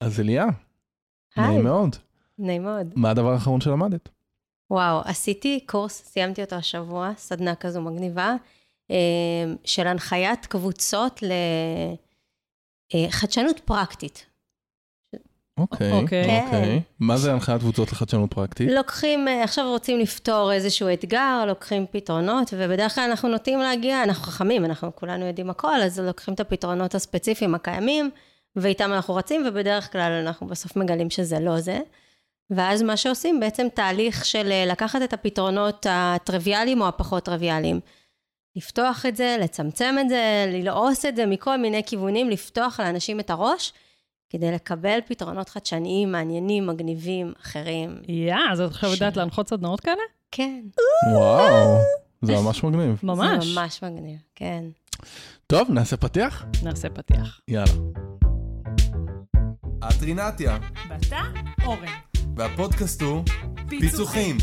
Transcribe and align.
אז 0.00 0.20
אליה, 0.20 0.46
היי, 1.36 1.48
נעים 1.48 1.64
מאוד. 1.64 1.96
נעים 2.38 2.64
מאוד. 2.64 2.92
מה 2.96 3.10
הדבר 3.10 3.32
האחרון 3.32 3.60
שלמדת? 3.60 4.08
וואו, 4.70 5.00
עשיתי 5.04 5.60
קורס, 5.66 6.02
סיימתי 6.04 6.42
אותו 6.42 6.56
השבוע, 6.56 7.12
סדנה 7.16 7.54
כזו 7.54 7.80
מגניבה, 7.80 8.34
אה, 8.90 8.96
של 9.64 9.86
הנחיית 9.86 10.46
קבוצות 10.46 11.22
לחדשנות 12.94 13.60
פרקטית. 13.64 14.26
אוקיי, 15.58 15.92
אוקיי. 15.92 16.44
אוקיי. 16.44 16.82
מה 17.00 17.16
זה 17.16 17.32
הנחיית 17.32 17.60
קבוצות 17.60 17.92
לחדשנות 17.92 18.34
פרקטית? 18.34 18.70
לוקחים, 18.70 19.28
אה, 19.28 19.44
עכשיו 19.44 19.70
רוצים 19.70 19.98
לפתור 19.98 20.52
איזשהו 20.52 20.88
אתגר, 20.92 21.44
לוקחים 21.46 21.86
פתרונות, 21.90 22.54
ובדרך 22.56 22.94
כלל 22.94 23.10
אנחנו 23.10 23.28
נוטים 23.28 23.58
להגיע, 23.58 24.02
אנחנו 24.02 24.24
חכמים, 24.24 24.64
אנחנו 24.64 24.96
כולנו 24.96 25.26
יודעים 25.26 25.50
הכל, 25.50 25.80
אז 25.82 26.00
לוקחים 26.00 26.34
את 26.34 26.40
הפתרונות 26.40 26.94
הספציפיים 26.94 27.54
הקיימים, 27.54 28.10
ואיתם 28.56 28.92
אנחנו 28.92 29.14
רצים, 29.14 29.44
ובדרך 29.48 29.92
כלל 29.92 30.12
אנחנו 30.26 30.46
בסוף 30.46 30.76
מגלים 30.76 31.10
שזה 31.10 31.40
לא 31.40 31.60
זה. 31.60 31.78
ואז 32.50 32.82
מה 32.82 32.96
שעושים, 32.96 33.40
בעצם 33.40 33.66
תהליך 33.74 34.24
של 34.24 34.52
אה, 34.52 34.64
לקחת 34.66 35.02
את 35.04 35.12
הפתרונות 35.12 35.86
הטריוויאליים 35.90 36.80
או 36.80 36.88
הפחות 36.88 37.24
טריוויאליים. 37.24 37.80
לפתוח 38.56 39.06
את 39.06 39.16
זה, 39.16 39.36
לצמצם 39.40 39.94
את 40.00 40.08
זה, 40.08 40.44
ללעוס 40.52 41.04
את 41.06 41.16
זה 41.16 41.26
מכל 41.26 41.56
מיני 41.56 41.82
כיוונים, 41.86 42.30
לפתוח 42.30 42.80
לאנשים 42.80 43.20
את 43.20 43.30
הראש, 43.30 43.72
כדי 44.30 44.52
לקבל 44.52 44.98
פתרונות 45.06 45.48
חדשניים, 45.48 46.12
מעניינים, 46.12 46.66
מגניבים, 46.66 47.32
אחרים. 47.42 47.98
יא, 48.08 48.34
אז 48.52 48.60
את 48.60 48.70
עכשיו 48.70 48.90
ש- 48.90 48.92
יודעת 48.92 49.16
להנחות 49.16 49.48
סדנאות 49.48 49.80
כאלה? 49.80 50.02
כן. 50.30 50.60
וואו, 51.12 51.78
זה 52.22 52.32
ממש 52.32 52.64
מגניב. 52.64 53.00
ממש. 53.02 53.46
זה 53.46 53.60
ממש 53.60 53.82
מגניב, 53.84 54.18
כן. 54.34 54.64
טוב, 55.46 55.70
נעשה 55.70 55.96
פתיח? 55.96 56.44
נעשה 56.62 56.88
פתיח. 56.90 57.40
יאללה. 57.48 57.72
את 59.78 60.02
רינתיה, 60.02 60.58
ואתה, 60.88 61.22
אורן. 61.64 61.86
והפודקאסט 62.36 63.02
הוא 63.02 63.24
פיצוחים. 63.68 64.36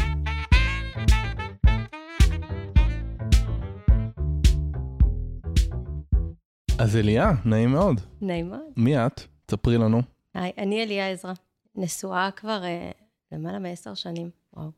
אז 6.79 6.95
אליה, 6.95 7.31
נעים 7.45 7.71
מאוד. 7.71 8.01
נעים 8.21 8.49
מאוד. 8.49 8.59
מי 8.77 8.97
את? 8.97 9.21
תספרי 9.45 9.77
לנו. 9.77 10.01
היי, 10.33 10.51
אני 10.57 10.83
אליה 10.83 11.11
עזרא, 11.11 11.33
נשואה 11.75 12.29
כבר 12.35 12.63
אה, 12.63 12.91
למעלה 13.31 13.59
מעשר 13.59 13.93
שנים. 13.93 14.29
וואו. 14.53 14.69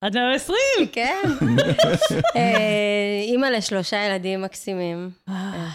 עד 0.00 0.16
120! 0.16 0.56
כן. 0.92 1.22
אה, 2.36 3.20
אימא 3.22 3.46
לשלושה 3.46 3.96
ילדים 4.06 4.42
מקסימים. 4.42 5.10
אה, 5.28 5.68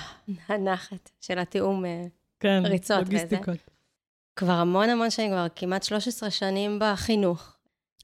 הנחת 0.48 1.12
של 1.22 1.40
התיאום. 1.40 1.86
אה, 1.86 2.06
כן, 2.40 2.64
ריצות 2.66 3.04
וזה. 3.08 3.38
כבר 4.36 4.52
המון 4.54 4.90
המון 4.90 5.10
שנים, 5.10 5.32
כבר 5.32 5.46
כמעט 5.56 5.84
13 5.84 6.30
שנים 6.30 6.80
בחינוך. 6.82 7.52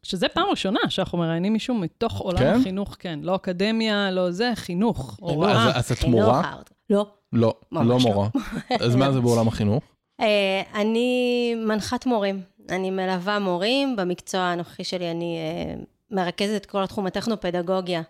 שזה 0.03 0.27
פעם 0.27 0.47
ראשונה 0.49 0.79
שאנחנו 0.89 1.17
מראיינים 1.17 1.53
מישהו 1.53 1.75
מתוך 1.75 2.17
עולם 2.19 2.37
כן? 2.39 2.53
החינוך, 2.59 2.95
כן. 2.99 3.19
לא 3.23 3.35
אקדמיה, 3.35 4.11
לא 4.11 4.31
זה, 4.31 4.51
חינוך, 4.55 5.17
הוראה. 5.21 5.67
אז- 5.69 5.91
אז 5.91 5.97
את 5.97 6.03
מורה? 6.03 6.55
לא. 6.89 7.05
לא, 7.33 7.55
ממש 7.71 7.87
לא 7.87 8.09
לא. 8.09 8.15
מורה. 8.15 8.27
אז 8.85 8.95
מה 8.95 9.11
זה 9.11 9.19
בעולם 9.21 9.47
החינוך? 9.47 9.83
אה, 10.21 10.61
אני 10.75 11.53
מנחת 11.67 12.05
מורים. 12.05 12.41
אני 12.69 12.91
מלווה 12.91 13.39
מורים. 13.39 13.95
במקצוע 13.95 14.41
הנוכחי 14.41 14.83
שלי 14.83 15.11
אני 15.11 15.37
אה, 15.37 15.75
מרכזת 16.11 16.55
את 16.55 16.65
כל 16.65 16.83
התחום 16.83 17.05
הטכנו-פדגוגיה 17.05 18.01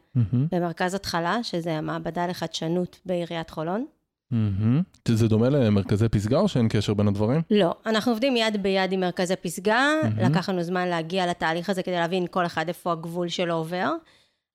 במרכז 0.51 0.93
התחלה, 0.93 1.43
שזה 1.43 1.73
המעבדה 1.77 2.27
לחדשנות 2.27 2.99
בעיריית 3.05 3.49
חולון. 3.49 3.85
מהמם. 4.31 4.81
זה 5.07 5.27
דומה 5.27 5.49
למרכזי 5.49 6.09
פסגה 6.09 6.39
או 6.39 6.47
שאין 6.47 6.67
קשר 6.69 6.93
בין 6.93 7.07
הדברים? 7.07 7.41
לא, 7.51 7.73
אנחנו 7.85 8.11
עובדים 8.11 8.37
יד 8.37 8.63
ביד 8.63 8.91
עם 8.91 8.99
מרכזי 8.99 9.35
פסגה, 9.35 9.87
מהמם. 10.03 10.19
לקח 10.19 10.49
לנו 10.49 10.63
זמן 10.63 10.87
להגיע 10.87 11.27
לתהליך 11.27 11.69
הזה 11.69 11.83
כדי 11.83 11.95
להבין 11.95 12.25
כל 12.31 12.45
אחד 12.45 12.67
איפה 12.67 12.91
הגבול 12.91 13.27
שלו 13.29 13.53
עובר. 13.53 13.91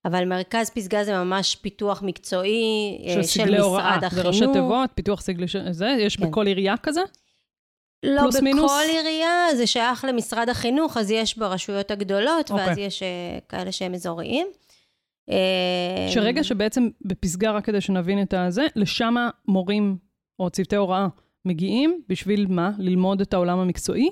אבל 0.05 0.25
מרכז 0.25 0.71
פסגה 0.71 1.05
זה 1.05 1.25
ממש 1.25 1.57
פיתוח 1.57 2.03
מקצועי 2.03 2.99
אה, 3.07 3.15
של 3.15 3.23
של 3.23 3.43
סגלי 3.43 3.59
הוראה, 3.59 3.97
משרד 3.99 4.11
זה 4.11 4.23
ראשי 4.23 4.39
החינוך. 4.39 4.57
תיבות, 4.57 4.91
פיתוח 4.95 5.21
סגלי, 5.21 5.49
ש- 5.49 5.57
זה, 5.71 5.97
יש 5.99 6.17
כן. 6.17 6.31
בכל 6.31 6.47
עירייה 6.47 6.75
כזה? 6.83 7.01
לא 8.03 8.21
פלוס 8.21 8.37
בכל 8.37 8.45
מינוס? 8.45 8.73
עירייה, 8.89 9.47
זה 9.57 9.67
שייך 9.67 10.05
למשרד 10.05 10.49
החינוך, 10.49 10.97
אז 10.97 11.11
יש 11.11 11.39
ברשויות 11.39 11.91
הגדולות, 11.91 12.51
ואז 12.51 12.69
אוקיי. 12.69 12.85
יש 12.85 13.03
אה, 13.03 13.39
כאלה 13.49 13.73
שהם 13.73 13.95
אזוריים. 13.95 14.47
אה, 15.31 16.07
שרגע 16.11 16.45
שבעצם 16.45 16.89
בפסגה, 17.01 17.51
רק 17.51 17.65
כדי 17.65 17.81
שנבין 17.81 18.23
את 18.23 18.35
הזה, 18.35 18.67
לשם 18.77 19.15
מורים 19.49 19.97
או 20.39 20.51
צוותי 20.51 20.77
הוראה 20.77 21.07
מגיעים, 21.45 22.03
בשביל 22.09 22.47
מה? 22.47 22.71
ללמוד 22.79 23.21
את 23.21 23.35
העולם 23.35 23.59
המקצועי? 23.59 24.11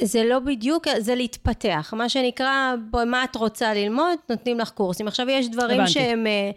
זה 0.00 0.24
לא 0.24 0.38
בדיוק, 0.38 0.84
זה 0.98 1.14
להתפתח. 1.14 1.94
מה 1.96 2.08
שנקרא, 2.08 2.74
בואי, 2.90 3.04
מה 3.04 3.24
את 3.24 3.36
רוצה 3.36 3.74
ללמוד? 3.74 4.18
נותנים 4.30 4.58
לך 4.58 4.70
קורסים. 4.70 5.08
עכשיו, 5.08 5.26
יש 5.28 5.48
דברים 5.48 5.80
הבנתי. 5.80 5.92
שהם... 5.92 6.26
אה, 6.26 6.50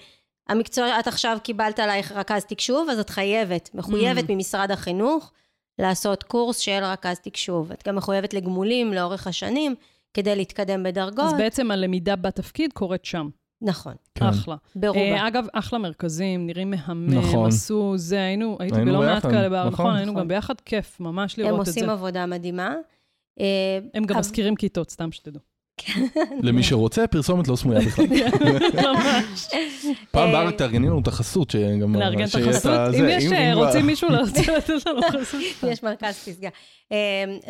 המקצוע, 0.49 0.99
את 0.99 1.07
עכשיו 1.07 1.37
קיבלת 1.43 1.79
עלייך 1.79 2.11
רכז 2.11 2.45
תקשוב, 2.45 2.89
אז 2.89 2.99
את 2.99 3.09
חייבת, 3.09 3.69
מחויבת 3.73 4.23
Mm. 4.23 4.33
ממשרד 4.33 4.71
החינוך 4.71 5.31
לעשות 5.79 6.23
קורס 6.23 6.57
של 6.57 6.83
רכז 6.83 7.19
תקשוב. 7.19 7.71
את 7.71 7.87
גם 7.87 7.95
מחויבת 7.95 8.33
לגמולים 8.33 8.93
לאורך 8.93 9.27
השנים, 9.27 9.75
כדי 10.13 10.35
להתקדם 10.35 10.83
בדרגות. 10.83 11.25
אז 11.25 11.33
בעצם 11.33 11.71
הלמידה 11.71 12.15
בתפקיד 12.15 12.73
קורית 12.73 13.05
שם. 13.05 13.29
נכון, 13.61 13.93
כן. 14.15 14.25
אחלה. 14.25 14.55
ברובה. 14.75 14.99
אה, 14.99 15.27
אגב, 15.27 15.45
אחלה 15.53 15.79
מרכזים, 15.79 16.47
נראים 16.47 16.69
מהמם, 16.71 17.13
נכון. 17.13 17.47
עשו 17.47 17.93
זה, 17.95 18.21
היינו, 18.21 18.57
הייתי 18.59 18.75
היינו 18.75 18.91
בלא 18.91 18.99
מעט 18.99 19.25
כאלה 19.25 19.49
בארץ, 19.49 19.73
נכון. 19.73 19.85
נכון, 19.85 19.97
היינו 19.97 20.11
נכון. 20.11 20.23
גם 20.23 20.27
ביחד, 20.27 20.61
כיף, 20.65 20.99
ממש 20.99 21.39
הם 21.39 21.45
לראות 21.45 21.59
את 21.59 21.65
זה. 21.65 21.71
עושים 21.71 21.89
עבודה 21.89 22.25
מדהימה. 22.25 22.75
אה, 23.39 23.79
הם 23.93 24.03
גם 24.03 24.19
מזכירים 24.19 24.55
כיתות, 24.55 24.89
סתם 24.89 25.11
שתדעו. 25.11 25.41
למי 26.43 26.63
שרוצה, 26.63 27.07
פרסומת 27.07 27.47
לא 27.47 27.55
סמויה 27.55 27.79
בכלל. 27.79 28.05
ממש. 28.87 29.47
פעם 30.11 30.27
אה, 30.27 30.31
בארץ 30.31 30.55
תארגני 30.57 30.87
לנו 30.87 30.99
את 30.99 31.07
החסות, 31.07 31.49
שגם... 31.49 31.95
לארגן 31.95 32.25
את 32.25 32.35
החסות. 32.35 32.95
אם 32.99 33.05
יש, 33.09 33.31
אה, 33.31 33.53
רוצים 33.53 33.85
מישהו 33.85 34.09
להוציא 34.13 34.51
לתת 34.51 34.85
לנו 34.85 35.01
חסות. 35.01 35.41
יש 35.67 35.83
מרכז 35.83 36.15
פסגה. 36.15 36.49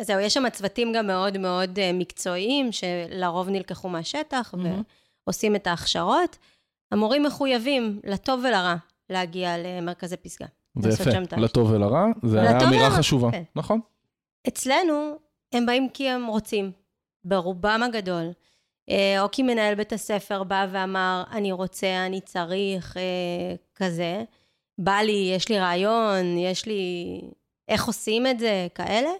זהו, 0.00 0.20
יש 0.20 0.34
שם 0.34 0.44
צוותים 0.52 0.92
גם 0.92 1.06
מאוד 1.06 1.38
מאוד 1.38 1.78
מקצועיים, 1.94 2.70
שלרוב 2.72 3.48
נלקחו 3.48 3.88
מהשטח, 3.88 4.54
מהמם. 5.22 5.26
ועושים 5.26 5.56
את 5.56 5.66
ההכשרות. 5.66 6.38
המורים 6.92 7.22
מחויבים, 7.22 8.00
לטוב 8.04 8.40
ולרע, 8.44 8.74
להגיע 9.10 9.58
למרכזי 9.58 10.16
פסגה. 10.16 10.46
זה 10.78 10.88
יפה. 10.88 11.36
לטוב 11.36 11.70
ולרע, 11.70 12.06
זה 12.22 12.40
היה 12.40 12.56
לטוב 12.56 12.68
אמירה 12.68 12.86
ולרע, 12.86 12.98
חשובה. 12.98 13.30
כן. 13.30 13.42
נכון. 13.56 13.80
אצלנו, 14.48 15.14
הם 15.52 15.66
באים 15.66 15.88
כי 15.88 16.08
הם 16.08 16.26
רוצים, 16.26 16.72
ברובם 17.24 17.80
הגדול. 17.84 18.30
אה, 18.90 19.22
או 19.22 19.28
כי 19.32 19.42
מנהל 19.42 19.74
בית 19.74 19.92
הספר 19.92 20.42
בא 20.42 20.66
ואמר, 20.72 21.22
אני 21.32 21.52
רוצה, 21.52 22.06
אני 22.06 22.20
צריך, 22.20 22.96
אה, 22.96 23.54
כזה. 23.74 24.24
בא 24.78 24.96
לי, 24.96 25.32
יש 25.36 25.48
לי 25.48 25.58
רעיון, 25.58 26.38
יש 26.38 26.66
לי... 26.66 27.20
איך 27.68 27.86
עושים 27.86 28.26
את 28.26 28.38
זה, 28.38 28.66
כאלה. 28.74 29.10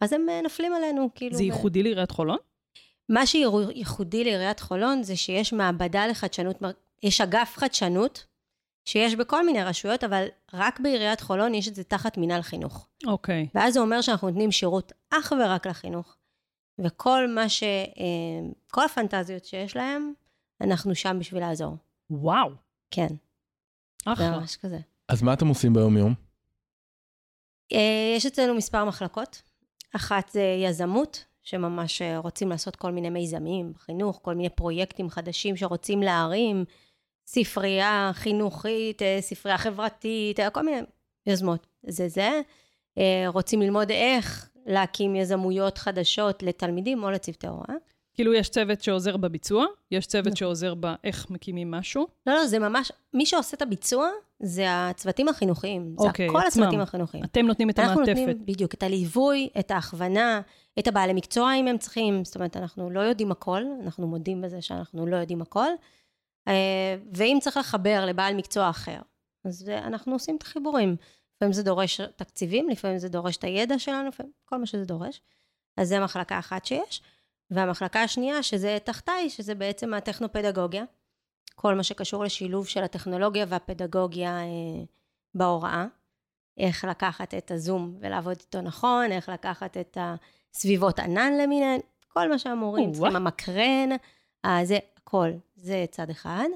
אז 0.00 0.12
הם 0.12 0.26
אה, 0.28 0.40
נופלים 0.42 0.74
עלינו, 0.74 1.08
כאילו. 1.14 1.36
זה 1.36 1.42
ו- 1.42 1.46
ייחודי 1.46 1.82
לעיריית 1.82 2.10
חולון? 2.10 2.38
מה 3.12 3.26
שייחודי 3.26 4.24
לעיריית 4.24 4.60
חולון 4.60 5.02
זה 5.02 5.16
שיש 5.16 5.52
מעבדה 5.52 6.06
לחדשנות, 6.06 6.56
יש 7.02 7.20
אגף 7.20 7.54
חדשנות, 7.56 8.26
שיש 8.84 9.14
בכל 9.14 9.46
מיני 9.46 9.64
רשויות, 9.64 10.04
אבל 10.04 10.26
רק 10.52 10.80
בעיריית 10.80 11.20
חולון 11.20 11.54
יש 11.54 11.68
את 11.68 11.74
זה 11.74 11.84
תחת 11.84 12.18
מינהל 12.18 12.42
חינוך. 12.42 12.88
אוקיי. 13.06 13.48
ואז 13.54 13.74
זה 13.74 13.80
אומר 13.80 14.00
שאנחנו 14.00 14.28
נותנים 14.28 14.52
שירות 14.52 14.92
אך 15.10 15.32
ורק 15.40 15.66
לחינוך. 15.66 16.16
וכל 16.78 17.28
מה 17.28 17.48
ש... 17.48 17.62
אה, 17.62 18.50
כל 18.70 18.84
הפנטזיות 18.84 19.44
שיש 19.44 19.76
להם, 19.76 20.12
אנחנו 20.60 20.94
שם 20.94 21.16
בשביל 21.20 21.40
לעזור. 21.40 21.76
וואו, 22.10 22.50
כן, 22.90 23.08
זה 24.04 24.12
אחלה. 24.12 24.38
ממש 24.38 24.56
כזה. 24.56 24.78
אז 25.08 25.22
מה 25.22 25.32
אתם 25.32 25.48
עושים 25.48 25.72
ביום-יום? 25.72 26.14
אה, 27.72 28.14
יש 28.16 28.26
אצלנו 28.26 28.54
מספר 28.54 28.84
מחלקות. 28.84 29.42
אחת 29.96 30.28
זה 30.28 30.42
יזמות, 30.64 31.24
שממש 31.42 32.02
אה, 32.02 32.18
רוצים 32.18 32.48
לעשות 32.48 32.76
כל 32.76 32.92
מיני 32.92 33.10
מיזמים 33.10 33.72
בחינוך, 33.72 34.20
כל 34.22 34.34
מיני 34.34 34.48
פרויקטים 34.48 35.10
חדשים 35.10 35.56
שרוצים 35.56 36.02
להרים, 36.02 36.64
ספרייה 37.26 38.10
חינוכית, 38.14 39.02
אה, 39.02 39.18
ספרייה 39.20 39.58
חברתית, 39.58 40.40
אה, 40.40 40.50
כל 40.50 40.62
מיני 40.62 40.80
יוזמות. 41.26 41.66
זה 41.86 42.08
זה. 42.08 42.40
רוצים 43.26 43.62
ללמוד 43.62 43.90
איך 43.90 44.50
להקים 44.66 45.16
יזמויות 45.16 45.78
חדשות 45.78 46.42
לתלמידים 46.42 47.04
או 47.04 47.10
לצוותי 47.10 47.46
הוראה. 47.46 47.74
כאילו, 48.14 48.34
יש 48.34 48.48
צוות 48.48 48.82
שעוזר 48.82 49.16
בביצוע, 49.16 49.66
יש 49.90 50.06
צוות 50.06 50.26
נכון. 50.26 50.36
שעוזר 50.36 50.74
באיך 50.74 51.30
מקימים 51.30 51.70
משהו. 51.70 52.06
לא, 52.26 52.34
לא, 52.34 52.46
זה 52.46 52.58
ממש, 52.58 52.92
מי 53.14 53.26
שעושה 53.26 53.56
את 53.56 53.62
הביצוע 53.62 54.08
זה 54.40 54.64
הצוותים 54.68 55.28
החינוכיים. 55.28 55.94
זה 55.98 56.06
אוקיי, 56.06 56.28
כל 56.28 56.40
עצמם. 56.46 56.62
הצוותים 56.62 56.80
החינוכיים. 56.80 57.24
אתם 57.24 57.46
נותנים 57.46 57.70
את 57.70 57.78
אנחנו 57.78 57.92
המעטפת. 57.92 58.18
נותנים 58.18 58.46
בדיוק 58.46 58.74
את 58.74 58.82
הליווי, 58.82 59.48
את 59.58 59.70
ההכוונה, 59.70 60.40
את 60.78 60.88
הבעלי 60.88 61.12
מקצוע 61.12 61.54
אם 61.54 61.68
הם 61.68 61.78
צריכים. 61.78 62.24
זאת 62.24 62.34
אומרת, 62.34 62.56
אנחנו 62.56 62.90
לא 62.90 63.00
יודעים 63.00 63.32
הכל, 63.32 63.62
אנחנו 63.84 64.06
מודים 64.06 64.42
בזה 64.42 64.62
שאנחנו 64.62 65.06
לא 65.06 65.16
יודעים 65.16 65.42
הכל. 65.42 65.68
אה, 66.48 66.96
ואם 67.14 67.38
צריך 67.40 67.56
לחבר 67.56 68.04
לבעל 68.06 68.34
מקצוע 68.34 68.70
אחר, 68.70 69.00
אז 69.44 69.68
אה, 69.68 69.78
אנחנו 69.78 70.12
עושים 70.12 70.36
את 70.36 70.42
החיבורים. 70.42 70.96
לפעמים 71.36 71.52
זה 71.52 71.62
דורש 71.62 72.00
תקציבים, 72.00 72.68
לפעמים 72.68 72.98
זה 72.98 73.08
דורש 73.08 73.36
את 73.36 73.44
הידע 73.44 73.78
שלנו, 73.78 74.08
לפעמים, 74.08 74.32
כל 74.44 74.56
מה 74.56 74.66
שזה 74.66 74.84
דורש. 74.84 75.20
אז 75.76 75.88
זה 75.88 76.00
מחלקה 76.00 76.38
אחת 76.38 76.64
שיש. 76.64 77.02
והמחלקה 77.50 78.02
השנייה, 78.02 78.42
שזה 78.42 78.78
תחתיי, 78.84 79.30
שזה 79.30 79.54
בעצם 79.54 79.94
הטכנופדגוגיה. 79.94 80.84
כל 81.54 81.74
מה 81.74 81.82
שקשור 81.82 82.24
לשילוב 82.24 82.66
של 82.66 82.82
הטכנולוגיה 82.82 83.44
והפדגוגיה 83.48 84.38
אה, 84.38 84.84
בהוראה. 85.34 85.86
איך 86.58 86.84
לקחת 86.84 87.34
את 87.34 87.50
הזום 87.50 87.96
ולעבוד 88.00 88.36
איתו 88.40 88.60
נכון, 88.60 89.12
איך 89.12 89.28
לקחת 89.28 89.76
את 89.76 89.98
הסביבות 90.54 90.98
ענן 90.98 91.32
למיניהן, 91.40 91.80
כל 92.08 92.28
מה 92.28 92.38
שהמורים 92.38 92.88
או, 92.88 92.94
צריכים. 92.94 93.16
המקרן, 93.16 93.88
אה, 94.44 94.60
זה 94.64 94.78
הכל, 94.96 95.30
זה 95.56 95.84
צד 95.90 96.10
אחד. 96.10 96.48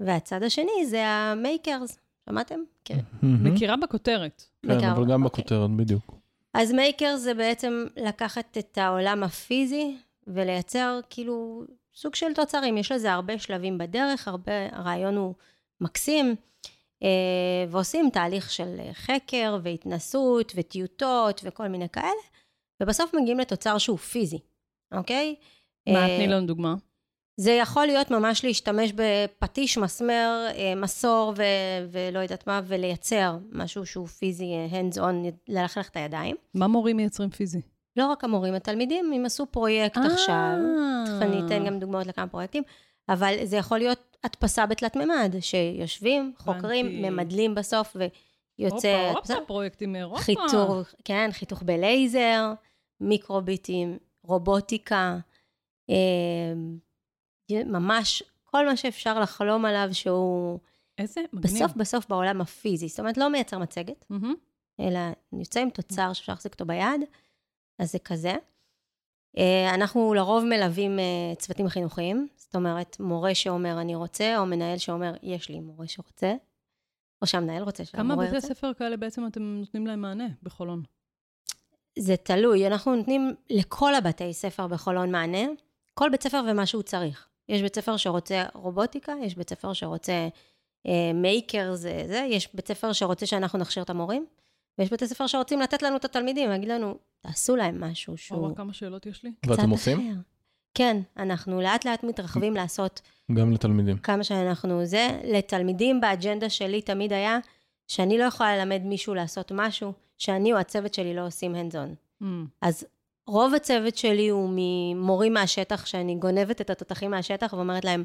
והצד 0.00 0.42
השני 0.42 0.86
זה 0.86 1.06
ה 1.06 1.18
makers, 1.18 1.98
שמעתם? 2.28 2.60
כן. 2.84 2.98
מכירה 3.22 3.76
בכותרת. 3.76 4.42
כן, 4.66 4.76
מכירה, 4.76 4.92
אבל 4.92 5.12
גם. 5.12 5.24
בכותרת, 5.24 5.70
בדיוק. 5.70 6.14
אז 6.54 6.72
maker 6.72 7.16
זה 7.16 7.34
בעצם 7.34 7.84
לקחת 7.96 8.58
את 8.58 8.78
העולם 8.78 9.22
הפיזי 9.22 9.96
ולייצר 10.26 11.00
כאילו 11.10 11.64
סוג 11.94 12.14
של 12.14 12.34
תוצרים. 12.34 12.76
יש 12.76 12.92
לזה 12.92 13.12
הרבה 13.12 13.38
שלבים 13.38 13.78
בדרך, 13.78 14.28
הרבה, 14.28 14.52
הרעיון 14.72 15.16
הוא 15.16 15.34
מקסים, 15.80 16.34
אה, 17.02 17.08
ועושים 17.68 18.10
תהליך 18.12 18.50
של 18.50 18.80
חקר 18.92 19.58
והתנסות 19.62 20.52
וטיוטות 20.56 21.40
וכל 21.44 21.68
מיני 21.68 21.88
כאלה, 21.88 22.22
ובסוף 22.82 23.14
מגיעים 23.14 23.38
לתוצר 23.38 23.78
שהוא 23.78 23.98
פיזי, 23.98 24.38
אוקיי? 24.94 25.34
מה, 25.88 26.08
אה, 26.08 26.16
תני 26.16 26.26
לנו 26.26 26.46
דוגמה. 26.46 26.74
זה 27.36 27.52
יכול 27.52 27.86
להיות 27.86 28.10
ממש 28.10 28.44
להשתמש 28.44 28.92
בפטיש, 28.96 29.78
מסמר, 29.78 30.46
אה, 30.54 30.74
מסור 30.76 31.32
ו- 31.36 31.88
ולא 31.90 32.18
יודעת 32.18 32.46
מה, 32.46 32.60
ולייצר 32.64 33.36
משהו 33.52 33.86
שהוא 33.86 34.06
פיזי, 34.06 34.52
אה, 34.52 34.80
hands 34.80 34.96
on, 34.96 35.32
ללכלך 35.48 35.88
את 35.88 35.96
הידיים. 35.96 36.36
מה 36.54 36.66
מורים 36.66 36.96
מייצרים 36.96 37.30
פיזי? 37.30 37.60
לא 37.96 38.06
רק 38.06 38.24
המורים, 38.24 38.54
התלמידים, 38.54 39.12
אם 39.12 39.26
עשו 39.26 39.46
פרויקט 39.46 39.98
אה. 39.98 40.06
עכשיו, 40.06 40.54
תכף 41.06 41.22
אני 41.22 41.46
אתן 41.46 41.66
גם 41.66 41.78
דוגמאות 41.78 42.06
לכמה 42.06 42.26
פרויקטים, 42.26 42.62
אבל 43.08 43.34
זה 43.44 43.56
יכול 43.56 43.78
להיות 43.78 44.16
הדפסה 44.24 44.66
בתלת 44.66 44.96
מימד, 44.96 45.34
שיושבים, 45.40 46.32
חוקרים, 46.38 46.86
הבנתי. 46.86 47.10
ממדלים 47.10 47.54
בסוף, 47.54 47.96
ויוצא 48.58 49.06
הופה, 49.06 49.18
הדפסה. 49.18 49.34
הופה, 49.34 49.46
פרויקטים 49.46 49.92
מאירופה. 49.92 50.22
חיתוך, 50.22 50.76
כן, 51.04 51.30
חיתוך 51.32 51.62
בלייזר, 51.62 52.52
מיקרוביטים, 53.02 53.98
רובוטיקה, 54.22 55.18
אה, 55.90 56.52
ממש 57.50 58.22
כל 58.44 58.66
מה 58.66 58.76
שאפשר 58.76 59.20
לחלום 59.20 59.64
עליו 59.64 59.88
שהוא 59.92 60.58
איזה 60.98 61.20
מגניב. 61.32 61.54
בסוף 61.54 61.76
בסוף 61.76 62.08
בעולם 62.08 62.40
הפיזי. 62.40 62.88
זאת 62.88 63.00
אומרת, 63.00 63.16
לא 63.16 63.28
מייצר 63.28 63.58
מצגת, 63.58 64.04
מהמם. 64.10 64.34
אלא 64.80 65.00
יוצא 65.32 65.60
עם 65.60 65.70
תוצר 65.70 66.12
שאפשר 66.12 66.32
להחזיק 66.32 66.52
אותו 66.52 66.64
ביד, 66.64 67.00
אז 67.78 67.92
זה 67.92 67.98
כזה. 67.98 68.34
אה, 69.38 69.74
אנחנו 69.74 70.14
לרוב 70.14 70.44
מלווים 70.44 70.98
אה, 70.98 71.34
צוותים 71.38 71.68
חינוכיים, 71.68 72.28
זאת 72.36 72.54
אומרת, 72.54 73.00
מורה 73.00 73.34
שאומר 73.34 73.80
אני 73.80 73.94
רוצה, 73.94 74.38
או 74.38 74.46
מנהל 74.46 74.78
שאומר 74.78 75.14
יש 75.22 75.48
לי 75.48 75.60
מורה 75.60 75.88
שרוצה, 75.88 76.34
או 77.22 77.26
שהמנהל 77.26 77.62
רוצה 77.62 77.84
כמה 77.84 78.02
שהמורה 78.02 78.26
בתי 78.26 78.34
ירצה. 78.34 78.46
ספר 78.48 78.74
כאלה 78.74 78.96
בעצם 78.96 79.26
אתם 79.26 79.42
נותנים 79.42 79.86
להם 79.86 80.00
מענה 80.00 80.26
בחולון? 80.42 80.82
זה 81.98 82.16
תלוי, 82.16 82.66
אנחנו 82.66 82.96
נותנים 82.96 83.34
לכל 83.50 83.94
הבתי 83.94 84.32
ספר 84.32 84.66
בחולון 84.66 85.12
מענה, 85.12 85.46
כל 85.94 86.10
בית 86.10 86.22
ספר 86.22 86.40
ומה 86.50 86.66
שהוא 86.66 86.82
צריך. 86.82 87.28
יש 87.48 87.62
בית 87.62 87.74
ספר 87.74 87.96
שרוצה 87.96 88.44
רובוטיקה, 88.54 89.12
יש 89.22 89.36
בית 89.36 89.50
ספר 89.50 89.72
שרוצה 89.72 90.28
אה, 90.86 91.12
מייקר, 91.14 91.74
זה, 91.74 92.02
זה, 92.06 92.26
יש 92.30 92.48
בית 92.54 92.68
ספר 92.68 92.92
שרוצה 92.92 93.26
שאנחנו 93.26 93.58
נכשיר 93.58 93.82
את 93.82 93.90
המורים, 93.90 94.26
ויש 94.78 94.92
בתי 94.92 95.06
ספר 95.06 95.26
שרוצים 95.26 95.60
לתת 95.60 95.82
לנו 95.82 95.96
את 95.96 96.04
התלמידים, 96.04 96.50
להגיד 96.50 96.68
לנו, 96.68 96.94
תעשו 97.20 97.56
להם 97.56 97.80
משהו 97.80 98.16
שהוא 98.16 98.40
וואו, 98.40 98.54
כמה 98.54 98.72
שאלות 98.72 99.06
יש 99.06 99.22
לי. 99.24 99.32
ואתם 99.46 99.70
עושים? 99.70 100.22
כן, 100.74 101.00
אנחנו 101.16 101.60
לאט 101.60 101.84
לאט 101.84 102.04
מתרחבים 102.04 102.54
לעשות 102.54 103.00
גם 103.34 103.52
לתלמידים. 103.52 103.98
כמה 103.98 104.24
שאנחנו 104.24 104.86
זה. 104.86 105.20
לתלמידים 105.24 106.00
באג'נדה 106.00 106.50
שלי 106.50 106.82
תמיד 106.82 107.12
היה 107.12 107.38
שאני 107.88 108.18
לא 108.18 108.24
יכולה 108.24 108.56
ללמד 108.56 108.82
מישהו 108.84 109.14
לעשות 109.14 109.52
משהו 109.54 109.92
שאני 110.18 110.52
או 110.52 110.58
הצוות 110.58 110.94
שלי 110.94 111.14
לא 111.14 111.26
עושים 111.26 111.54
hands 111.54 111.74
on. 111.74 112.22
Mm. 112.22 112.26
אז 112.62 112.84
רוב 113.26 113.54
הצוות 113.54 113.96
שלי 113.96 114.28
הוא 114.28 114.50
ממורים 114.52 115.34
מהשטח, 115.34 115.86
שאני 115.86 116.14
גונבת 116.14 116.60
את 116.60 116.70
התותחים 116.70 117.10
מהשטח 117.10 117.52
ואומרת 117.52 117.84
להם, 117.84 118.04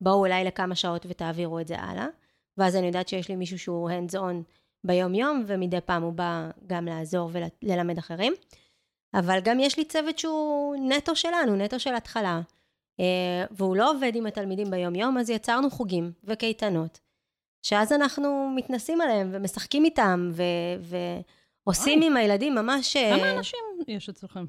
בואו 0.00 0.26
אליי 0.26 0.44
לכמה 0.44 0.74
שעות 0.74 1.06
ותעבירו 1.08 1.60
את 1.60 1.68
זה 1.68 1.78
הלאה. 1.78 2.06
ואז 2.58 2.76
אני 2.76 2.86
יודעת 2.86 3.08
שיש 3.08 3.28
לי 3.28 3.36
מישהו 3.36 3.58
שהוא 3.58 3.90
hands 3.90 4.14
on 4.14 4.54
ביום-יום, 4.84 5.44
ומדי 5.46 5.80
פעם 5.80 6.02
הוא 6.02 6.12
בא 6.12 6.50
גם 6.66 6.86
לעזור 6.86 7.30
וללמד 7.32 7.98
אחרים. 7.98 8.32
אבל 9.14 9.40
גם 9.40 9.60
יש 9.60 9.78
לי 9.78 9.84
צוות 9.84 10.18
שהוא 10.18 10.76
נטו 10.88 11.16
שלנו, 11.16 11.56
נטו 11.56 11.80
של 11.80 11.94
התחלה. 11.94 12.40
אה, 13.00 13.44
והוא 13.50 13.76
לא 13.76 13.90
עובד 13.90 14.12
עם 14.14 14.26
התלמידים 14.26 14.70
ביום-יום, 14.70 15.18
אז 15.18 15.30
יצרנו 15.30 15.70
חוגים 15.70 16.12
וקייטנות, 16.24 17.00
שאז 17.62 17.92
אנחנו 17.92 18.52
מתנסים 18.56 19.00
עליהם 19.00 19.30
ומשחקים 19.32 19.84
איתם, 19.84 20.30
ו- 20.32 20.44
ועושים 20.80 21.24
אוי. 21.96 22.06
עם 22.06 22.16
הילדים 22.16 22.54
ממש... 22.54 22.96
אה, 22.96 23.16
כמה 23.18 23.30
אנשים 23.30 23.60
יש 23.88 24.08
אצלכם? 24.08 24.44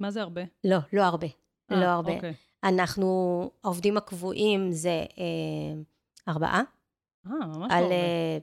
מה 0.00 0.10
זה 0.10 0.22
הרבה? 0.22 0.42
לא, 0.64 0.76
לא 0.92 1.02
הרבה. 1.02 1.26
אה, 1.72 1.80
לא 1.80 1.84
הרבה. 1.84 2.14
אוקיי. 2.14 2.34
אנחנו, 2.64 3.50
העובדים 3.64 3.96
הקבועים 3.96 4.72
זה 4.72 5.04
אה, 5.18 5.82
ארבעה, 6.28 6.62
אה, 7.26 7.32
ממש 7.46 7.72
על 7.72 7.80
לא 7.80 7.84
הרבה. 7.84 7.94
אה, 7.94 8.38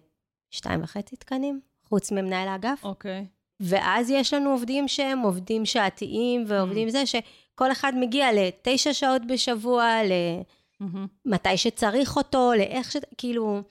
שתיים 0.52 0.84
וחצי 0.84 1.16
תקנים, 1.16 1.62
חוץ 1.86 2.12
ממנהל 2.12 2.48
האגף. 2.48 2.82
אוקיי. 2.84 3.26
ואז 3.60 4.10
יש 4.10 4.34
לנו 4.34 4.50
עובדים 4.50 4.88
שהם 4.88 5.20
עובדים 5.20 5.66
שעתיים 5.66 6.44
ועובדים 6.48 6.88
Mm. 6.88 6.92
זה, 6.92 7.06
שכל 7.06 7.72
אחד 7.72 7.94
מגיע 7.96 8.28
לתשע 8.34 8.94
שעות 8.94 9.22
בשבוע. 9.28 10.00
למתי 11.26 11.58
שצריך 11.58 12.18
אותו, 12.18 12.52
לאיך 12.58 12.92
ש... 12.92 12.98
כאילו, 13.18 13.62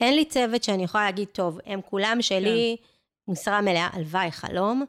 אין 0.00 0.14
לי 0.14 0.24
צוות 0.24 0.62
שאני 0.62 0.84
יכולה 0.84 1.04
להגיד, 1.04 1.28
טוב, 1.28 1.58
הם 1.66 1.80
כולם 1.82 2.22
שלי, 2.22 2.76
משרה 3.28 3.60
מלאה, 3.60 3.88
הלוואי, 3.92 4.32
חלום, 4.32 4.84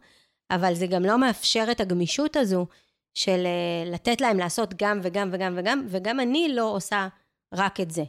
אבל 0.52 0.74
זה 0.74 0.88
גם 0.88 1.04
לא 1.04 1.20
מאפשר 1.20 1.66
את 1.72 1.82
הגמישות 1.82 2.36
הזו 2.36 2.68
של 3.14 3.46
אה, 3.46 3.92
לתת 3.92 4.22
להם 4.22 4.38
לעשות 4.38 4.74
גם 4.78 5.00
וגם 5.04 5.30
וגם 5.32 5.54
וגם, 5.58 5.86
וגם 5.90 6.20
אני 6.20 6.48
לא 6.54 6.64
עושה 6.64 7.08
רק 7.54 7.80
את 7.80 7.92
זה. 7.92 8.04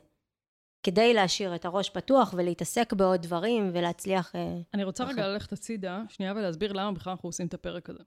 כדי 0.83 1.15
להשאיר 1.15 1.55
את 1.55 1.65
הראש 1.65 1.91
פתוח 1.91 2.35
ולהתעסק 2.37 2.93
בעוד 2.93 3.23
דברים 3.23 3.71
ולהצליח... 3.75 4.37
אה, 4.37 4.59
אני 4.75 4.85
רוצה 4.85 5.05
רגע. 5.05 5.27
ללכת 5.27 5.53
הצידה, 5.53 6.03
שנייה 6.09 6.33
ולהסביר 6.33 6.73
למה 6.73 6.93
בכלל 6.93 7.11
אנחנו 7.11 7.29
עושים 7.29 7.47
את 7.47 7.55
הפרק 7.55 7.91
הזה, 7.91 8.03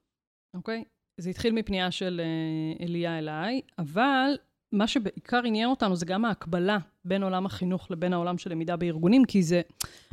אוקיי? 0.56 0.84
זה 1.18 1.30
התחיל 1.30 1.54
מפנייה 1.54 1.92
של 1.92 2.22
אה, 2.24 2.86
אליה 2.86 3.20
אליי, 3.20 3.62
אבל 3.78 4.38
מה 4.74 4.88
שבעיקר 4.88 5.42
עניין 5.46 5.70
אותנו 5.70 5.96
זה 5.96 6.06
גם 6.06 6.26
ההקבלה 6.26 6.78
בין 7.06 7.24
עולם 7.24 7.46
החינוך 7.46 7.92
לבין 7.92 8.14
העולם 8.14 8.38
של 8.38 8.52
למידה 8.52 8.76
בארגונים, 8.76 9.26
כי 9.26 9.44
זה 9.44 9.62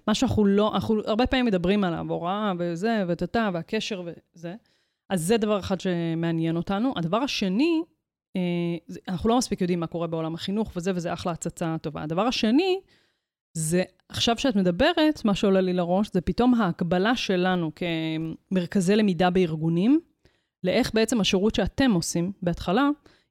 מה 0.07 0.15
שאנחנו 0.15 0.45
לא, 0.45 0.75
אנחנו 0.75 1.01
הרבה 1.05 1.27
פעמים 1.27 1.47
מדברים 1.47 1.85
עליו, 1.85 2.07
הוראה 2.09 2.53
וזה, 2.59 3.05
וטאטה, 3.09 3.51
והקשר 3.53 4.03
וזה. 4.05 4.55
אז 5.11 5.23
זה 5.23 5.37
דבר 5.37 5.59
אחד 5.59 5.81
שמעניין 5.81 6.57
אותנו. 6.57 6.93
הדבר 6.97 7.17
השני, 7.17 7.83
אה, 8.37 8.41
אנחנו 9.09 9.29
לא 9.29 9.39
מספיק 9.39 9.61
יודעים 9.61 9.81
מה 9.81 9.87
קורה 9.87 10.07
בעולם 10.07 10.35
החינוך 10.35 10.73
וזה, 10.77 10.93
וזה 10.95 11.13
אחלה 11.13 11.33
הצצה 11.33 11.77
טובה. 11.83 12.03
הדבר 12.03 12.27
השני, 12.27 12.81
זה 13.53 13.83
עכשיו 14.09 14.39
שאת 14.39 14.57
מדברת, 14.57 15.25
מה 15.25 15.35
שעולה 15.35 15.61
לי 15.61 15.73
לראש, 15.73 16.11
זה 16.13 16.21
פתאום 16.21 16.55
ההקבלה 16.55 17.17
שלנו 17.17 17.71
כמרכזי 18.51 18.97
למידה 18.97 19.31
בארגונים, 19.31 20.01
לאיך 20.65 20.95
בעצם 20.95 21.21
השירות 21.21 21.55
שאתם 21.55 21.91
עושים 21.93 22.33
בהתחלה, 22.43 22.89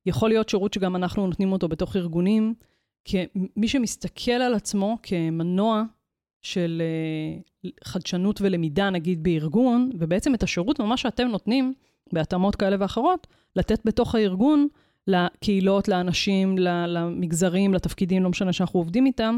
יכול 0.09 0.29
להיות 0.29 0.49
שירות 0.49 0.73
שגם 0.73 0.95
אנחנו 0.95 1.27
נותנים 1.27 1.51
אותו 1.51 1.67
בתוך 1.67 1.95
ארגונים, 1.95 2.53
כמי 3.05 3.67
שמסתכל 3.67 4.31
על 4.31 4.53
עצמו 4.53 4.97
כמנוע 5.03 5.83
של 6.41 6.81
אה, 6.85 7.69
חדשנות 7.83 8.41
ולמידה, 8.41 8.89
נגיד, 8.89 9.23
בארגון, 9.23 9.89
ובעצם 9.99 10.35
את 10.35 10.43
השירות 10.43 10.79
ממש 10.79 11.01
שאתם 11.01 11.27
נותנים, 11.27 11.73
בהתאמות 12.13 12.55
כאלה 12.55 12.75
ואחרות, 12.79 13.27
לתת 13.55 13.79
בתוך 13.85 14.15
הארגון 14.15 14.67
לקהילות, 15.07 15.87
לאנשים, 15.87 16.57
למגזרים, 16.57 17.73
לתפקידים, 17.73 18.23
לא 18.23 18.29
משנה 18.29 18.53
שאנחנו 18.53 18.79
עובדים 18.79 19.05
איתם, 19.05 19.37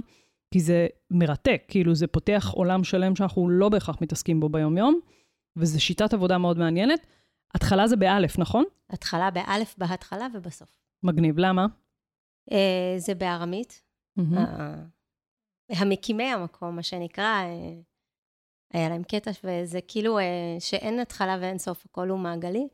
כי 0.54 0.60
זה 0.60 0.88
מרתק, 1.12 1.64
כאילו 1.68 1.96
זה 1.96 2.08
פותח 2.08 2.52
עולם 2.54 2.84
שלם 2.84 3.16
שאנחנו 3.16 3.50
לא 3.50 3.70
בהכרח 3.70 3.98
מתעסקים 4.02 4.40
בו 4.40 4.50
ביום-יום, 4.50 5.00
וזו 5.58 5.82
שיטת 5.82 6.14
עבודה 6.14 6.38
מאוד 6.38 6.58
מעניינת. 6.58 7.08
התחלה 7.56 7.88
זה 7.88 7.96
באלף, 7.96 8.40
נכון? 8.40 8.64
התחלה 8.90 9.32
באלף 9.32 9.76
בהתחלה 9.78 10.28
ובסוף. 10.34 10.70
מגניב, 11.04 11.40
למה? 11.40 11.66
אה, 12.52 12.94
זה 12.98 13.16
בארמית. 13.16 13.84
ה- 14.38 14.84
המקימי 15.70 16.24
המקום, 16.24 16.76
מה 16.76 16.84
שנקרא, 16.84 17.24
אה, 17.44 17.74
היה 18.74 18.90
להם 18.90 19.04
קטע, 19.04 19.32
וזה 19.44 19.80
כאילו 19.88 20.18
שאין 20.60 21.00
התחלה 21.00 21.38
ואין 21.42 21.58
סוף, 21.58 21.86
הכל 21.86 22.10
הוא 22.10 22.20
מעגלי. 22.20 22.68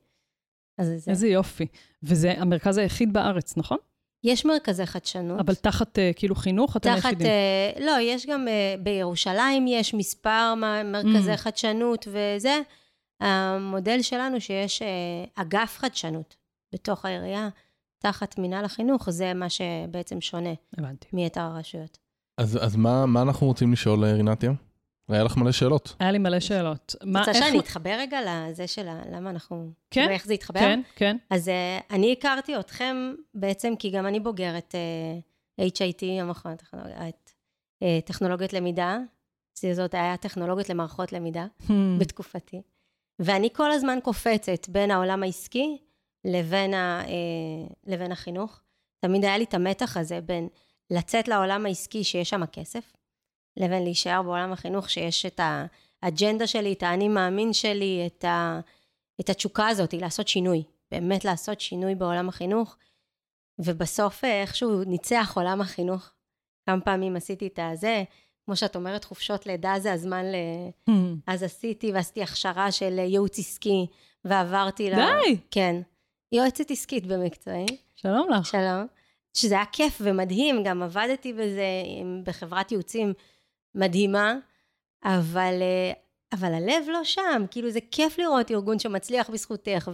אז 0.77 0.87
זה... 0.97 1.11
איזה 1.11 1.27
יופי. 1.27 1.67
וזה 2.03 2.31
המרכז 2.37 2.77
היחיד 2.77 3.13
בארץ, 3.13 3.57
נכון? 3.57 3.77
יש 4.23 4.45
מרכזי 4.45 4.85
חדשנות. 4.85 5.39
אבל 5.39 5.55
תחת 5.55 5.97
כאילו 6.15 6.35
חינוך, 6.35 6.77
אתם 6.77 6.89
תחת, 6.95 7.05
היחידים. 7.05 7.27
אה, 7.27 7.71
לא, 7.85 7.91
יש 8.01 8.25
גם 8.25 8.47
בירושלים, 8.83 9.67
יש 9.67 9.93
מספר 9.93 10.53
מרכזי 10.85 11.33
Mm. 11.33 11.37
חדשנות 11.37 12.07
וזה. 12.11 12.61
המודל 13.19 14.01
שלנו 14.01 14.41
שיש 14.41 14.81
אה, 14.81 14.87
אגף 15.35 15.77
חדשנות 15.79 16.35
בתוך 16.73 17.05
העירייה, 17.05 17.49
תחת 17.99 18.37
מינהל 18.39 18.65
החינוך, 18.65 19.09
זה 19.09 19.33
מה 19.33 19.47
שבעצם 19.49 20.21
שונה 20.21 20.49
הבנתי. 20.77 21.07
מיתר 21.13 21.41
הרשויות. 21.41 21.97
אז, 22.37 22.59
אז 22.65 22.75
מה, 22.75 23.05
מה 23.05 23.21
אנחנו 23.21 23.47
רוצים 23.47 23.71
לשאול, 23.71 24.05
אה, 24.05 24.13
רינתיה? 24.13 24.51
היה 25.09 25.23
לך 25.23 25.37
מלא 25.37 25.51
שאלות. 25.51 25.95
היה 25.99 26.11
לי 26.11 26.17
מלא 26.17 26.39
שאלות. 26.39 26.95
מה, 27.03 27.19
רוצה 27.19 27.31
איך- 27.31 27.39
שאני 27.45 27.59
אתחבר 27.59 27.95
רגע 27.99 28.19
לזה 28.27 28.67
של 28.67 28.87
למה 29.11 29.29
אנחנו... 29.29 29.71
כן, 29.91 30.01
כאילו, 30.01 30.13
איך 30.13 30.25
זה 30.25 30.33
התחבר? 30.33 30.59
כן, 30.59 30.81
כן. 30.95 31.17
אז 31.29 31.47
uh, 31.47 31.51
אני 31.93 32.11
הכרתי 32.17 32.59
אתכם 32.59 33.13
בעצם, 33.33 33.73
כי 33.79 33.89
גם 33.89 34.05
אני 34.07 34.19
בוגרת 34.19 34.75
uh, 35.57 35.61
HIT, 35.61 36.05
המכון 36.21 36.51
הטכנולוגיות, 36.51 37.31
uh, 37.83 37.85
טכנולוגיות 38.05 38.53
למידה. 38.53 38.97
זאת 39.73 39.93
היה 39.93 40.17
טכנולוגיות 40.17 40.69
למערכות 40.69 41.13
למידה 41.13 41.45
Hmm. 41.67 41.71
בתקופתי. 41.99 42.61
ואני 43.19 43.49
כל 43.53 43.71
הזמן 43.71 43.99
קופצת 44.03 44.69
בין 44.69 44.91
העולם 44.91 45.23
העסקי 45.23 45.77
לבין, 46.25 46.73
ה, 46.73 47.03
uh, 47.05 47.73
לבין 47.85 48.11
החינוך. 48.11 48.61
תמיד 48.99 49.25
היה 49.25 49.37
לי 49.37 49.43
את 49.43 49.53
המתח 49.53 49.97
הזה 49.97 50.21
בין 50.21 50.47
לצאת 50.89 51.27
לעולם 51.27 51.65
העסקי 51.65 52.03
שיש 52.03 52.29
שם 52.29 52.45
כסף, 52.45 52.93
לבין 53.57 53.83
להישאר 53.83 54.21
בעולם 54.21 54.51
החינוך 54.51 54.89
שיש 54.89 55.25
את 55.25 55.39
האג'נדה 56.03 56.47
שלי, 56.47 56.73
את 56.73 56.83
האני 56.83 57.07
מאמין 57.07 57.53
שלי, 57.53 58.03
את, 58.07 58.23
ה, 58.23 58.59
את 59.19 59.29
התשוקה 59.29 59.67
הזאת, 59.67 59.93
לעשות 59.93 60.27
שינוי. 60.27 60.63
באמת 60.91 61.25
לעשות 61.25 61.61
שינוי 61.61 61.95
בעולם 61.95 62.29
החינוך. 62.29 62.77
ובסוף 63.59 64.23
אה, 64.23 64.41
איכשהו 64.41 64.83
ניצח 64.83 65.33
עולם 65.35 65.61
החינוך. 65.61 66.11
כמה 66.65 66.81
פעמים 66.81 67.15
עשיתי 67.15 67.47
את 67.47 67.59
הזה, 67.61 68.03
כמו 68.47 68.55
שאת 68.55 68.75
אומרת, 68.75 69.03
חופשות 69.03 69.45
לידה 69.45 69.73
זה 69.79 69.93
הזמן 69.93 70.25
ל... 70.25 70.35
Hmm. 70.89 70.93
אז 71.27 71.43
עשיתי, 71.43 71.91
ועשיתי 71.93 72.23
הכשרה 72.23 72.71
של 72.71 72.99
ייעוץ 72.99 73.39
עסקי, 73.39 73.87
ועברתי 74.25 74.89
ל... 74.89 74.95
די! 74.95 75.37
כן. 75.51 75.75
יועצת 76.31 76.71
עסקית 76.71 77.05
במקצועי. 77.05 77.65
שלום 77.95 78.29
לך. 78.29 78.45
שלום. 78.45 78.87
שזה 79.33 79.55
היה 79.55 79.65
כיף 79.65 79.97
ומדהים, 80.01 80.63
גם 80.63 80.83
עבדתי 80.83 81.33
בזה 81.33 81.65
עם- 81.85 82.21
בחברת 82.25 82.71
ייעוצים 82.71 83.13
מדהימה, 83.75 84.35
אבל, 85.03 85.53
אה, 85.61 85.91
אבל 86.33 86.53
הלב 86.53 86.83
לא 86.87 87.03
שם, 87.03 87.45
כאילו 87.51 87.69
זה 87.69 87.79
כיף 87.91 88.17
לראות 88.19 88.51
ארגון 88.51 88.79
שמצליח 88.79 89.29
בזכותך, 89.29 89.91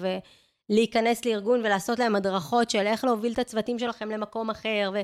ולהיכנס 0.70 1.26
לארגון 1.26 1.60
ולעשות 1.60 2.00
להם 2.00 2.16
הדרכות 2.16 2.70
של 2.70 2.88
איך 2.88 3.04
להוביל 3.04 3.34
את 3.34 3.40
הצוותים 3.40 3.80
שלכם 3.80 4.10
למקום 4.12 4.50
אחר, 4.50 4.92
ו, 4.94 5.02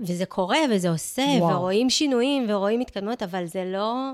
וזה 0.00 0.26
קורה 0.26 0.58
וזה 0.70 0.90
עושה, 0.90 1.22
וואו. 1.38 1.56
ורואים 1.56 1.90
שינויים 1.90 2.46
ורואים 2.48 2.80
התקדמות, 2.80 3.22
אבל 3.22 3.46
זה 3.46 3.64
לא... 3.64 4.12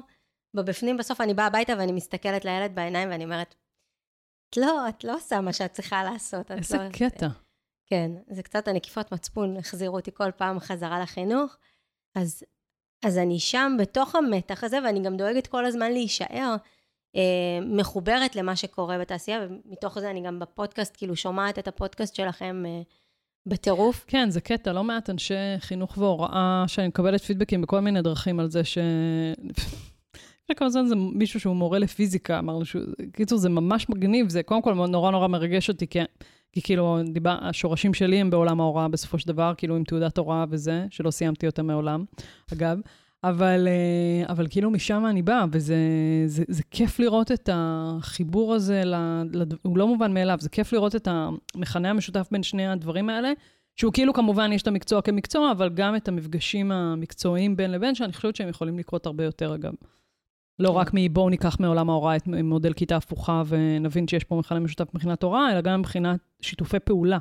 בבפנים 0.55 0.97
בסוף 0.97 1.21
אני 1.21 1.35
באה 1.35 1.47
הביתה 1.47 1.73
ואני 1.79 1.93
מסתכלת 1.93 2.45
לילד 2.45 2.75
בעיניים 2.75 3.09
ואני 3.11 3.25
אומרת, 3.25 3.55
את 4.51 4.57
לא, 4.57 4.89
את 4.89 5.05
לא 5.05 5.17
עושה 5.17 5.41
מה 5.41 5.53
שאת 5.53 5.73
צריכה 5.73 6.05
לעשות. 6.05 6.51
איזה 6.51 6.77
לא... 6.77 6.89
קטע. 6.93 7.29
כן, 7.87 8.11
זה 8.31 8.43
קצת 8.43 8.69
הנקיפות 8.69 9.13
מצפון 9.13 9.57
החזירו 9.57 9.97
אותי 9.97 10.11
כל 10.15 10.31
פעם 10.31 10.61
חזרה 10.61 11.01
לחינוך. 11.01 11.57
אז, 12.15 12.45
אז 13.05 13.19
אני 13.19 13.41
שם 13.41 13.77
בתוך 13.79 14.15
המתח 14.15 14.65
הזה, 14.65 14.79
ואני 14.85 15.03
גם 15.03 15.17
דואגת 15.17 15.47
כל 15.47 15.65
הזמן 15.65 15.93
להישאר 15.93 16.57
אה, 17.17 17.59
מחוברת 17.67 18.37
למה 18.37 18.57
שקורה 18.57 18.99
בתעשייה, 18.99 19.47
ומתוך 19.49 19.99
זה 19.99 20.11
אני 20.11 20.23
גם 20.23 20.39
בפודקאסט, 20.39 20.97
כאילו 20.97 21.17
שומעת 21.17 21.59
את 21.59 21.69
הפודקאסט 21.69 22.15
שלכם 22.15 22.63
אה, 22.67 22.83
בטירוף. 23.47 24.05
כן, 24.07 24.31
זה 24.31 24.41
קטע, 24.41 24.73
לא 24.73 24.85
מעט 24.85 25.11
אנשי 25.11 25.35
חינוך 25.59 25.99
והוראה, 25.99 26.65
שאני 26.67 26.89
מקבלת 26.89 27.21
פידבקים 27.21 27.63
בכל 27.63 27.81
מיני 27.81 28.03
דרכים 28.03 28.41
על 28.41 28.51
זה 28.51 28.65
ש... 28.65 28.79
לפני 30.51 30.57
כמה 30.57 30.71
זמן 30.71 30.87
זה 30.87 30.95
מישהו 30.97 31.41
שהוא 31.41 31.57
מורה 31.57 31.79
לפיזיקה, 31.79 32.39
אמר 32.39 32.59
לו 32.59 32.65
שהוא... 32.65 32.83
קיצור, 33.13 33.39
זה 33.39 33.49
ממש 33.49 33.89
מגניב, 33.89 34.29
זה 34.29 34.43
קודם 34.43 34.63
כל 34.63 34.75
נורא 34.75 35.11
נורא 35.11 35.29
מרגש 35.29 35.69
אותי, 35.69 35.87
כי, 35.87 35.99
כי 36.53 36.63
כאילו, 36.63 36.99
דיבר, 37.13 37.39
השורשים 37.41 37.95
שלי 37.95 38.17
הם 38.17 38.31
בעולם 38.31 38.61
ההוראה 38.61 38.89
בסופו 38.89 39.19
של 39.19 39.29
דבר, 39.29 39.53
כאילו 39.57 39.77
עם 39.77 39.85
תעודת 39.85 40.19
הוראה 40.19 40.45
וזה, 40.51 40.87
שלא 40.91 41.11
סיימתי 41.11 41.47
אותה 41.47 41.63
מעולם, 41.63 42.05
אגב. 42.53 42.79
אבל, 43.25 43.69
אה, 43.69 44.33
אבל 44.33 44.47
כאילו 44.51 44.71
משם 44.71 45.07
אני 45.07 45.23
באה, 45.23 45.45
וזה 45.53 45.77
זה, 46.27 46.45
זה 46.49 46.63
כיף 46.71 46.99
לראות 46.99 47.33
את 47.33 47.49
החיבור 47.53 48.55
הזה, 48.55 48.83
לד... 48.85 49.55
הוא 49.63 49.79
לא 49.79 49.87
מובן 49.87 50.15
מאליו, 50.15 50.39
זה 50.41 50.49
כיף 50.49 50.73
לראות 50.73 50.97
את 50.97 51.09
המכנה 51.11 51.91
המשותף 51.91 52.29
בין 52.31 52.43
שני 52.43 52.67
הדברים 52.67 53.09
האלה, 53.09 53.33
שהוא 53.77 53.93
כאילו 53.93 54.13
כמובן 54.13 54.53
יש 54.53 54.63
את 54.63 54.67
המקצוע 54.67 55.03
כמקצוע, 55.03 55.53
אבל 55.53 55.69
גם 55.69 55.97
את 55.97 56.09
המפגשים 56.09 56.73
המקצועיים 56.73 57.57
בין 57.57 57.71
לבין, 57.71 57.95
שאני 57.95 58.13
חושבת 58.13 58.37
שהם 58.37 58.49
יכולים 58.49 58.79
לקרות 58.79 59.07
הרבה 59.07 59.25
יותר, 59.25 59.55
אגב. 59.55 59.73
לא 60.59 60.69
כן. 60.69 60.75
רק 60.75 60.91
מבואו 60.95 61.29
ניקח 61.29 61.61
מעולם 61.61 61.91
ההוראה 61.91 62.17
את 62.17 62.27
מודל 62.27 62.73
כיתה 62.73 62.97
הפוכה 62.97 63.43
ונבין 63.47 64.09
שיש 64.09 64.25
פה 64.25 64.37
מכנה 64.37 64.61
משותף 64.61 64.95
מבחינת 64.95 65.23
הוראה, 65.23 65.53
אלא 65.53 65.61
גם 65.61 65.81
מבחינת 65.81 66.21
שיתופי 66.41 66.79
פעולה. 66.79 67.19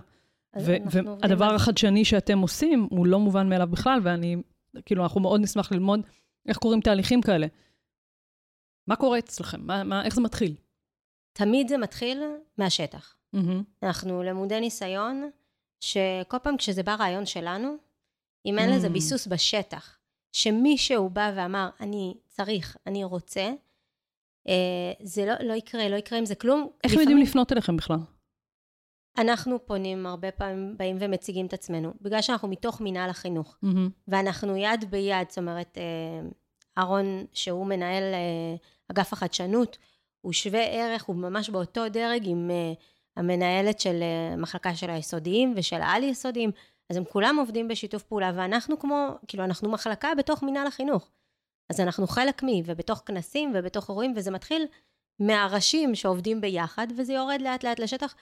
והדבר. 0.56 1.56
החדשני 1.56 2.06
שאתם 2.06 2.40
עושים 2.40 2.88
הוא 2.90 3.08
לא 3.08 3.20
מובן 3.20 3.50
מאליו 3.50 3.68
בכלל, 3.68 4.00
ואני, 4.04 4.36
כאילו, 4.86 5.04
אנחנו 5.04 5.22
מאוד 5.22 5.42
נשמח 5.42 5.72
ללמוד 5.72 6.00
איך 6.48 6.58
קורים 6.58 6.82
תהליכים 6.82 7.22
כאלה. 7.22 7.48
מה 8.88 8.96
קורה 8.96 9.20
אצלכם? 9.20 9.62
מה, 9.68 9.84
מה, 9.84 10.06
איך 10.06 10.16
זה 10.16 10.22
מתחיל? 10.22 10.56
תמיד 11.34 11.68
זה 11.68 11.78
מתחיל 11.78 12.24
מהשטח. 12.58 13.16
מהמם. 13.34 13.64
אנחנו 13.84 14.24
למודי 14.24 14.60
ניסיון, 14.60 15.30
שכל 15.80 16.38
פעם 16.44 16.58
כשזה 16.58 16.84
בא 16.84 16.96
רעיון 16.96 17.26
שלנו, 17.26 17.76
אם 18.46 18.60
אין 18.60 18.70
לזה 18.76 18.88
Mm. 18.88 18.90
ביסוס 18.90 19.28
בשטח, 19.28 20.00
שמישהו 20.32 21.10
בא 21.10 21.32
ואמר, 21.36 21.70
אני 21.80 22.14
צריך, 22.28 22.78
אני 22.88 23.04
רוצה, 23.04 23.50
אה, 24.48 24.92
זה 25.04 25.26
לא, 25.26 25.34
לא 25.48 25.54
יקרה, 25.54 25.90
לא 25.90 25.96
יקרה 25.96 26.20
עם 26.20 26.26
זה 26.26 26.36
כלום. 26.36 26.70
איך 26.84 26.94
הם 26.94 27.00
יודעים 27.00 27.18
לפנות 27.18 27.52
אליכם 27.52 27.78
בכלל? 27.78 27.98
אנחנו 29.20 29.66
פונים, 29.66 30.06
הרבה 30.06 30.32
פעמים 30.32 30.78
באים 30.78 30.98
ומציגים 31.00 31.46
את 31.46 31.54
עצמנו, 31.54 31.94
בגלל 32.02 32.22
שאנחנו 32.22 32.48
מתוך 32.48 32.82
מינהל 32.82 33.10
החינוך, 33.10 33.58
מהמם. 33.62 33.90
ואנחנו 34.08 34.58
יד 34.58 34.92
ביד, 34.92 35.30
זאת 35.30 35.38
אומרת, 35.38 35.78
אה, 35.78 36.30
אהרון, 36.78 37.26
שהוא 37.34 37.66
מנהל 37.66 38.04
אה, 38.04 38.56
אגף 38.92 39.14
החדשנות, 39.14 39.78
הוא 40.22 40.34
שווה 40.34 40.64
ערך, 40.64 41.04
הוא 41.04 41.16
ממש 41.16 41.50
באותו 41.50 41.90
דרג 41.90 42.22
עם 42.26 42.52
אה, 42.52 42.74
המנהלת 43.18 43.80
של 43.80 44.04
מחלקה 44.38 44.76
של 44.76 44.90
היסודיים 44.90 45.54
ושל 45.56 45.82
העל-יסודיים, 45.82 46.52
אז 46.90 46.98
הם 46.98 47.04
כולם 47.04 47.36
עובדים 47.40 47.68
בשיתוף 47.68 48.04
פעולה, 48.04 48.32
ואנחנו 48.36 48.80
כמו, 48.80 49.08
כאילו, 49.28 49.44
אנחנו 49.44 49.70
מחלקה 49.70 50.10
בתוך 50.18 50.44
מינהל 50.44 50.68
החינוך. 50.68 51.10
אז 51.70 51.80
אנחנו 51.80 52.08
חלק 52.08 52.44
מי, 52.44 52.64
ובתוך 52.66 53.04
כנסים 53.06 53.52
ובתוך 53.56 53.90
אירועים, 53.90 54.14
וזה 54.16 54.32
מתחיל 54.32 54.66
מהראשים 55.20 55.96
שעובדים 55.96 56.42
ביחד, 56.42 56.88
וזה 56.98 57.14
יורד 57.14 57.42
לאט 57.42 57.64
לאט 57.64 57.80
לשטח, 57.80 58.16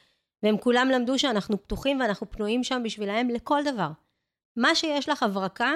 והם 0.44 0.58
כולם 0.58 0.89
למדו 0.94 1.20
שאנחנו 1.20 1.62
פתוחים 1.63 2.00
ואנחנו 2.00 2.32
פנויים 2.32 2.63
שם 2.63 2.82
בשבילהם 2.84 3.29
לכל 3.29 3.62
דבר. 3.74 3.89
מה 4.56 4.75
שיש 4.75 5.10
לך 5.10 5.24
הברקה, 5.24 5.72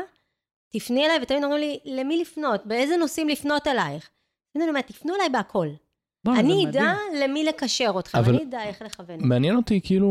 תפני 0.69 1.05
אליי, 1.05 1.19
ותמיד 1.21 1.43
אומרים 1.43 1.59
לי, 1.61 1.79
למי 1.85 2.21
לפנות? 2.21 2.65
באיזה 2.65 2.97
נושאים 2.97 3.29
לפנות 3.29 3.67
אלייך? 3.67 4.09
אני 4.55 4.69
אומרת, 4.69 4.87
תפנו 4.87 5.15
אליי 5.15 5.29
בהכל. 5.29 5.67
זה 6.25 6.31
אני. 6.39 6.65
אדע 6.69 6.93
למי 7.23 7.43
לקשר 7.43 7.91
אתכם, 7.99 8.17
אבל- 8.17 8.33
אני 8.35 8.43
אדע 8.43 8.63
איך 8.63 8.81
לכוון. 8.81 9.17
מעניין 9.27 9.55
אותי, 9.55 9.81
כאילו, 9.83 10.09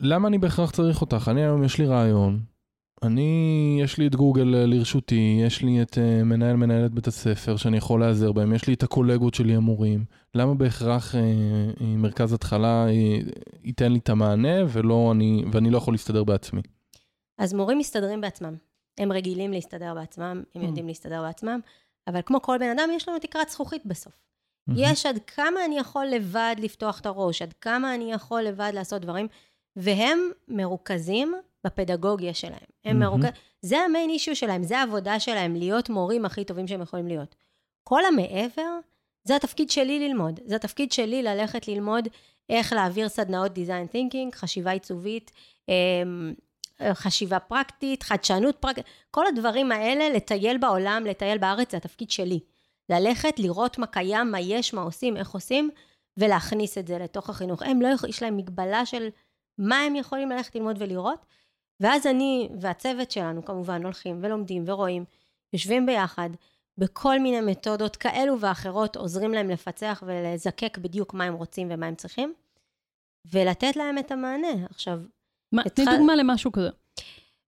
למה 0.00 0.28
אני 0.28 0.38
בהכרח 0.38 0.70
צריך 0.70 1.00
אותך? 1.00 1.28
אני 1.30 1.42
היום, 1.44 1.64
יש 1.64 1.78
לי 1.78 1.86
רעיון. 1.86 2.40
אני, 3.02 3.78
יש 3.82 3.98
לי 3.98 4.06
את 4.06 4.14
גוגל 4.14 4.54
אה, 4.54 4.66
לרשותי, 4.66 5.40
יש 5.46 5.62
לי 5.62 5.82
את 5.82 5.94
uh, 5.94 6.24
מנהל 6.24 6.56
מנהלת 6.56 6.92
בית 6.92 7.06
הספר 7.06 7.56
שאני 7.56 7.76
יכול 7.76 8.00
להיעזר 8.00 8.32
בהם, 8.32 8.52
יש 8.52 8.66
לי 8.66 8.74
את 8.74 8.82
הקולגות 8.82 9.34
שלי 9.34 9.54
המורים. 9.54 10.04
למה 10.34 10.54
בהכרח 10.54 11.14
uh, 11.14 11.18
מרכז 11.82 12.32
התחלה 12.32 12.86
uh, 12.86 12.90
ייתן 13.64 13.92
לי 13.92 13.98
את 13.98 14.08
המענה 14.08 14.64
ולא 14.68 15.12
אני, 15.12 15.44
ואני 15.52 15.70
לא 15.70 15.78
יכול 15.78 15.94
להסתדר 15.94 16.24
בעצמי? 16.24 16.60
אז 17.38 17.54
מורים 17.54 17.78
מסתדרים 17.78 18.20
בעצמם. 18.20 18.54
הם 18.98 19.12
רגילים 19.12 19.52
להסתדר 19.52 19.94
בעצמם, 19.94 20.42
הם 20.54 20.62
Mm. 20.62 20.64
יודעים 20.64 20.86
להסתדר 20.86 21.22
בעצמם, 21.22 21.60
אבל 22.08 22.20
כמו 22.26 22.42
כל 22.42 22.58
בן 22.58 22.78
אדם, 22.78 22.88
יש 22.96 23.08
לנו 23.08 23.18
תקרת 23.18 23.48
זכוכית 23.48 23.86
בסוף. 23.86 24.12
יש 24.76 25.06
עד 25.06 25.18
כמה 25.26 25.64
אני 25.64 25.78
יכול 25.78 26.06
לבד 26.06 26.56
לפתוח 26.58 27.00
את 27.00 27.06
הראש, 27.06 27.42
עד 27.42 27.52
כמה 27.52 27.94
אני 27.94 28.12
יכול 28.12 28.42
לבד 28.42 28.70
לעשות 28.74 29.02
דברים, 29.02 29.28
והם 29.76 30.18
מרוכזים 30.48 31.34
בפדגוגיה 31.64 32.34
שלהם. 32.34 32.58
הם 32.84 32.98
מהמם. 32.98 33.20
מרוכז... 33.20 33.38
זה 33.62 33.78
המיין 33.78 34.10
אישיו 34.10 34.36
שלהם, 34.36 34.62
זה 34.62 34.78
העבודה 34.78 35.20
שלהם, 35.20 35.54
להיות 35.54 35.88
מורים 35.88 36.24
הכי 36.24 36.44
טובים 36.44 36.68
שהם 36.68 36.82
יכולים 36.82 37.06
להיות. 37.06 37.34
כל 37.84 38.04
המעבר, 38.04 38.78
זה 39.24 39.36
התפקיד 39.36 39.70
שלי 39.70 40.08
ללמוד. 40.08 40.40
זה 40.44 40.56
התפקיד 40.56 40.92
שלי 40.92 41.22
ללכת 41.22 41.68
ללמוד 41.68 42.08
איך 42.48 42.72
להעביר 42.72 43.08
סדנאות 43.08 43.52
design 43.56 43.94
thinking, 43.94 44.36
חשיבה 44.36 44.70
עיצובית, 44.70 45.30
אמ, 45.68 46.34
חשיבה 46.92 47.38
פרקטית, 47.38 48.02
חדשנות 48.02 48.56
פרקטית, 48.56 48.84
כל 49.10 49.26
הדברים 49.26 49.72
האלה, 49.72 50.08
לטייל 50.08 50.58
בעולם, 50.58 51.04
לטייל 51.06 51.38
בארץ, 51.38 51.70
זה 51.70 51.76
התפקיד 51.76 52.10
שלי. 52.10 52.40
ללכת, 52.88 53.38
לראות 53.38 53.78
מה 53.78 53.86
קיים, 53.86 54.30
מה 54.30 54.40
יש, 54.40 54.74
מה 54.74 54.82
עושים, 54.82 55.16
איך 55.16 55.30
עושים, 55.30 55.70
ולהכניס 56.16 56.78
את 56.78 56.86
זה 56.86 56.98
לתוך 56.98 57.30
החינוך. 57.30 57.62
הם 57.62 57.82
לא 57.82 57.88
יכולים, 57.88 58.10
יש 58.10 58.22
להם 58.22 58.36
מגבלה 58.36 58.86
של 58.86 59.08
מה 59.58 59.80
הם 59.80 59.96
יכולים 59.96 60.30
ללכת 60.30 60.54
ללמוד 60.54 60.76
ולראות, 60.78 61.26
ואז 61.80 62.06
אני 62.06 62.48
והצוות 62.60 63.10
שלנו 63.10 63.44
כמובן 63.44 63.82
הולכים 63.84 64.18
ולומדים 64.22 64.64
ורואים, 64.66 65.04
יושבים 65.52 65.86
ביחד, 65.86 66.30
בכל 66.78 67.18
מיני 67.18 67.40
מתודות 67.40 67.96
כאלו 67.96 68.40
ואחרות, 68.40 68.96
עוזרים 68.96 69.32
להם 69.32 69.50
לפצח 69.50 70.02
ולזקק 70.06 70.78
בדיוק 70.78 71.14
מה 71.14 71.24
הם 71.24 71.34
רוצים 71.34 71.68
ומה 71.70 71.86
הם 71.86 71.94
צריכים, 71.94 72.34
ולתת 73.32 73.76
להם 73.76 73.98
את 73.98 74.10
המענה. 74.12 74.66
עכשיו, 74.70 75.00
מה, 75.52 75.62
תני 75.62 75.84
התחל- 75.84 75.96
דוגמה 75.96 76.16
למשהו 76.16 76.52
כזה. 76.52 76.68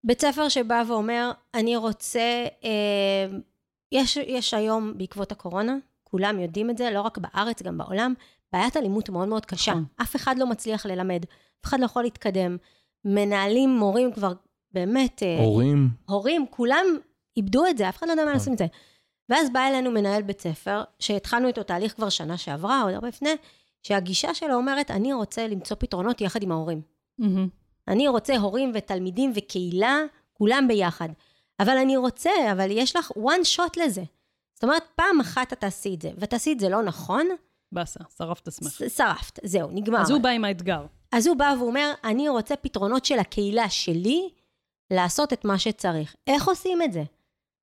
בית 0.04 0.20
ספר 0.20 0.48
שבא 0.48 0.82
ואומר, 0.88 1.32
אני 1.54 1.76
רוצה, 1.76 2.46
אה, 2.64 3.38
יש, 3.92 4.16
יש 4.16 4.54
היום 4.54 4.98
בעקבות 4.98 5.32
הקורונה, 5.32 5.76
כולם 6.04 6.40
יודעים 6.40 6.70
את 6.70 6.78
זה, 6.78 6.90
לא 6.90 7.00
רק 7.00 7.18
בארץ, 7.18 7.62
גם 7.62 7.78
בעולם, 7.78 8.14
בעיית 8.52 8.76
אלימות 8.76 9.08
מאוד 9.08 9.28
מאוד 9.28 9.46
קשה. 9.46 9.70
נכון. 9.70 9.84
אף 10.02 10.16
אחד 10.16 10.38
לא 10.38 10.46
מצליח 10.46 10.86
ללמד, 10.86 11.24
אף 11.60 11.64
אחד 11.66 11.80
לא 11.80 11.84
יכול 11.84 12.02
להתקדם. 12.02 12.56
מנהלים, 13.04 13.70
מורים 13.70 14.12
כבר 14.12 14.32
באמת, 14.72 15.22
אה, 15.22 15.44
הורים, 15.44 15.88
הורים, 16.08 16.46
כולם 16.50 16.84
איבדו 17.36 17.66
את 17.66 17.78
זה, 17.78 17.88
אף 17.88 17.96
אחד 17.96 18.06
לא 18.06 18.12
יודע 18.12 18.24
מה 18.24 18.30
נכון. 18.30 18.38
לעשות 18.38 18.48
עם 18.48 18.56
זה. 18.56 18.66
ואז 19.28 19.50
בא 19.50 19.60
אלינו 19.68 19.90
מנהל 19.90 20.22
בית 20.22 20.40
ספר, 20.40 20.82
שהתחלנו 20.98 21.48
איתו 21.48 21.62
תהליך 21.62 21.94
כבר 21.94 22.08
שנה 22.08 22.36
שעברה, 22.36 22.82
עוד 22.82 22.94
הרבה 22.94 23.08
לפני, 23.08 23.30
שהגישה 23.82 24.34
שלו 24.34 24.54
אומרת, 24.54 24.90
אני 24.90 25.12
רוצה 25.12 25.46
למצוא 25.46 25.76
פתרונות 25.80 26.20
יחד 26.20 26.42
עם 26.42 26.52
ההורים. 26.52 26.82
מהמם. 27.18 27.48
אני 27.88 28.08
רוצה 28.08 28.36
הורים 28.36 28.72
ותלמידים 28.74 29.32
וקהילה, 29.34 29.98
כולם 30.32 30.68
ביחד. 30.68 31.08
אבל 31.60 31.78
אני 31.78 31.96
רוצה, 31.96 32.30
אבל 32.52 32.70
יש 32.70 32.96
לך 32.96 33.10
one 33.10 33.56
shot 33.56 33.84
לזה. 33.84 34.02
זאת 34.54 34.64
אומרת, 34.64 34.82
פעם 34.94 35.20
אחת 35.20 35.52
את 35.52 35.60
תעשי 35.60 35.94
את 35.94 36.02
זה, 36.02 36.10
ותעשי 36.18 36.52
את 36.52 36.60
זה 36.60 36.68
לא 36.68 36.82
נכון, 36.82 37.26
באסה, 37.72 38.00
שרפת 38.18 38.48
עצמך. 38.48 38.72
שרפת, 38.88 39.38
זהו, 39.44 39.70
נגמר. 39.72 40.00
אז 40.00 40.10
הוא 40.10 40.20
בא 40.20 40.28
עם 40.28 40.44
האתגר. 40.44 40.86
אז 41.12 41.26
הוא 41.26 41.36
בא 41.36 41.54
ואומר, 41.58 41.92
אני 42.04 42.28
רוצה 42.28 42.56
פתרונות 42.56 43.04
של 43.04 43.18
הקהילה 43.18 43.70
שלי 43.70 44.28
לעשות 44.90 45.32
את 45.32 45.44
מה 45.44 45.58
שצריך. 45.58 46.14
איך 46.26 46.48
עושים 46.48 46.82
את 46.82 46.92
זה? 46.92 47.02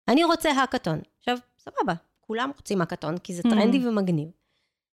אני 0.08 0.24
רוצה 0.24 0.52
האקתון. 0.52 1.00
עכשיו, 1.18 1.38
סבבה, 1.60 1.94
כולם 2.20 2.52
רוצים 2.58 2.82
האקתון, 2.82 3.18
כי 3.18 3.34
זה 3.34 3.42
Mm. 3.46 3.50
טרנדי 3.50 3.88
ומגניב. 3.88 4.30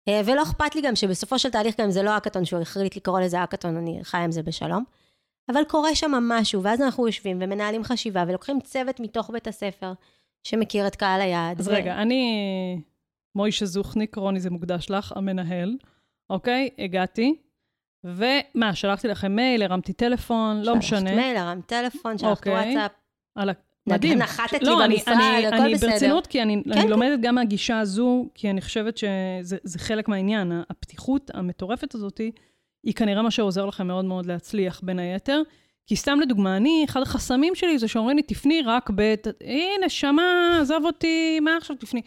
אה, 0.08 0.22
ולא 0.26 0.44
אכפת 0.44 0.76
לי 0.76 0.82
גם 0.82 0.96
שבסופו 0.96 1.40
של 1.40 1.50
תהליך 1.50 1.80
גם 1.82 1.92
זה 1.92 2.04
לא 2.04 2.10
האקתון, 2.10 2.46
שהוא 2.46 2.62
החליט 2.62 2.96
לקרוא 2.96 3.20
לזה 3.20 3.40
האקתון, 3.40 3.78
אני 3.78 4.00
חיה 4.04 4.24
עם 4.24 4.32
זה 4.32 4.44
בשלום. 4.44 4.84
אבל 5.52 5.64
קורה 5.68 5.96
שם 5.96 6.12
משהו, 6.12 6.64
ואז 6.64 6.82
אנחנו 6.82 7.08
יושבים 7.08 7.38
ומנהלים 7.42 7.84
חשיבה, 7.84 8.24
ולוקחים 8.28 8.60
צוות 8.62 9.00
מתוך 9.00 9.30
בית 9.30 9.48
הספר, 9.48 9.94
שמכיר 10.44 10.88
את 10.88 10.96
קהל 10.96 11.22
היעד. 11.22 11.60
אז 11.60 11.68
ו- 11.68 11.72
רגע, 11.72 12.02
אני 12.02 12.82
מוישה 13.36 13.66
זוכניק, 13.66 14.16
רוני 14.16 14.40
זה 14.40 14.50
מוקדש 14.50 14.90
לך, 14.90 15.14
המנהל, 15.16 15.76
אוקיי? 16.30 16.70
הגעתי, 16.80 17.36
ומה, 18.04 18.76
שלחתי 18.76 19.08
לכם 19.08 19.36
מייל, 19.36 19.64
הרמתי 19.64 19.94
טלפון, 19.94 20.58
לא 20.58 20.64
שלחת 20.64 20.78
משנה. 20.78 21.16
מייל, 21.16 21.38
הרמת 21.38 21.66
טלפון, 21.66 22.18
שלחת 22.18 22.32
אוקיי. 22.38 22.54
וואטסאפ. 22.54 22.92
על 23.36 23.50
ה... 23.50 23.54
מדהים. 23.88 24.18
נחתת 24.18 24.54
לי 24.64 24.70
לא, 24.70 24.86
אני- 24.86 24.94
במשרד, 24.96 25.14
אני- 25.16 25.48
הכל 25.48 25.56
אני 25.58 25.74
בסדר. 25.74 25.90
ברצינות, 25.90 26.28
כי 26.28 26.42
אני, 26.42 26.62
כן, 26.66 26.72
אני 26.72 26.82
כן. 26.82 26.88
לומדת 26.88 27.20
גם 27.22 27.36
מהגישה 27.36 27.80
הזו, 27.80 28.26
כי 28.34 28.50
אני 28.50 28.62
חושבת 28.62 28.98
שזה 28.98 29.58
זה 29.64 29.80
חלק 29.80 30.08
מהעניין. 30.08 30.52
הפתיחות 30.70 31.32
המטורפת 31.34 31.96
הזאת, 31.96 32.22
היא 32.84 32.94
כנראה 32.94 33.22
מה 33.22 33.32
שעוזר 33.32 33.66
לכם 33.66 33.88
מאוד 33.88 34.06
מאוד 34.06 34.26
להצליח, 34.26 34.82
בין 34.84 35.00
היתר. 35.00 35.42
כי 35.88 35.96
סתם 35.96 36.20
לדוגמה, 36.20 36.58
אני, 36.58 36.86
אחד 36.90 37.02
החסמים 37.02 37.56
שלי 37.56 37.80
זה 37.80 37.88
שאומרים 37.88 38.18
לי, 38.18 38.24
תפני 38.24 38.62
רק 38.66 38.90
ב... 38.96 39.14
הנה, 39.44 39.90
שמע, 39.90 40.24
עזוב 40.62 40.86
אותי, 40.86 41.40
מה 41.40 41.58
עכשיו 41.58 41.76
תפני? 41.76 42.02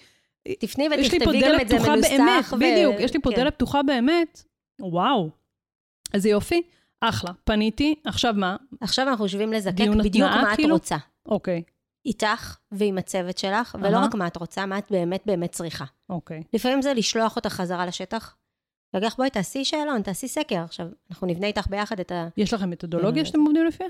תפני 0.58 0.88
ותכתבי 0.88 1.40
גם 1.40 1.60
את 1.60 1.68
זה 1.68 1.78
מנוסח. 1.78 2.52
ו- 2.52 2.56
בדיוק, 2.56 2.96
יש 2.98 3.14
לי 3.14 3.20
פה 3.20 3.30
כן. 3.30 3.36
דלת 3.36 3.54
פתוחה 3.54 3.82
באמת. 3.82 4.44
וואו. 4.80 5.30
איזה 6.14 6.28
יופי. 6.28 6.62
אחלה. 7.00 7.30
פניתי, 7.44 7.94
עכשיו 8.04 8.34
מה? 8.36 8.56
עכשיו 8.80 9.08
אנחנו 9.08 9.24
יושבים 9.24 9.52
לזקק 9.52 9.84
בדיוק 10.04 10.30
מה 10.30 10.52
את 10.52 10.56
כאילו? 10.56 10.74
רוצה. 10.74 10.96
אוקיי, 11.26 11.62
איתך 12.06 12.56
ועם 12.72 12.98
הצוות 12.98 13.38
שלך, 13.38 13.76
ולא. 13.80 13.98
רק 13.98 14.14
מה 14.14 14.26
את 14.26 14.36
רוצה, 14.36 14.66
מה 14.66 14.78
את 14.78 14.86
באמת 14.90 15.22
באמת 15.26 15.52
צריכה. 15.52 15.84
אוקיי. 16.08 16.42
לפעמים 16.52 16.82
זה 16.82 16.94
לשלוח 16.94 17.36
אותך 17.36 17.48
חזרה 17.52 17.86
לשטח, 17.86 18.36
להגיד 18.94 19.06
לך, 19.06 19.16
בואי 19.16 19.30
תעשי 19.30 19.64
שאלון, 19.64 20.02
תעשי 20.02 20.28
סקר. 20.28 20.60
עכשיו, 20.64 20.86
אנחנו 21.10 21.26
נבנה 21.26 21.46
איתך 21.46 21.66
ביחד 21.66 22.00
את 22.00 22.12
ה... 22.12 22.28
יש 22.36 22.54
לכם 22.54 22.70
מתודולוגיה 22.70 23.24
שאתם 23.24 23.40
עובדים 23.40 23.66
לפיה? 23.66 23.86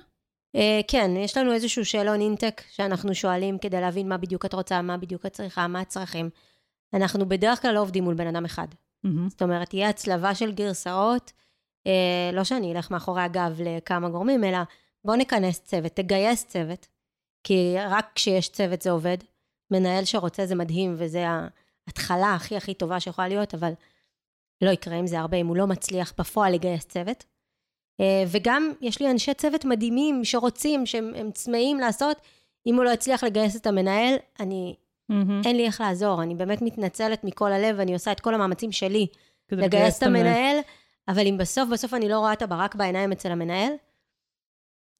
אה, 0.56 0.80
כן, 0.88 1.10
יש 1.16 1.36
לנו 1.36 1.52
איזשהו 1.52 1.84
שאלון 1.84 2.20
אינטק 2.20 2.62
שאנחנו 2.70 3.14
שואלים 3.14 3.58
כדי 3.58 3.80
להבין 3.80 4.08
מה 4.08 4.16
בדיוק 4.16 4.44
את 4.44 4.54
רוצה, 4.54 4.82
מה 4.82 4.96
בדיוק 4.96 5.26
את 5.26 5.32
צריכה, 5.32 5.66
מה 5.66 5.80
הצרכים. 5.80 6.30
אנחנו 6.94 7.28
בדרך 7.28 7.62
כלל 7.62 7.74
לא 7.74 7.80
עובדים 7.80 8.04
מול 8.04 8.14
בן 8.14 8.26
אדם 8.26 8.44
אחד. 8.44 8.68
מהמם. 9.04 9.28
זאת 9.28 9.42
אומרת, 9.42 9.68
תהיה 9.68 9.88
הצלבה 9.88 10.34
של 10.34 10.52
גרסאות, 10.52 11.32
אה, 11.86 12.30
לא 12.32 12.44
שאני 12.44 12.72
אלך 12.72 12.90
מאחורי 12.90 13.22
הגב 13.22 13.60
לכמה 13.64 14.08
גורמים, 14.08 14.44
אלא 14.44 14.58
בוא 15.04 15.16
נכנס 15.16 15.60
צוות, 15.60 15.92
תגייס 15.92 16.46
צוות, 16.46 16.86
כי 17.44 17.74
רק 17.88 18.10
כשיש 18.14 18.48
צוות 18.48 18.82
זה 18.82 18.90
עובד. 18.90 19.18
מנהל 19.70 20.04
שרוצה 20.04 20.46
זה 20.46 20.54
מדהים, 20.54 20.94
וזה 20.98 21.26
ההתחלה 21.86 22.34
הכי 22.34 22.56
הכי 22.56 22.74
טובה 22.74 23.00
שיכולה 23.00 23.28
להיות, 23.28 23.54
אבל 23.54 23.72
לא 24.60 24.70
יקרה 24.70 24.96
עם 24.96 25.06
זה 25.06 25.20
הרבה 25.20 25.36
אם 25.36 25.46
הוא 25.46 25.56
לא 25.56 25.66
מצליח 25.66 26.12
בפועל 26.18 26.52
לגייס 26.52 26.84
צוות. 26.84 27.24
אה, 28.00 28.24
וגם 28.28 28.72
יש 28.80 29.00
לי 29.00 29.10
אנשי 29.10 29.34
צוות 29.34 29.64
מדהימים 29.64 30.24
שרוצים, 30.24 30.86
שהם 30.86 31.12
הם 31.16 31.30
צמאים 31.30 31.78
לעשות, 31.78 32.16
אם 32.66 32.76
הוא 32.76 32.84
לא 32.84 32.90
הצליח 32.90 33.24
לגייס 33.24 33.56
את 33.56 33.66
המנהל, 33.66 34.14
אני, 34.40 34.74
מהמם. 35.08 35.42
אין 35.44 35.56
לי 35.56 35.66
איך 35.66 35.80
לעזור, 35.80 36.22
אני 36.22 36.34
באמת 36.34 36.62
מתנצלת 36.62 37.24
מכל 37.24 37.52
הלב, 37.52 37.80
אני 37.80 37.92
עושה 37.92 38.12
את 38.12 38.20
כל 38.20 38.34
המאמצים 38.34 38.72
שלי 38.72 39.06
לגייס 39.52 39.98
את 39.98 40.02
המנהל, 40.02 40.56
אבל 41.08 41.26
אם 41.26 41.36
בסוף 41.38 41.68
בסוף 41.72 41.94
אני 41.94 42.08
לא 42.08 42.18
רואה 42.18 42.32
את 42.32 42.42
הברק 42.42 42.74
בעיניים 42.74 43.12
אצל 43.12 43.32
המנהל, 43.32 43.72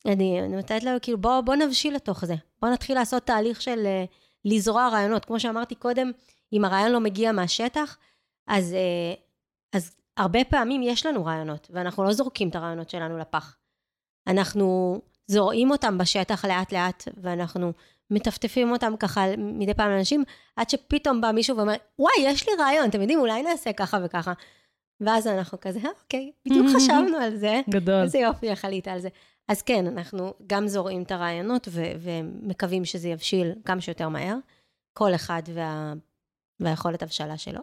אני 0.07 0.40
אני 0.40 0.57
נותנת 0.57 0.85
לו, 0.85 0.90
כאילו, 1.02 1.18
בוא, 1.18 1.40
בוא 1.40 1.54
נבשיל 1.54 1.94
לתוך 1.94 2.24
זה. 2.24 2.35
בוא 2.62 2.68
נתחיל 2.68 2.96
לעשות 2.96 3.22
תהליך 3.22 3.62
של 3.62 3.78
uh, 3.85 4.14
לזרוע 4.44 4.88
רעיונות. 4.88 5.24
כמו 5.24 5.40
שאמרתי 5.40 5.74
קודם, 5.74 6.11
אם 6.52 6.64
הרעיון 6.64 6.92
לא 6.92 7.00
מגיע 7.00 7.33
מהשטח, 7.33 7.98
אז, 8.46 8.72
uh, 8.72 9.20
אז 9.76 9.96
הרבה 10.16 10.44
פעמים 10.44 10.83
יש 10.83 11.07
לנו 11.07 11.24
רעיונות, 11.24 11.68
ואנחנו 11.70 12.05
לא 12.05 12.12
זורקים 12.12 12.48
את 12.48 12.55
הרעיונות 12.55 12.90
שלנו 12.90 13.18
לפח. 13.18 13.57
אנחנו 14.27 15.00
זורעים 15.27 15.70
אותם 15.70 15.98
בשטח 15.98 16.44
לאט-לאט, 16.44 17.05
ואנחנו 17.22 17.72
מטפטפים 18.11 18.72
אותם 18.72 18.92
ככה 18.98 19.20
מדי 19.38 19.74
פעם 19.74 19.90
לאנשים, 19.90 20.24
עד 20.57 20.70
שפתאום 20.70 21.20
בא 21.20 21.33
מישהו 21.33 21.57
ואומר, 21.57 21.74
וואי, 21.98 22.12
יש 22.20 22.48
לי 22.48 22.55
רעיון, 22.59 22.88
אתם 22.88 23.00
יודעים, 23.00 23.18
אולי 23.20 23.42
נעשה 23.42 23.72
ככה 23.72 23.98
וככה. 24.05 24.33
ואז 25.00 25.27
אנחנו 25.27 25.61
כזה, 25.61 25.79
"אה, 25.85 25.90
אוקיי, 26.03 26.33
בדיוק 26.48 26.66
חשבנו 26.77 27.16
על 27.16 27.37
זה. 27.37 27.61
גדול. 27.70 28.03
איזה 28.03 28.18
יופי, 28.18 28.46
עלית 28.64 28.88
על 28.88 29.00
זה. 29.00 29.09
אז 29.48 29.62
כן, 29.62 29.87
אנחנו 29.87 30.35
גם 30.46 30.68
זורעים 30.68 31.03
את 31.03 31.11
הרעיונות 31.12 31.68
ו- 31.70 31.92
ומקווים 31.98 32.85
שזה 32.85 33.09
יבשיל 33.09 33.53
כמה 33.64 33.81
שיותר 33.81 34.09
מהר, 34.09 34.37
כל 34.98 35.14
אחד 35.14 35.42
וה- 35.55 35.92
והיכולת 36.61 37.03
הבשלה 37.03 37.38
שלו. 37.38 37.61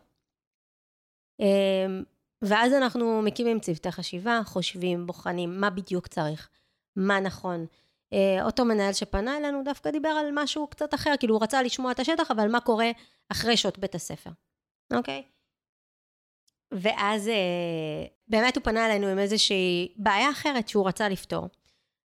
ואז 2.42 2.74
אנחנו 2.74 3.22
מקימים 3.22 3.60
צוותי 3.60 3.92
חשיבה, 3.92 4.42
חושבים, 4.46 5.08
בוחנים 5.08 5.62
מה 5.62 5.70
בדיוק 5.70 6.08
צריך, 6.08 6.50
מה 6.96 7.20
נכון. 7.20 7.66
אה, 8.14 8.46
אותו 8.46 8.66
מנהל 8.66 8.94
שפנה 8.94 9.38
אלינו 9.38 9.64
דווקא 9.64 9.92
דיבר 9.92 10.10
על 10.10 10.30
משהו 10.34 10.68
קצת 10.68 10.94
אחר, 10.94 11.14
כאילו 11.20 11.36
הוא 11.36 11.44
רצה 11.44 11.62
לשמוע 11.62 11.92
את 11.92 12.00
השטח, 12.00 12.32
אבל 12.32 12.52
מה 12.52 12.60
קורה 12.60 12.92
אחרי 13.30 13.58
שעות 13.58 13.80
בית 13.80 13.96
הספר, 13.96 14.30
אוקיי? 14.94 15.24
ואז 16.72 17.28
אה, 17.28 18.06
באמת 18.28 18.56
הוא 18.56 18.64
פנה 18.64 18.86
אלינו 18.86 19.08
עם 19.08 19.20
איזושהי 19.20 19.94
בעיה 19.96 20.32
אחרת 20.32 20.68
שהוא 20.68 20.88
רצה 20.88 21.10
לפתור. 21.10 21.48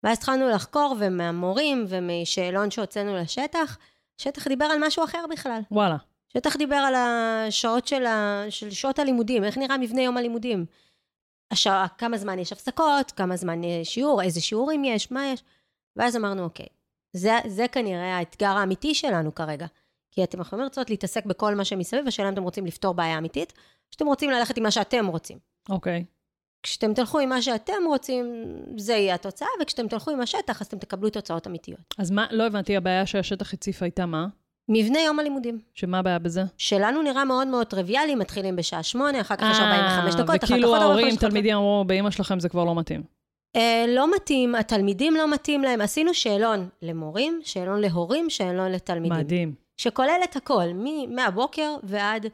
ואז 0.04 0.18
התחלנו 0.18 0.50
לחקור, 0.50 0.96
ומהמורים 1.00 1.86
ומשאלון 1.88 2.72
שהוצאנו 2.72 3.16
לשטח, 3.16 3.78
השטח 4.20 4.48
דיבר 4.48 4.66
על 4.66 4.78
משהו 4.88 5.04
אחר 5.04 5.26
בכלל. 5.32 5.62
וואלה. 5.72 5.98
שטח 6.34 6.56
דיבר 6.56 6.76
על 6.76 6.94
השעות 6.96 7.88
של, 7.88 8.06
ה... 8.06 8.46
של 8.50 8.72
שעות 8.72 9.00
הלימודים, 9.00 9.44
איך 9.44 9.58
נראה 9.58 9.78
מבנה 9.78 10.02
יום 10.02 10.18
הלימודים. 10.18 10.66
השע... 11.52 11.86
כמה 11.98 12.18
זמן 12.18 12.40
יש 12.40 12.52
הפסקות, 12.52 13.12
כמה 13.12 13.36
זמן 13.36 13.64
יש 13.64 13.94
שיעור, 13.94 14.22
איזה 14.22 14.42
שיעורים 14.42 14.84
יש, 14.84 15.12
מה 15.12 15.28
יש. 15.28 15.44
ואז 15.96 16.16
אמרנו, 16.16 16.44
אוקיי, 16.44 16.68
זה, 17.14 17.32
זה 17.48 17.68
כנראה 17.68 18.18
האתגר 18.18 18.58
האמיתי 18.58 18.96
שלנו 18.96 19.36
כרגע. 19.36 19.68
כי 20.12 20.24
אתם 20.24 20.42
יכולים 20.42 20.64
לרצות 20.64 20.90
להתעסק 20.90 21.26
בכל 21.26 21.56
מה 21.56 21.66
שמסביב, 21.66 22.08
השאלה 22.08 22.28
אם 22.28 22.34
אתם 22.34 22.44
רוצים 22.44 22.66
לפתור 22.66 22.94
בעיה 22.94 23.18
אמיתית, 23.18 23.52
או 23.52 23.92
שאתם 23.92 24.06
רוצים 24.06 24.30
ללכת 24.30 24.58
עם 24.58 24.64
מה 24.64 24.72
שאתם 24.72 25.08
רוצים. 25.08 25.38
אוקיי. 25.70 26.06
כשאתם 26.64 26.94
תלכו 26.94 27.20
עם 27.20 27.30
מה 27.30 27.42
שאתם 27.42 27.84
רוצים, 27.88 28.46
זה 28.78 28.94
יהיה 28.94 29.16
התוצאה, 29.16 29.48
וכשאתם 29.62 29.88
תלכו 29.88 30.12
עם 30.12 30.22
השטח, 30.22 30.62
אז 30.62 30.68
אתם 30.68 30.78
תקבלו 30.78 31.10
תוצאות 31.10 31.48
אמיתיות. 31.48 31.96
אז 31.98 32.12
מה, 32.12 32.28
לא 32.32 32.48
הבנתי, 32.48 32.78
הבעיה 32.78 33.06
שהשטח 33.06 33.54
הציף 33.54 33.84
הייתה 33.84 34.06
מה? 34.06 34.28
מבנה 34.74 35.00
יום 35.00 35.20
הלימודים. 35.20 35.60
שמה 35.74 36.00
הבעיה 36.00 36.20
בזה? 36.20 36.44
שלנו 36.58 37.02
נראה 37.02 37.26
מאוד 37.26 37.48
מאוד 37.48 37.68
טריוויאלי, 37.68 38.16
מתחילים 38.16 38.56
בשעה 38.56 38.84
שמונה, 38.84 39.22
אחר 39.22 39.36
כך 39.36 39.48
יש 39.52 39.60
45 39.60 40.14
דקות, 40.16 40.30
אחר 40.30 40.38
כך 40.38 40.44
וכאילו 40.44 40.68
עוד 40.68 40.78
45 40.82 40.84
ההורים, 40.98 41.16
דקות. 41.16 41.30
תלמידים 41.30 41.56
אמרו, 41.56 41.84
באמא 41.88 42.12
שלכם 42.12 42.40
זה 42.40 42.50
כבר 42.50 42.64
לא 42.64 42.76
מתאים. 42.76 43.04
אה, 43.56 43.86
לא 43.88 44.16
מתאים, 44.16 44.56
התלמידידים 44.56 45.16
לא 45.16 45.32
מתאים 45.34 45.62
להם. 45.62 45.82
עשינו 45.82 46.14
שאלון 46.14 46.70
למורים, 46.82 47.40
שאלון 47.44 47.82
להורים, 47.82 48.30
שאלון 48.30 48.72
לתלמידים. 48.72 49.18
מדהים. 49.18 49.54
שכולל 49.78 50.20
את 50.24 50.36
הכל, 50.36 50.64
מ- 50.76 51.16
מהבוקר 51.16 51.76
ועד 51.84 52.26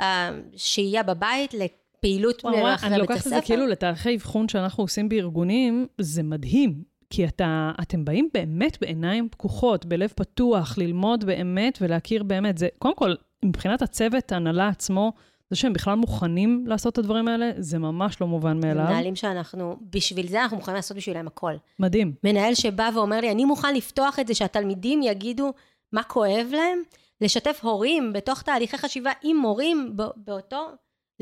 השהייה 0.00 1.02
בבית 1.02 1.54
לפעילות 1.54 2.44
וואו, 2.44 2.54
וואי, 2.58 2.74
אחרי 2.74 2.88
אני 2.88 2.98
בית 2.98 3.10
לוקחת 3.10 3.20
את 3.20 3.26
הספר. 3.26 3.40
זה 3.40 3.46
כאילו 3.46 3.66
לתהליכי 3.66 4.16
אבחון 4.16 4.48
שאנחנו 4.48 4.84
עושים 4.84 5.08
בארגונים, 5.08 5.86
זה 6.00 6.22
מדהים. 6.22 6.95
כי 7.16 7.24
אתה, 7.24 7.72
אתם 7.82 8.04
באים 8.04 8.28
באמת 8.34 8.78
בעיניים 8.80 9.28
פקוחות, 9.28 9.86
בלב 9.86 10.12
פתוח, 10.16 10.78
ללמוד 10.78 11.24
באמת 11.24 11.78
ולהכיר 11.80 12.22
באמת. 12.22 12.58
זה, 12.58 12.68
קודם 12.78 12.96
כל, 12.96 13.14
מבחינת 13.44 13.82
הצוות, 13.82 14.32
ההנהלה 14.32 14.68
עצמו, 14.68 15.12
זה 15.50 15.56
שהם 15.56 15.72
בכלל 15.72 15.94
מוכנים 15.94 16.64
לעשות 16.66 16.92
את 16.92 16.98
הדברים 16.98 17.28
האלה, 17.28 17.50
זה 17.58 17.78
ממש 17.78 18.20
לא 18.20 18.26
מובן 18.26 18.60
מאליו. 18.60 18.84
מנהלים 18.84 19.16
שאנחנו, 19.16 19.76
בשביל 19.90 20.28
זה 20.28 20.42
אנחנו 20.42 20.56
מוכנים 20.56 20.76
לעשות 20.76 20.96
בשבילם 20.96 21.26
הכל. 21.26 21.52
מדהים. 21.78 22.14
מנהל 22.24 22.54
שבא 22.54 22.90
ואומר 22.94 23.20
לי, 23.20 23.30
אני 23.30 23.44
מוכן 23.44 23.74
לפתוח 23.74 24.18
את 24.18 24.26
זה 24.26 24.34
שהתלמידים 24.34 25.02
יגידו 25.02 25.52
מה 25.92 26.02
כואב 26.02 26.46
להם, 26.50 26.78
לשתף 27.20 27.60
הורים 27.62 28.12
בתוך 28.12 28.42
תהליכי 28.42 28.78
חשיבה 28.78 29.10
עם 29.22 29.36
מורים 29.36 29.96
באותו 30.16 30.68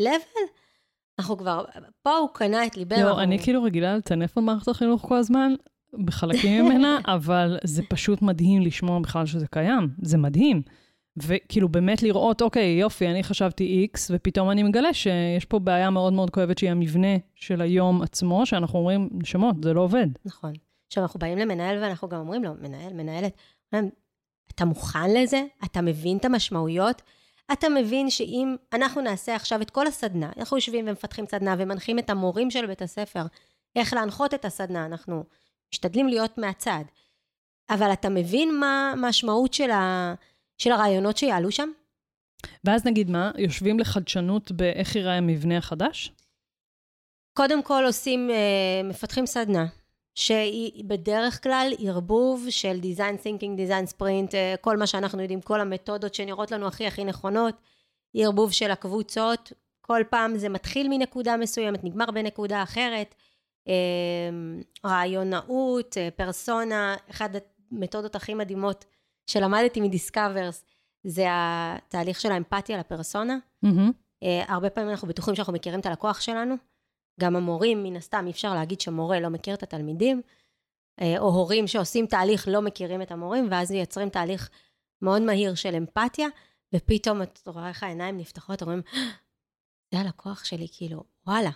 level, 0.00 0.48
אנחנו 1.18 1.36
כבר, 1.36 1.64
פה 2.02 2.16
הוא 2.16 2.28
קנה 2.32 2.66
את 2.66 2.76
ליבנו. 2.76 3.02
לא, 3.02 3.22
אני 3.22 3.38
כאילו 3.38 3.62
רגילה 3.62 3.96
לטנף 3.96 4.38
על 4.38 4.44
מערכת 4.44 4.68
החינוך 4.68 5.02
כל 5.08 5.16
הזמן, 5.16 5.54
בחלקים 6.04 6.64
ממנה, 6.64 6.98
אבל 7.16 7.58
זה 7.64 7.82
פשוט 7.88 8.22
מדהים 8.22 8.62
לשמוע 8.62 8.98
בכלל 9.00 9.26
שזה 9.26 9.46
קיים. 9.46 9.88
זה 10.02 10.18
מדהים. 10.18 10.62
וכאילו 11.16 11.68
באמת 11.68 12.02
לראות, 12.02 12.42
אוקיי, 12.42 12.78
יופי, 12.80 13.08
אני 13.08 13.22
חשבתי 13.22 13.88
X, 13.92 13.98
ופתאום 14.10 14.50
אני 14.50 14.62
מגלה 14.62 14.94
שיש 14.94 15.44
פה 15.44 15.58
בעיה 15.58 15.90
מאוד 15.90 16.12
מאוד 16.12 16.30
כואבת 16.30 16.58
שהיא 16.58 16.70
המבנה 16.70 17.16
של 17.34 17.60
היום 17.60 18.02
עצמו, 18.02 18.46
שאנחנו 18.46 18.78
אומרים, 18.78 19.08
נשמות, 19.12 19.56
זה 19.62 19.72
לא 19.72 19.80
עובד. 19.80 20.06
נכון. 20.24 20.52
עכשיו, 20.86 21.02
אנחנו 21.02 21.20
באים 21.20 21.38
למנהל 21.38 21.82
ואנחנו 21.82 22.08
גם 22.08 22.20
אומרים 22.20 22.44
לו, 22.44 22.50
מנהל, 22.60 22.92
מנהלת, 22.92 23.36
אתה 24.54 24.64
מוכן 24.64 25.14
לזה? 25.14 25.42
אתה 25.64 25.80
מבין 25.80 26.16
את 26.16 26.24
המשמעויות? 26.24 27.02
אתה 27.52 27.68
מבין 27.68 28.10
שאם 28.10 28.56
אנחנו 28.72 29.00
נעשה 29.00 29.36
עכשיו 29.36 29.62
את 29.62 29.70
כל 29.70 29.86
הסדנה, 29.86 30.30
אנחנו 30.36 30.56
יושבים 30.56 30.88
ומפתחים 30.88 31.24
סדנה 31.26 31.54
ומנחים 31.58 31.98
את 31.98 32.10
המורים 32.10 32.50
של 32.50 32.66
בית 32.66 32.82
הספר 32.82 33.22
איך 33.76 33.94
להנחות 33.94 34.34
את 34.34 34.44
הסדנה, 34.44 34.86
אנחנו 34.86 35.24
משתדלים 35.74 36.08
להיות 36.08 36.38
מהצד. 36.38 36.84
אבל 37.70 37.92
אתה 37.92 38.08
מבין 38.08 38.60
מה 38.60 38.92
המשמעות 38.92 39.54
של, 39.54 39.70
ה, 39.70 40.14
של 40.58 40.72
הרעיונות 40.72 41.16
שיעלו 41.16 41.50
שם? 41.50 41.68
ואז 42.64 42.86
נגיד 42.86 43.10
מה, 43.10 43.30
יושבים 43.38 43.78
לחדשנות 43.78 44.52
באיך 44.52 44.96
ייראה 44.96 45.16
המבנה 45.16 45.58
החדש? 45.58 46.12
קודם 47.36 47.62
כל 47.62 47.82
עושים, 47.86 48.30
אה, 48.30 48.80
מפתחים 48.84 49.26
סדנה, 49.26 49.66
שהיא 50.14 50.84
בדרך 50.84 51.42
כלל 51.42 51.72
ערבוב 51.78 52.46
של 52.50 52.80
design 52.82 53.24
thinking, 53.24 53.58
design 53.58 53.92
sprint, 53.92 54.34
אה, 54.34 54.54
כל 54.60 54.76
מה 54.76 54.86
שאנחנו 54.86 55.22
יודעים, 55.22 55.40
כל 55.40 55.60
המתודות 55.60 56.14
שנראות 56.14 56.50
לנו 56.50 56.66
הכי 56.66 56.86
הכי 56.86 57.04
נכונות, 57.04 57.54
ערבוב 58.14 58.52
של 58.52 58.70
הקבוצות, 58.70 59.52
כל 59.80 60.02
פעם 60.10 60.38
זה 60.38 60.48
מתחיל 60.48 60.88
מנקודה 60.88 61.36
מסוימת, 61.36 61.84
נגמר 61.84 62.10
בנקודה 62.10 62.62
אחרת, 62.62 63.14
רעיונאות, 64.84 65.98
אה, 65.98 66.08
פרסונה, 66.16 66.96
אחת 67.10 67.30
המתודות 67.72 68.16
הכי 68.16 68.34
מדהימות 68.34 68.84
שלמדתי 69.26 69.80
מדיסקאברס, 69.80 70.64
זה 71.06 71.24
התהליך 71.30 72.20
של 72.20 72.32
האמפתיה 72.32 72.78
לפרסונה. 72.78 73.38
Mm-hmm. 73.64 74.24
הרבה 74.48 74.70
פעמים 74.70 74.90
אנחנו 74.90 75.08
בטוחים 75.08 75.34
שאנחנו 75.34 75.52
מכירים 75.52 75.80
את 75.80 75.86
הלקוח 75.86 76.20
שלנו, 76.20 76.54
גם 77.20 77.36
המורים, 77.36 77.82
מן 77.82 77.96
הסתם, 77.96 78.24
אי 78.26 78.30
אפשר 78.30 78.54
להגיד 78.54 78.80
שמורה 78.80 79.20
לא 79.20 79.28
מכיר 79.28 79.54
את 79.54 79.62
התלמידים, 79.62 80.22
אה, 81.00 81.18
או 81.18 81.24
הורים 81.24 81.66
שעושים 81.66 82.06
תהליך 82.06 82.48
לא 82.48 82.62
מכירים 82.62 83.02
את 83.02 83.10
המורים, 83.10 83.48
ואז 83.50 83.72
מייצרים 83.72 84.08
תהליך 84.08 84.50
מאוד 85.02 85.22
מהיר 85.22 85.54
של 85.54 85.74
אמפתיה, 85.74 86.28
ופתאום 86.74 87.22
את 87.22 87.38
רואה 87.46 87.68
איך 87.68 87.82
העיניים 87.82 88.18
נפתחות, 88.18 88.62
אומרים, 88.62 88.82
זה 89.94 90.00
הלקוח 90.00 90.44
שלי, 90.44 90.66
כאילו, 90.72 91.04
וואלה, 91.26 91.50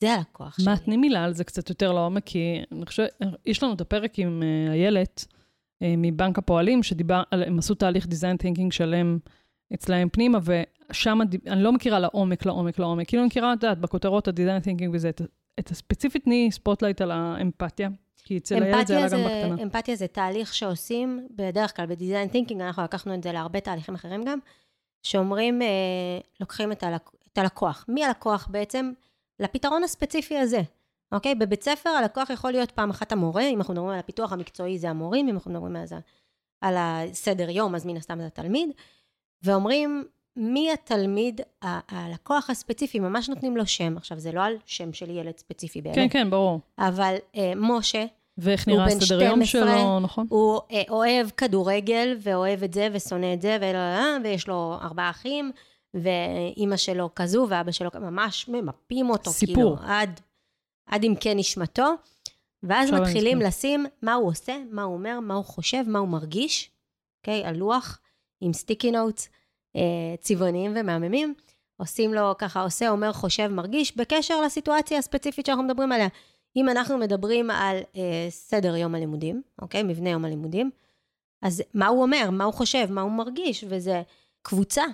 זה 0.00 0.14
הלקוח 0.14 0.56
שלי. 0.56 0.64
מה, 0.64 0.76
תני 0.76 0.96
מילה 0.96 1.24
על 1.24 1.34
זה 1.34 1.44
קצת 1.44 1.68
יותר 1.68 1.92
לעומק, 1.92 2.22
כי 2.26 2.62
אני 2.72 2.86
חושבת, 2.86 3.10
יש 3.46 3.62
לנו 3.62 3.72
את 3.72 3.80
הפרק 3.80 4.18
עם 4.18 4.42
uh, 4.42 4.72
איילת 4.72 5.24
uh, 5.28 5.86
מבנק 5.98 6.38
הפועלים, 6.38 6.82
שדיבר, 6.82 7.22
הם 7.32 7.58
עשו 7.58 7.74
תהליך 7.74 8.06
design 8.06 8.36
thinking 8.36 8.72
שלם 8.72 9.18
אצלהם 9.74 10.08
פנימה, 10.08 10.38
שם, 10.92 11.18
אני 11.46 11.62
לא 11.62 11.72
מכירה 11.72 11.98
לעומק, 11.98 12.46
לעומק, 12.46 12.78
לעומק. 12.78 13.08
כאילו 13.08 13.22
אני 13.22 13.26
מכירה, 13.26 13.52
את 13.52 13.62
יודעת, 13.62 13.78
בכותרות 13.78 14.28
ה-design 14.28 14.64
thinking 14.64 14.88
וזה, 14.92 15.08
את, 15.08 15.20
את 15.58 15.70
הספציפית 15.70 16.24
תני 16.24 16.48
ספוטלייט 16.52 17.00
על 17.00 17.10
האמפתיה. 17.10 17.88
כי 18.24 18.38
אצל 18.38 18.62
הילד 18.62 18.86
זה 18.86 18.98
עלה 18.98 19.08
גם 19.08 19.18
בקטנה. 19.18 19.62
אמפתיה 19.62 19.96
זה 19.96 20.06
תהליך 20.06 20.54
שעושים, 20.54 21.26
בדרך 21.30 21.76
כלל 21.76 21.86
ב-design 21.86 22.34
thinking, 22.34 22.54
אנחנו 22.60 22.82
לקחנו 22.82 23.14
את 23.14 23.22
זה 23.22 23.32
להרבה 23.32 23.60
תהליכים 23.60 23.94
אחרים 23.94 24.24
גם, 24.24 24.38
שאומרים, 25.02 25.62
אה, 25.62 25.68
לוקחים 26.40 26.72
את, 26.72 26.82
הלק, 26.82 27.10
את 27.32 27.38
הלקוח. 27.38 27.84
מי 27.88 28.04
הלקוח 28.04 28.48
בעצם? 28.50 28.92
לפתרון 29.40 29.84
הספציפי 29.84 30.38
הזה. 30.38 30.62
אוקיי? 31.12 31.34
בבית 31.34 31.62
ספר 31.62 31.90
הלקוח 31.90 32.30
יכול 32.30 32.50
להיות 32.50 32.70
פעם 32.70 32.90
אחת 32.90 33.12
המורה, 33.12 33.42
אם 33.42 33.58
אנחנו 33.58 33.74
מדברים 33.74 33.92
על 33.92 33.98
הפיתוח 33.98 34.32
המקצועי 34.32 34.78
זה 34.78 34.90
המורים, 34.90 35.28
אם 35.28 35.34
אנחנו 35.34 35.50
מדברים 35.50 35.76
על, 35.76 35.86
זה, 35.86 35.96
על 36.60 36.74
הסדר 36.78 37.50
יום, 37.50 37.74
אז 37.74 37.86
מן 37.86 37.96
הסתם 37.96 38.18
זה 38.20 38.26
התלמיד. 38.26 38.70
ואומרים, 39.42 40.04
מי 40.36 40.72
התלמיד, 40.72 41.40
הלקוח 41.62 42.50
הספציפי, 42.50 42.98
ממש 42.98 43.28
נותנים 43.28 43.56
לו 43.56 43.66
שם. 43.66 43.96
עכשיו, 43.96 44.18
זה 44.18 44.32
לא 44.32 44.44
על 44.44 44.56
שם 44.66 44.92
של 44.92 45.10
ילד 45.10 45.38
ספציפי 45.38 45.82
באמת. 45.82 45.94
כן, 45.94 46.08
כן, 46.10 46.30
ברור. 46.30 46.60
אבל 46.78 47.14
אה, 47.36 47.52
משה, 47.56 48.04
ואיך 48.38 48.68
נראה 48.68 48.84
הסדר 48.84 49.22
יום 49.22 49.44
שלו, 49.44 50.00
נכון? 50.00 50.26
הוא 50.28 50.60
אה, 50.72 50.82
אוהב 50.90 51.30
כדורגל, 51.30 52.16
ואוהב 52.20 52.62
את 52.62 52.74
זה, 52.74 52.88
ושונא 52.92 53.34
את 53.34 53.42
זה, 53.42 53.58
ויש 54.24 54.48
לו 54.48 54.78
ארבעה 54.82 55.10
אחים, 55.10 55.52
ואימא 55.94 56.76
שלו 56.76 57.10
כזו, 57.14 57.46
ואבא 57.50 57.72
שלו 57.72 57.90
ממש 57.94 58.48
ממפים 58.48 59.10
אותו, 59.10 59.30
סיפור. 59.30 59.76
כאילו, 59.76 59.90
עד, 59.90 60.20
עד 60.86 61.04
עמקי 61.04 61.34
נשמתו. 61.34 61.94
ואז 62.62 62.90
מתחילים 62.90 63.40
לשים 63.40 63.86
מה 64.02 64.14
הוא 64.14 64.28
עושה, 64.28 64.56
מה 64.70 64.82
הוא 64.82 64.94
אומר, 64.94 65.20
מה 65.20 65.34
הוא 65.34 65.44
חושב, 65.44 65.82
מה 65.86 65.98
הוא 65.98 66.08
מרגיש, 66.08 66.70
אוקיי? 67.20 67.44
Okay, 67.44 67.48
על 67.48 67.56
לוח 67.56 68.00
עם 68.40 68.52
סטיקי 68.52 68.90
נוטס. 68.90 69.28
אה, 69.76 70.14
צבעוניים 70.20 70.72
ומהממים, 70.76 71.34
עושים 71.76 72.14
לו 72.14 72.34
ככה, 72.38 72.62
עושה, 72.62 72.88
אומר, 72.88 73.12
חושב, 73.12 73.48
מרגיש, 73.48 73.96
בקשר 73.96 74.40
לסיטואציה 74.40 74.98
הספציפית 74.98 75.46
שאנחנו 75.46 75.64
מדברים 75.64 75.92
עליה. 75.92 76.08
אם 76.56 76.68
אנחנו 76.68 76.98
מדברים 76.98 77.50
על 77.50 77.78
אה, 77.96 78.26
סדר 78.28 78.76
יום 78.76 78.94
הלימודים, 78.94 79.42
אוקיי? 79.62 79.82
מבנה 79.82 80.10
יום 80.10 80.24
הלימודים, 80.24 80.70
אז 81.42 81.62
מה 81.74 81.86
הוא 81.86 82.02
אומר, 82.02 82.30
מה 82.32 82.44
הוא 82.44 82.54
חושב, 82.54 82.86
מה 82.90 83.00
הוא 83.00 83.12
מרגיש, 83.12 83.64
וזה 83.68 84.02
קבוצה 84.42 84.84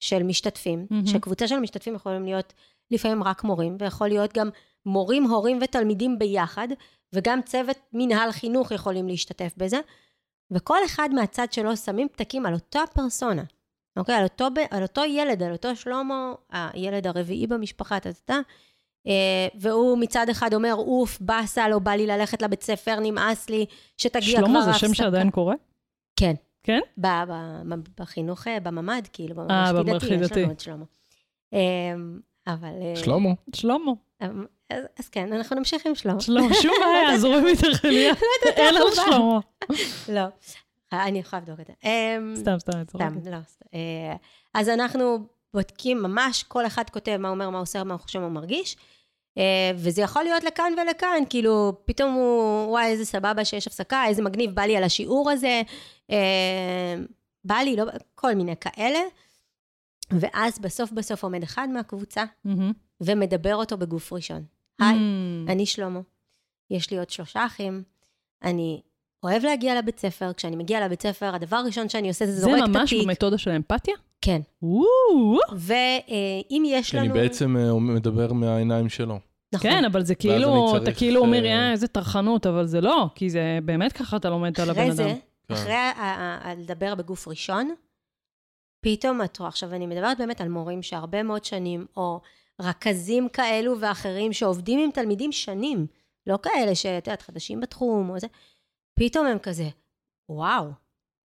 של 0.00 0.22
משתתפים, 0.22 0.86
mm-hmm. 0.90 1.10
שקבוצה 1.10 1.48
של 1.48 1.58
משתתפים 1.58 1.94
יכולים 1.94 2.24
להיות 2.24 2.52
לפעמים 2.90 3.22
רק 3.22 3.44
מורים, 3.44 3.76
ויכול 3.80 4.08
להיות 4.08 4.32
גם 4.32 4.48
מורים, 4.86 5.24
הורים 5.24 5.58
ותלמידים 5.62 6.18
ביחד, 6.18 6.68
וגם 7.12 7.42
צוות 7.42 7.76
מנהל 7.92 8.32
חינוך 8.32 8.72
יכולים 8.72 9.08
להשתתף 9.08 9.54
בזה, 9.56 9.80
וכל 10.50 10.78
אחד 10.86 11.08
מהצד 11.12 11.52
שלו 11.52 11.76
שמים 11.76 12.08
פתקים 12.08 12.46
על 12.46 12.54
אותה 12.54 12.80
פרסונה. 12.94 13.42
אוקיי? 13.96 14.14
על 14.14 14.24
אותו, 14.24 14.48
על 14.70 14.82
אותו 14.82 15.04
ילד, 15.04 15.42
על 15.42 15.52
אותו 15.52 15.76
שלמה, 15.76 16.32
הילד 16.50 17.06
הרביעי 17.06 17.46
במשפחה, 17.46 17.96
אתה 17.96 18.08
יודע, 18.08 18.38
והוא 19.54 19.98
מצד 19.98 20.28
אחד 20.28 20.54
אומר, 20.54 20.74
אוף, 20.74 21.20
באסה, 21.20 21.68
לא 21.68 21.78
בא 21.78 21.90
לי 21.90 22.06
ללכת 22.06 22.42
לבית 22.42 22.62
ספר, 22.62 23.00
נמאס 23.00 23.50
לי, 23.50 23.66
שתגיע 23.98 24.38
כבר 24.38 24.46
שלמה 24.46 24.62
זה 24.62 24.72
שם 24.72 24.94
שעדיין 24.94 25.30
קורה? 25.30 25.54
כן. 26.16 26.34
כן? 26.64 26.80
בחינוך, 27.98 28.48
אה, 28.48 28.60
בממ"ד, 28.60 29.08
כאילו, 29.12 29.34
בממלכתי 29.34 30.16
דתי, 30.16 30.24
יש 30.24 30.32
לנו 30.32 30.52
את 30.52 30.60
שלמה. 30.60 30.84
אמ, 31.52 32.20
אבל... 32.46 32.72
אה, 32.82 32.96
שלמה. 32.96 33.30
שלמה. 33.54 33.92
אמ, 34.22 34.44
אז 34.70 35.08
כן, 35.08 35.32
אנחנו 35.32 35.56
נמשיך 35.56 35.86
עם 35.86 35.94
שלמה. 35.94 36.20
שלמה, 36.20 36.54
שום 36.54 36.72
בעיה, 36.80 37.18
זורם 37.20 37.46
איתך 37.46 37.84
אליה. 37.84 38.14
אין 38.56 38.74
על 38.76 38.82
שלמה. 38.94 39.40
לא. 40.08 40.24
אני 40.92 41.18
יכולה 41.18 41.42
לבדוק 41.42 41.60
את 41.60 41.66
זה. 41.66 41.72
אמ, 41.84 42.34
סתם, 42.36 42.58
סתם, 42.58 42.82
סתם, 42.88 43.30
לא. 43.30 43.36
אה, 43.74 44.16
אז 44.54 44.68
אנחנו 44.68 45.18
בודקים 45.54 46.02
ממש, 46.02 46.42
כל 46.42 46.66
אחד 46.66 46.90
כותב 46.90 47.16
מה 47.20 47.28
הוא 47.28 47.34
אומר, 47.34 47.50
מה 47.50 47.56
הוא 47.56 47.62
עושה, 47.62 47.84
מה 47.84 47.94
הוא 47.94 48.00
חושב, 48.00 48.18
מה 48.18 48.24
הוא 48.24 48.32
מרגיש. 48.32 48.76
אה, 49.38 49.70
וזה 49.76 50.02
יכול 50.02 50.22
להיות 50.22 50.44
לכאן 50.44 50.72
ולכאן, 50.82 51.22
כאילו, 51.30 51.72
פתאום 51.84 52.12
הוא, 52.14 52.70
וואי, 52.70 52.86
איזה 52.86 53.04
סבבה 53.04 53.44
שיש 53.44 53.66
הפסקה, 53.66 54.04
איזה 54.06 54.22
מגניב, 54.22 54.50
בא 54.50 54.62
לי 54.62 54.76
על 54.76 54.84
השיעור 54.84 55.30
הזה, 55.30 55.62
אה, 56.10 56.94
בא 57.44 57.54
לי, 57.54 57.76
לא, 57.76 57.84
כל 58.14 58.34
מיני 58.34 58.54
כאלה. 58.56 59.00
ואז 60.10 60.58
בסוף 60.58 60.92
בסוף 60.92 61.24
עומד 61.24 61.42
אחד 61.42 61.68
מהקבוצה, 61.72 62.24
ומדבר 63.00 63.54
אותו 63.54 63.78
בגוף 63.78 64.12
ראשון. 64.12 64.44
היי, 64.80 64.98
אני 65.48 65.66
שלמה, 65.66 66.00
יש 66.70 66.90
לי 66.90 66.98
עוד 66.98 67.10
שלושה 67.10 67.46
אחים, 67.46 67.82
אני 68.42 68.80
אוהב 69.22 69.44
להגיע 69.44 69.78
לבית 69.78 69.98
ספר, 69.98 70.32
כשאני 70.32 70.56
מגיע 70.56 70.84
לבית 70.84 71.02
ספר, 71.02 71.34
הדבר 71.34 71.56
הראשון 71.56 71.88
שאני 71.88 72.08
עושה 72.08 72.26
זה 72.26 72.32
זורק 72.32 72.54
את 72.58 72.62
התיק. 72.62 72.72
זה 72.72 72.78
ממש 72.78 72.94
במתודה 72.94 73.38
של 73.38 73.50
אמפתיה? 73.50 73.94
כן. 74.24 74.40
ואם 75.56 76.62
יש 76.66 76.94
לנו... 76.94 77.04
אני 77.04 77.12
בעצם 77.12 77.56
אה, 77.56 77.78
מדבר 77.80 78.32
מהעיניים 78.32 78.88
שלו. 78.88 79.18
נכון. 79.52 79.70
כן, 79.70 79.84
אבל 79.84 80.04
זה 80.04 80.14
כאילו, 80.14 80.76
אתה 80.76 80.92
כאילו 80.92 81.20
אומר, 81.20 81.44
אה, 81.44 81.72
איזה 81.72 81.88
טרחנות, 81.88 82.46
אבל 82.46 82.66
זה 82.66 82.80
לא, 82.80 83.06
כי 83.14 83.30
זה 83.30 83.58
באמת 83.64 83.92
ככה 83.92 84.16
אתה 84.16 84.30
לומד 84.30 84.60
על 84.60 84.70
הבן 84.70 84.80
אדם. 84.80 84.90
אחרי 84.90 84.94
זה, 84.94 85.14
כן. 85.48 85.54
אחרי 85.54 85.74
לדבר 86.56 86.94
בגוף 86.94 87.28
ראשון, 87.28 87.74
פתאום 88.80 89.22
את 89.22 89.38
רואה, 89.38 89.48
עכשיו 89.48 89.74
אני 89.74 89.86
מדברת 89.86 90.18
באמת 90.18 90.40
על 90.40 90.48
מורים 90.48 90.82
שהרבה 90.82 91.22
מאוד 91.22 91.44
שנים, 91.44 91.86
או 91.96 92.20
רכזים 92.60 93.28
כאלו 93.28 93.80
ואחרים 93.80 94.32
שעובדים 94.32 94.80
עם 94.80 94.90
תלמידים 94.90 95.32
שנים, 95.32 95.86
לא 96.26 96.38
כאלה 96.42 96.74
שאת 96.74 97.06
יודעת, 97.06 97.22
חדשים 97.22 97.60
בתחום 97.60 98.10
או 98.10 98.18
זה, 98.18 98.26
פתאום 98.94 99.26
הם 99.26 99.38
כזה, 99.38 99.68
וואו, 100.28 100.70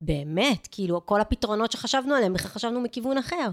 באמת, 0.02 0.68
כאילו, 0.72 1.06
כל 1.06 1.22
הפתרונות 1.22 1.72
שחשבנו 1.72 2.16
עליהם, 2.16 2.34
בכלל 2.34 2.52
חשבנו 2.52 2.82
מכיוון 2.82 3.18
אחר. 3.18 3.50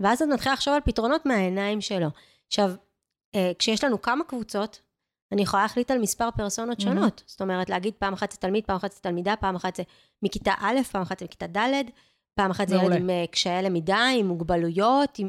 ואז 0.00 0.22
את 0.22 0.28
מתחילה 0.28 0.52
לחשוב 0.52 0.74
על 0.74 0.80
פתרונות 0.80 1.26
מהעיניים 1.26 1.80
שלו. 1.80 2.08
עכשיו, 2.46 2.72
אה, 3.34 3.52
כשיש 3.58 3.84
לנו 3.84 4.02
כמה 4.02 4.24
קבוצות, 4.24 4.80
אני 5.32 5.42
יכולה 5.42 5.62
להחליט 5.62 5.90
על 5.90 5.98
מספר 5.98 6.28
פרסונות 6.36 6.80
שונות. 6.80 7.22
זאת 7.26 7.40
אומרת, 7.40 7.70
להגיד 7.70 7.94
פעם 7.98 8.12
אחת 8.12 8.32
זה 8.32 8.38
תלמיד, 8.38 8.64
פעם 8.64 8.76
אחת 8.76 8.92
זה 8.92 9.00
תלמידה, 9.00 9.34
פעם 9.36 9.56
אחת 9.56 9.76
זה 9.76 9.82
מכיתה 10.22 10.52
א', 10.58 10.76
פעם 10.90 11.02
אחת 11.02 11.18
זה 11.18 11.24
מכיתה 11.24 11.46
ד', 11.46 11.82
פעם 12.34 12.50
אחת 12.50 12.68
זה 12.68 12.76
ילד. 12.76 12.96
עם 12.96 13.10
אה, 13.10 13.24
קשיי 13.30 13.62
למידה, 13.62 14.06
עם 14.18 14.26
מוגבלויות, 14.26 15.18
עם... 15.18 15.28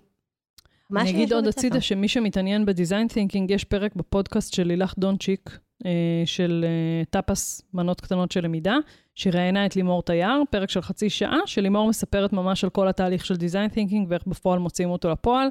אני 0.97 1.09
אגיד 1.09 1.33
עוד. 1.33 1.47
הצידה 1.47 1.81
שמי 1.81 2.07
שמתעניין 2.07 2.65
בדיזיין 2.65 3.07
תינקינג, 3.07 3.51
יש 3.51 3.63
פרק 3.63 3.95
בפודקאסט 3.95 4.53
של 4.53 4.63
לילך 4.63 4.93
דונצ'יק, 4.97 5.59
אה, 5.85 6.23
של 6.25 6.65
טאפס, 7.09 7.61
מנות 7.73 8.01
קטנות 8.01 8.31
של 8.31 8.43
למידה, 8.43 8.75
שראיינה 9.15 9.65
את 9.65 9.75
לימור 9.75 10.03
תייר, 10.03 10.43
פרק 10.49 10.69
של 10.69 10.81
חצי 10.81 11.09
שעה, 11.09 11.39
שלימור 11.45 11.89
מספרת 11.89 12.33
ממש 12.33 12.63
על 12.63 12.69
כל 12.69 12.87
התהליך 12.87 13.25
של 13.25 13.35
design 13.35 13.67
thinking 13.67 14.07
ואיך 14.09 14.27
בפועל 14.27 14.59
מוציאים 14.59 14.89
אותו 14.89 15.09
לפועל. 15.09 15.47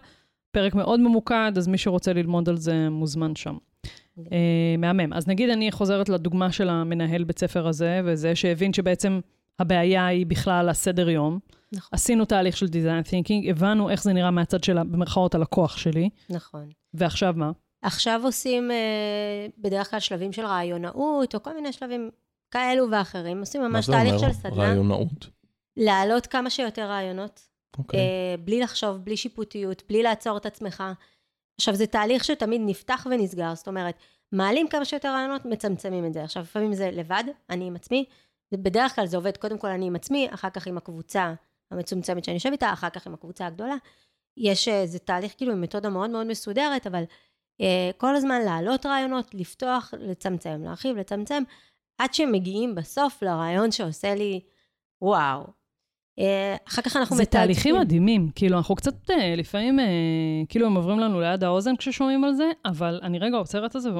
פרק 0.53 0.75
מאוד 0.75 1.01
ממוקד, 1.01 1.53
אז 1.57 1.69
מי 1.69 1.79
שרוצה 1.79 2.13
ללמוד 2.13 2.49
על 2.49 2.57
זה 2.57 2.89
מוזמן 2.91 3.37
שם. 3.37 3.57
אה, 4.33 4.75
מהמם. 4.79 5.13
אז 5.13 5.29
נגיד 5.29 5.51
אני 5.51 5.73
חוזרת 5.73 6.09
לדוגמה 6.09 6.53
של 6.53 6.69
המנהל 6.69 7.25
בית 7.25 7.39
ספר 7.39 7.67
הזה, 7.67 8.01
וזה 8.05 8.35
שהבין 8.35 8.73
שבעצם 8.73 9.21
הבעיה 9.59 10.07
היא 10.07 10.27
בכלל 10.27 10.69
הסדר 10.69 11.11
יום. 11.11 11.39
נכון, 11.73 11.89
עשינו 11.93 12.25
תהליך 12.25 12.57
של 12.57 12.67
design 12.67 13.03
thinking, 13.03 13.49
הבנו 13.49 13.91
איך 13.91 14.03
זה 14.03 14.13
נראה 14.13 14.31
מהצד 14.31 14.65
של, 14.65 14.83
במרכאות, 14.83 15.35
הלקוח 15.35 15.77
שלי, 15.77 16.11
נכון. 16.31 16.69
ועכשיו 16.95 17.35
מה? 17.37 17.51
עכשיו 17.83 18.21
עושים 18.25 18.71
אה, 18.71 19.47
בדרך 19.59 19.91
כלל 19.91 20.01
שלבים 20.01 20.33
של 20.33 20.45
רעיונאות, 20.45 21.35
או 21.35 21.43
כל 21.43 21.55
מיני 21.55 21.73
שלבים 21.73 22.11
כאלו 22.51 22.91
ואחרים. 22.91 23.41
עושים 23.41 23.61
מה 23.61 23.69
ממש 23.69 23.87
זה 23.87 23.93
תהליך 23.93 24.15
אומר? 24.15 24.29
של 24.29 24.33
סדנה. 24.33 24.55
רעיונאות. 24.57 25.27
להעלות 25.77 26.27
כמה 26.27 26.51
שיותר 26.51 26.89
רעיונות, 26.89 27.41
אוקיי. 27.79 28.01
אה, 28.01 28.35
בלי 28.45 28.61
לחשוב, 28.61 28.97
בלי 28.97 29.17
שיפוטיות, 29.17 29.83
בלי 29.89 30.03
לעצור 30.03 30.37
את 30.37 30.47
עצמך. 30.47 30.85
עכשיו, 31.61 31.75
זה 31.75 31.87
תהליך 31.87 32.25
שתמיד 32.25 32.61
נפתח 32.65 33.07
ונסגר, 33.11 33.55
זאת 33.55 33.69
אומרת, 33.69 33.95
מעלים 34.33 34.69
כמה 34.69 34.85
שיותר 34.85 35.09
רעיונות, 35.09 35.45
מצמצמים 35.45 36.07
את 36.07 36.13
זה. 36.13 36.25
עכשיו, 36.25 36.43
לפעמים 36.43 36.75
זה 36.75 36.91
לבד, 36.91 37.25
אני 37.51 37.67
עם 37.67 37.77
עצמי, 37.77 38.05
בדרך 38.53 38.95
כלל 38.95 39.07
זה 39.07 39.17
עובד 39.17 39.37
קודם 39.37 39.59
כל 39.59 39.69
אני 39.69 39.87
עם 39.87 39.97
עצמי, 39.97 40.29
אחר 40.31 40.51
כך 40.51 40.67
עם 40.67 40.77
הקבוצה 40.77 41.35
המצומצמת 41.71 42.25
שאני 42.25 42.35
יושב 42.35 42.51
איתה, 42.53 42.73
אחר 42.73 42.91
כך 42.91 43.07
עם 43.07 43.15
הקבוצה 43.15 43.47
הגדולה. 43.47 43.75
יש, 44.37 44.69
אה, 44.69 44.87
זה 44.87 44.99
תהליך 44.99 45.35
כאילו 45.37 45.53
עם 45.53 45.61
מתודה 45.61 45.89
מאוד 45.89 46.11
מאוד 46.11 46.27
מסודרת, 46.27 46.87
אבל 46.87 47.05
אה, 47.61 47.91
כל 47.97 48.17
הזמן 48.17 48.43
להעלות 48.43 48.87
רעיונות, 48.87 49.35
לפתוח, 49.35 49.95
לצמצם, 49.99 50.63
להרחיב, 50.65 50.97
לצמצם, 50.97 51.43
עד 52.01 52.15
שמגיעים 52.15 52.75
בסוף 52.75 53.23
לרעיון 53.23 53.71
שעושה 53.71 54.15
לי, 54.15 54.41
וואו. 55.03 55.47
אה, 56.19 56.57
אחר 56.69 56.83
כך 56.83 56.97
אנחנו 56.97 57.17
זה 57.17 57.23
מתעדפים. 57.23 57.41
תהליכים 57.41 57.77
מדהימים, 57.77 58.31
כאילו, 58.35 58.57
אנחנו 58.57 58.75
קצת, 58.75 59.11
אה, 59.11 59.37
לפעמים, 59.37 59.81
אה, 59.81 59.85
כאילו, 60.49 60.67
הם 60.67 60.75
עוברים 60.75 61.01
לנו 61.01 61.21
ליד 61.21 61.45
האוזן 61.45 61.77
כששומעים 61.77 62.25
על 62.25 62.35
זה, 62.35 62.51
אבל 62.65 63.01
אני 63.03 63.19
רגע 63.19 63.37
עוצרת 63.37 63.77
את 63.77 63.83
זה, 63.83 63.91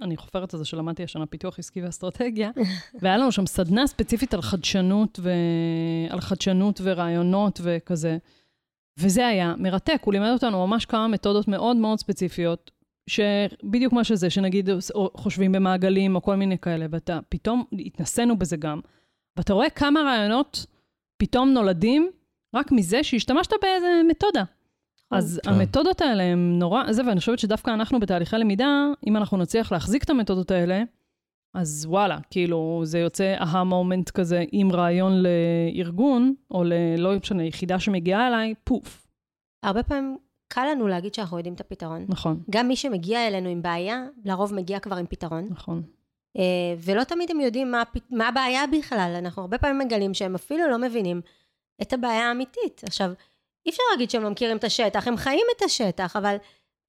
ואני 0.00 0.16
חופרת 0.16 0.54
את 0.54 0.58
זה 0.58 0.64
שלמדתי 0.64 1.02
השנה 1.04 1.26
פיתוח 1.26 1.58
עסקי 1.58 1.82
ואסטרטגיה, 1.82 2.50
והיה 3.02 3.16
לנו 3.16 3.32
שם 3.32 3.46
סדנה 3.46 3.86
ספציפית 3.86 4.34
על 4.34 4.42
חדשנות, 4.42 5.20
ו... 5.22 5.30
על 6.10 6.20
חדשנות 6.20 6.80
ורעיונות 6.84 7.60
וכזה, 7.62 8.18
וזה 8.98 9.26
היה 9.26 9.54
מרתק, 9.58 10.00
הוא 10.04 10.12
לימד 10.12 10.30
אותנו 10.32 10.66
ממש 10.66 10.86
כמה 10.86 11.08
מתודות 11.08 11.48
מאוד 11.48 11.76
מאוד 11.76 11.98
ספציפיות, 11.98 12.70
שבדיוק 13.06 13.92
מה 13.92 14.04
שזה, 14.04 14.30
שנגיד 14.30 14.68
חושבים 15.14 15.52
במעגלים 15.52 16.14
או 16.14 16.22
כל 16.22 16.36
מיני 16.36 16.58
כאלה, 16.58 16.86
ואתה 16.90 17.18
פתאום, 17.28 17.64
התנסינו 17.86 18.38
בזה 18.38 18.56
גם, 18.56 18.80
ואתה 19.36 19.52
רואה 19.52 19.70
כמה 19.70 20.00
רעיונות 20.00 20.66
פתאום 21.22 21.48
נולדים 21.52 22.10
רק 22.54 22.72
מזה 22.72 23.02
שהשתמשת 23.02 23.52
באיזה 23.62 24.00
מתודה. 24.08 24.44
אז 25.10 25.40
כן. 25.44 25.50
המתודות 25.50 26.00
האלה 26.00 26.22
הן 26.22 26.58
נורא, 26.58 26.92
זה, 26.92 27.06
ואני 27.06 27.20
חושבת 27.20 27.38
שדווקא 27.38 27.70
אנחנו 27.70 28.00
בתהליכי 28.00 28.36
למידה, 28.36 28.86
אם 29.06 29.16
אנחנו 29.16 29.36
נצליח 29.36 29.72
להחזיק 29.72 30.04
את 30.04 30.10
המתודות 30.10 30.50
האלה, 30.50 30.82
אז 31.54 31.86
וואלה, 31.88 32.18
כאילו, 32.30 32.80
זה 32.84 32.98
יוצא 32.98 33.34
אהה 33.34 33.64
מומנט 33.64 34.10
כזה 34.10 34.44
עם 34.52 34.72
רעיון 34.72 35.12
לארגון, 35.22 36.34
או 36.50 36.64
ל... 36.64 36.72
לא 36.98 37.16
משנה, 37.16 37.44
יחידה 37.44 37.80
שמגיעה 37.80 38.28
אליי, 38.28 38.54
פוף, 38.64 39.06
הרבה 39.64 39.82
פעמים 39.82 40.16
קל 40.54 40.68
לנו 40.70 40.88
להגיד 40.88 41.14
שאנחנו 41.14 41.36
יודעים 41.36 41.54
את 41.54 41.60
הפתרון. 41.60 42.06
נכון, 42.08 42.42
גם 42.50 42.68
מי 42.68 42.76
שמגיע 42.76 43.26
אלינו 43.26 43.48
עם 43.48 43.62
בעיה, 43.62 44.02
לרוב 44.24 44.54
מגיע 44.54 44.78
כבר 44.78 44.96
עם 44.96 45.06
פתרון. 45.06 45.48
נכון. 45.50 45.82
אה, 46.38 46.74
ולא 46.78 47.04
תמיד 47.04 47.30
הם 47.30 47.40
יודעים 47.40 47.70
מה, 47.70 47.82
מה 48.10 48.28
הבעיה 48.28 48.66
בכלל. 48.66 49.14
אנחנו 49.18 49.42
הרבה 49.42 49.58
פעמים 49.58 49.78
מגלים 49.78 50.14
שהם 50.14 50.34
אפילו 50.34 50.68
לא 50.68 50.78
מבינים 50.78 51.20
את 51.82 51.92
הבעיה 51.92 52.28
האמיתית. 52.28 52.80
עכשיו, 52.86 53.12
אי 53.66 53.70
אפשר 53.70 53.82
להגיד 53.92 54.10
שהם 54.10 54.22
לא 54.22 54.30
מכירים 54.30 54.56
את 54.56 54.64
השטח, 54.64 55.08
הם 55.08 55.16
חיים 55.16 55.46
את 55.56 55.62
השטח, 55.62 56.16
אבל 56.16 56.36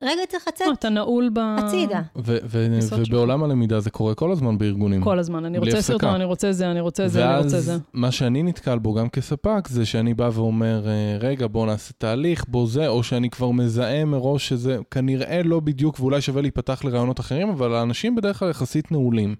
רגע 0.04 0.22
צריך 0.30 0.48
לצאת 0.48 0.68
לא, 0.68 0.74
אתה 0.74 0.90
נעול 0.90 1.30
ב... 1.34 1.40
הצידה. 1.40 2.02
ובעולם 2.16 3.44
הלמידה 3.44 3.80
זה 3.80 3.90
קורה 3.90 4.16
כל 4.16 4.32
הזמן 4.32 4.58
בארגונים. 4.58 5.04
כל 5.04 5.20
הזמן, 5.20 5.46
אני 5.46 5.58
רוצה. 5.58 5.82
סרטון, 5.82 6.10
אני 6.10 6.24
רוצה 6.24 6.52
זה, 6.52 6.72
אני 6.72 6.80
רוצה 6.80 7.08
זה, 7.08 7.30
אני 7.30 7.44
רוצה 7.44 7.60
זה. 7.60 7.72
ואז 7.72 7.82
מה 7.94 8.12
שאני 8.12 8.44
נתקל 8.44 8.80
בו 8.80 8.94
גם 8.94 9.10
כספק 9.10 9.68
זה 9.68 9.86
שאני 9.86 10.14
בא 10.14 10.30
ואומר, 10.34 10.88
אה, 10.88 11.18
רגע, 11.20 11.48
בוא 11.48 11.66
נעשה 11.66 11.94
תהליך, 11.98 12.46
בוא 12.48 12.68
זה, 12.68 12.88
או 12.88 13.04
שאני 13.04 13.30
כבר 13.30 13.52
מזהה 13.52 14.06
מראש 14.06 14.50
שזה 14.50 14.78
כנראה 14.92 15.42
לא 15.44 15.60
בדיוק, 15.60 16.00
ואולי 16.00 16.22
שווה 16.22 16.42
להיפתח 16.42 16.86
לרעיונות 16.86 17.20
אחרים, 17.20 17.50
אבל 17.50 17.76
האנשים 17.76 18.16
בדרך 18.16 18.40
כלל 18.40 18.50
יחסית 18.50 18.92
נעולים. 18.92 19.36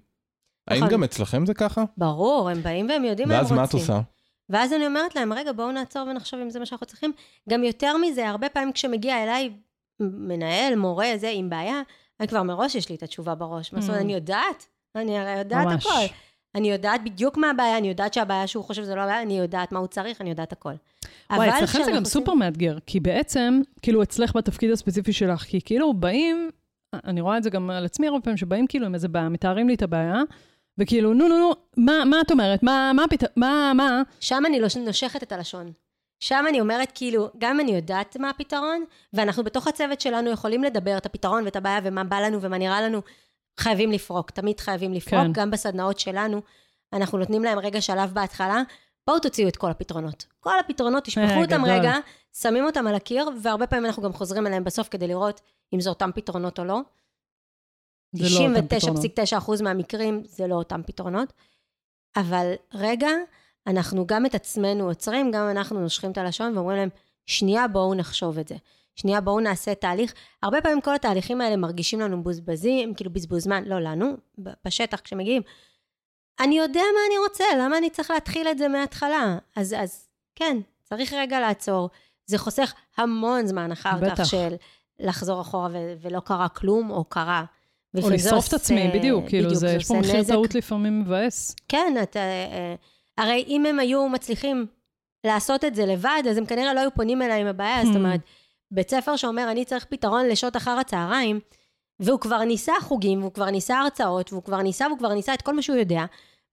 האם 0.68 0.78
נכון. 0.78 0.88
גם 0.88 1.04
אצלכם 1.04 1.46
זה 1.46 1.54
ככה? 1.54 1.84
ברור, 1.96 2.50
הם 2.50 2.62
באים 2.62 2.88
והם 2.88 3.04
יודעים 3.04 3.28
מה 3.28 3.34
הם 3.34 3.40
ואז 3.40 3.46
רוצים. 3.46 3.56
מה 3.56 3.64
את 3.64 3.72
עושה? 3.72 4.00
ואז 4.50 4.72
אני 4.72 4.86
אומרת 4.86 5.16
להם, 5.16 5.32
רגע, 5.32 5.52
בואו 5.52 5.72
נעצור 5.72 6.02
ונחשוב 6.08 6.40
אם 6.40 6.50
זה 6.50 6.58
מה 6.58 6.66
שאנחנו 6.66 6.86
צריכים. 6.86 7.12
גם 7.50 7.64
יותר 7.64 7.96
מזה, 7.96 8.28
הרבה 8.28 8.48
פעמים 8.48 8.72
כשמגיע 8.72 9.22
אליי 9.22 9.50
מנהל, 10.00 10.74
מורה, 10.76 11.06
זה, 11.16 11.30
עם 11.34 11.50
בעיה, 11.50 11.80
אני 12.20 12.28
כבר 12.28 12.42
מראש 12.42 12.74
יש 12.74 12.88
לי 12.88 12.94
את 12.94 13.02
התשובה 13.02 13.34
בראש. 13.34 13.72
מה 13.72 13.80
זאת 13.80 13.88
אומרת, 13.88 14.00
Mm. 14.00 14.04
אני 14.04 14.14
יודעת, 14.14 14.66
אני 14.96 15.18
הרי 15.18 15.38
יודעת 15.38 15.66
ממש. 15.66 15.86
הכל. 15.86 16.04
אני 16.54 16.70
יודעת 16.70 17.04
בדיוק 17.04 17.36
מה 17.36 17.50
הבעיה, 17.50 17.78
אני 17.78 17.88
יודעת 17.88 18.14
שהבעיה 18.14 18.46
שהוא 18.46 18.64
חושב 18.64 18.82
שזה 18.82 18.94
לא 18.94 19.00
הבעיה, 19.00 19.22
אני 19.22 19.38
יודעת 19.38 19.72
מה 19.72 19.78
הוא 19.78 19.86
צריך, 19.86 20.20
אני 20.20 20.30
יודעת 20.30 20.52
הכל. 20.52 20.72
וואי, 21.32 21.48
אצלכם 21.48 21.78
זה 21.84 21.90
גם 21.90 21.98
עושים- 21.98 22.04
סופר 22.04 22.34
מאתגר, 22.34 22.76
כי 22.86 23.00
בעצם, 23.00 23.60
כאילו 23.82 24.02
אצלך 24.02 24.36
בתפקיד 24.36 24.70
הספציפי 24.70 25.12
שלך, 25.12 25.42
כי 25.42 25.60
כאילו 25.64 25.94
באים, 25.94 26.50
אני 27.04 27.20
רואה 27.20 27.38
את 27.38 27.42
זה 27.42 27.50
גם 27.50 27.70
על 27.70 27.84
עצמי 27.84 28.06
הרבה 28.08 28.20
פעמים, 28.20 28.36
שבאים 28.36 28.66
כאילו 28.66 28.86
עם 28.86 28.94
איזה 28.94 29.08
בעיה, 29.08 29.28
מתארים 29.28 29.68
לי 29.68 29.74
את 29.74 29.82
הבעיה, 29.82 30.16
וכאילו, 30.78 31.14
נו, 31.14 31.28
נו, 31.28 31.38
נו, 31.38 31.52
מה, 31.76 32.04
מה 32.04 32.20
את 32.20 32.30
אומרת? 32.30 32.62
מה, 32.62 32.92
מה 32.94 33.04
מה, 33.36 33.72
מה? 33.76 34.02
שם 34.20 34.42
אני 34.46 34.60
לא 34.60 34.68
נושכת 34.86 35.22
את 35.22 35.32
הלשון. 35.32 35.72
שם 36.24 36.44
אני 36.48 36.60
אומרת, 36.60 36.92
כאילו, 36.94 37.28
גם 37.38 37.60
אני 37.60 37.74
יודעת 37.74 38.16
מה 38.16 38.30
הפתרון, 38.30 38.84
ואנחנו 39.12 39.44
בתוך 39.44 39.66
הצוות 39.66 40.00
שלנו 40.00 40.30
יכולים 40.30 40.64
לדבר 40.64 40.96
את 40.96 41.06
הפתרון 41.06 41.44
ואת 41.44 41.56
הבעיה 41.56 41.80
ומה 41.84 42.04
בא 42.04 42.20
לנו 42.20 42.42
ומה 42.42 42.58
נראה 42.58 42.82
לנו, 42.82 43.00
חייבים 43.60 43.92
לפרוק, 43.92 44.30
תמיד 44.30 44.60
חייבים 44.60 44.92
לפרוק, 44.92 45.22
כן. 45.22 45.32
גם 45.32 45.50
בסדנאות 45.50 45.98
שלנו, 45.98 46.40
אנחנו 46.92 47.18
נותנים 47.18 47.44
להם 47.44 47.58
רגע 47.58 47.80
שלב 47.80 48.14
בהתחלה, 48.14 48.62
בואו 49.06 49.18
תוציאו 49.18 49.48
את 49.48 49.56
כל 49.56 49.70
הפתרונות. 49.70 50.26
כל 50.40 50.58
הפתרונות, 50.58 51.04
תשפכו 51.04 51.20
אה, 51.20 51.42
אותם 51.42 51.62
גדול. 51.62 51.70
רגע, 51.70 51.94
שמים 52.32 52.64
אותם 52.64 52.86
על 52.86 52.94
הקיר, 52.94 53.28
והרבה 53.42 53.66
פעמים 53.66 53.86
אנחנו 53.86 54.02
גם 54.02 54.12
חוזרים 54.12 54.46
אליהם 54.46 54.64
בסוף 54.64 54.88
כדי 54.88 55.08
לראות 55.08 55.40
אם 55.74 55.80
זה 55.80 55.88
אותם 55.88 56.10
פתרונות 56.14 56.58
או 56.58 56.64
לא. 56.64 56.80
זה 58.12 58.40
לא 58.40 58.48
אותם 58.48 58.66
פתרונות. 58.66 59.04
99.9% 59.04 59.62
מהמקרים 59.62 60.22
זה 60.24 60.46
לא 60.46 60.54
אותם 60.54 60.82
פתרונות. 60.86 61.32
אבל 62.16 62.52
רגע, 62.74 63.08
אנחנו 63.66 64.06
גם 64.06 64.26
את 64.26 64.34
עצמנו 64.34 64.88
עוצרים, 64.88 65.30
גם 65.30 65.48
אנחנו 65.50 65.80
נושכים 65.80 66.10
את 66.10 66.18
הלשון 66.18 66.56
ואומרים 66.56 66.76
להם, 66.76 66.88
שנייה 67.26 67.68
בואו 67.68 67.94
נחשוב 67.94 68.38
את 68.38 68.48
זה. 68.48 68.54
שנייה 68.96 69.20
בואו 69.20 69.40
נעשה 69.40 69.74
תהליך. 69.74 70.14
הרבה 70.42 70.60
פעמים 70.60 70.80
כל 70.80 70.94
התהליכים 70.94 71.40
האלה 71.40 71.56
מרגישים 71.56 72.00
לנו 72.00 72.16
מבוזבזים, 72.16 72.94
כאילו 72.94 73.12
בזבוז 73.12 73.42
זמן, 73.42 73.64
לא 73.66 73.80
לנו, 73.80 74.16
בשטח 74.64 75.00
כשמגיעים. 75.00 75.42
אני 76.40 76.58
יודע 76.58 76.80
מה 76.80 77.00
אני 77.08 77.18
רוצה, 77.28 77.44
למה 77.58 77.78
אני 77.78 77.90
צריך 77.90 78.10
להתחיל 78.10 78.48
את 78.48 78.58
זה 78.58 78.68
מההתחלה? 78.68 79.38
אז, 79.56 79.74
אז 79.78 80.08
כן, 80.34 80.56
צריך 80.82 81.12
רגע 81.12 81.40
לעצור. 81.40 81.90
זה 82.26 82.38
חוסך 82.38 82.74
המון 82.96 83.46
זמן 83.46 83.72
אחר 83.72 83.96
בטח. 84.00 84.14
כך 84.18 84.26
של 84.26 84.54
לחזור 85.00 85.40
אחורה 85.40 85.68
ו- 85.72 85.94
ולא 86.00 86.20
קרה 86.20 86.48
כלום, 86.48 86.90
או 86.90 87.04
קרה. 87.04 87.44
או 87.96 88.08
זה 88.08 88.14
לשרוף 88.14 88.48
את 88.48 88.52
עצמי, 88.52 88.90
בדיוק, 88.94 89.28
כאילו, 89.28 89.54
זה, 89.54 89.70
יש 89.70 89.88
פה 89.88 89.94
מחיר. 89.94 90.24
טעות 90.24 90.54
לפעמים 90.54 91.00
מבאס. 91.00 91.56
כן, 91.68 91.94
אתה... 92.02 92.18
אה, 92.18 92.74
הרי 93.18 93.44
אם 93.48 93.66
הם 93.66 93.78
היו 93.78 94.08
מצליחים 94.08 94.66
לעשות 95.26 95.64
את 95.64 95.74
זה 95.74 95.86
לבד, 95.86 96.22
אז 96.30 96.36
הם 96.38 96.46
כנראה 96.46 96.74
לא 96.74 96.80
היו 96.80 96.94
פונים 96.94 97.22
אליי 97.22 97.40
עם 97.40 97.46
הבעיה. 97.46 97.84
זאת 97.84 97.94
Hmm. 97.94 97.98
אומרת, 97.98 98.20
בית 98.70 98.90
ספר 98.90 99.16
שאומר, 99.16 99.50
אני 99.50 99.64
צריך 99.64 99.84
פתרון 99.84 100.28
לשעות 100.28 100.56
אחר 100.56 100.70
הצהריים, 100.70 101.40
והוא 102.00 102.20
כבר 102.20 102.44
ניסה 102.44 102.72
חוגים, 102.80 103.20
והוא 103.20 103.32
כבר 103.32 103.50
ניסה 103.50 103.78
הרצאות, 103.80 104.32
והוא 104.32 104.42
כבר 104.42 104.62
ניסה, 104.62 104.86
והוא 104.86 104.98
כבר 104.98 105.14
ניסה 105.14 105.34
את 105.34 105.42
כל 105.42 105.54
מה 105.54 105.62
שהוא 105.62 105.76
יודע, 105.76 106.04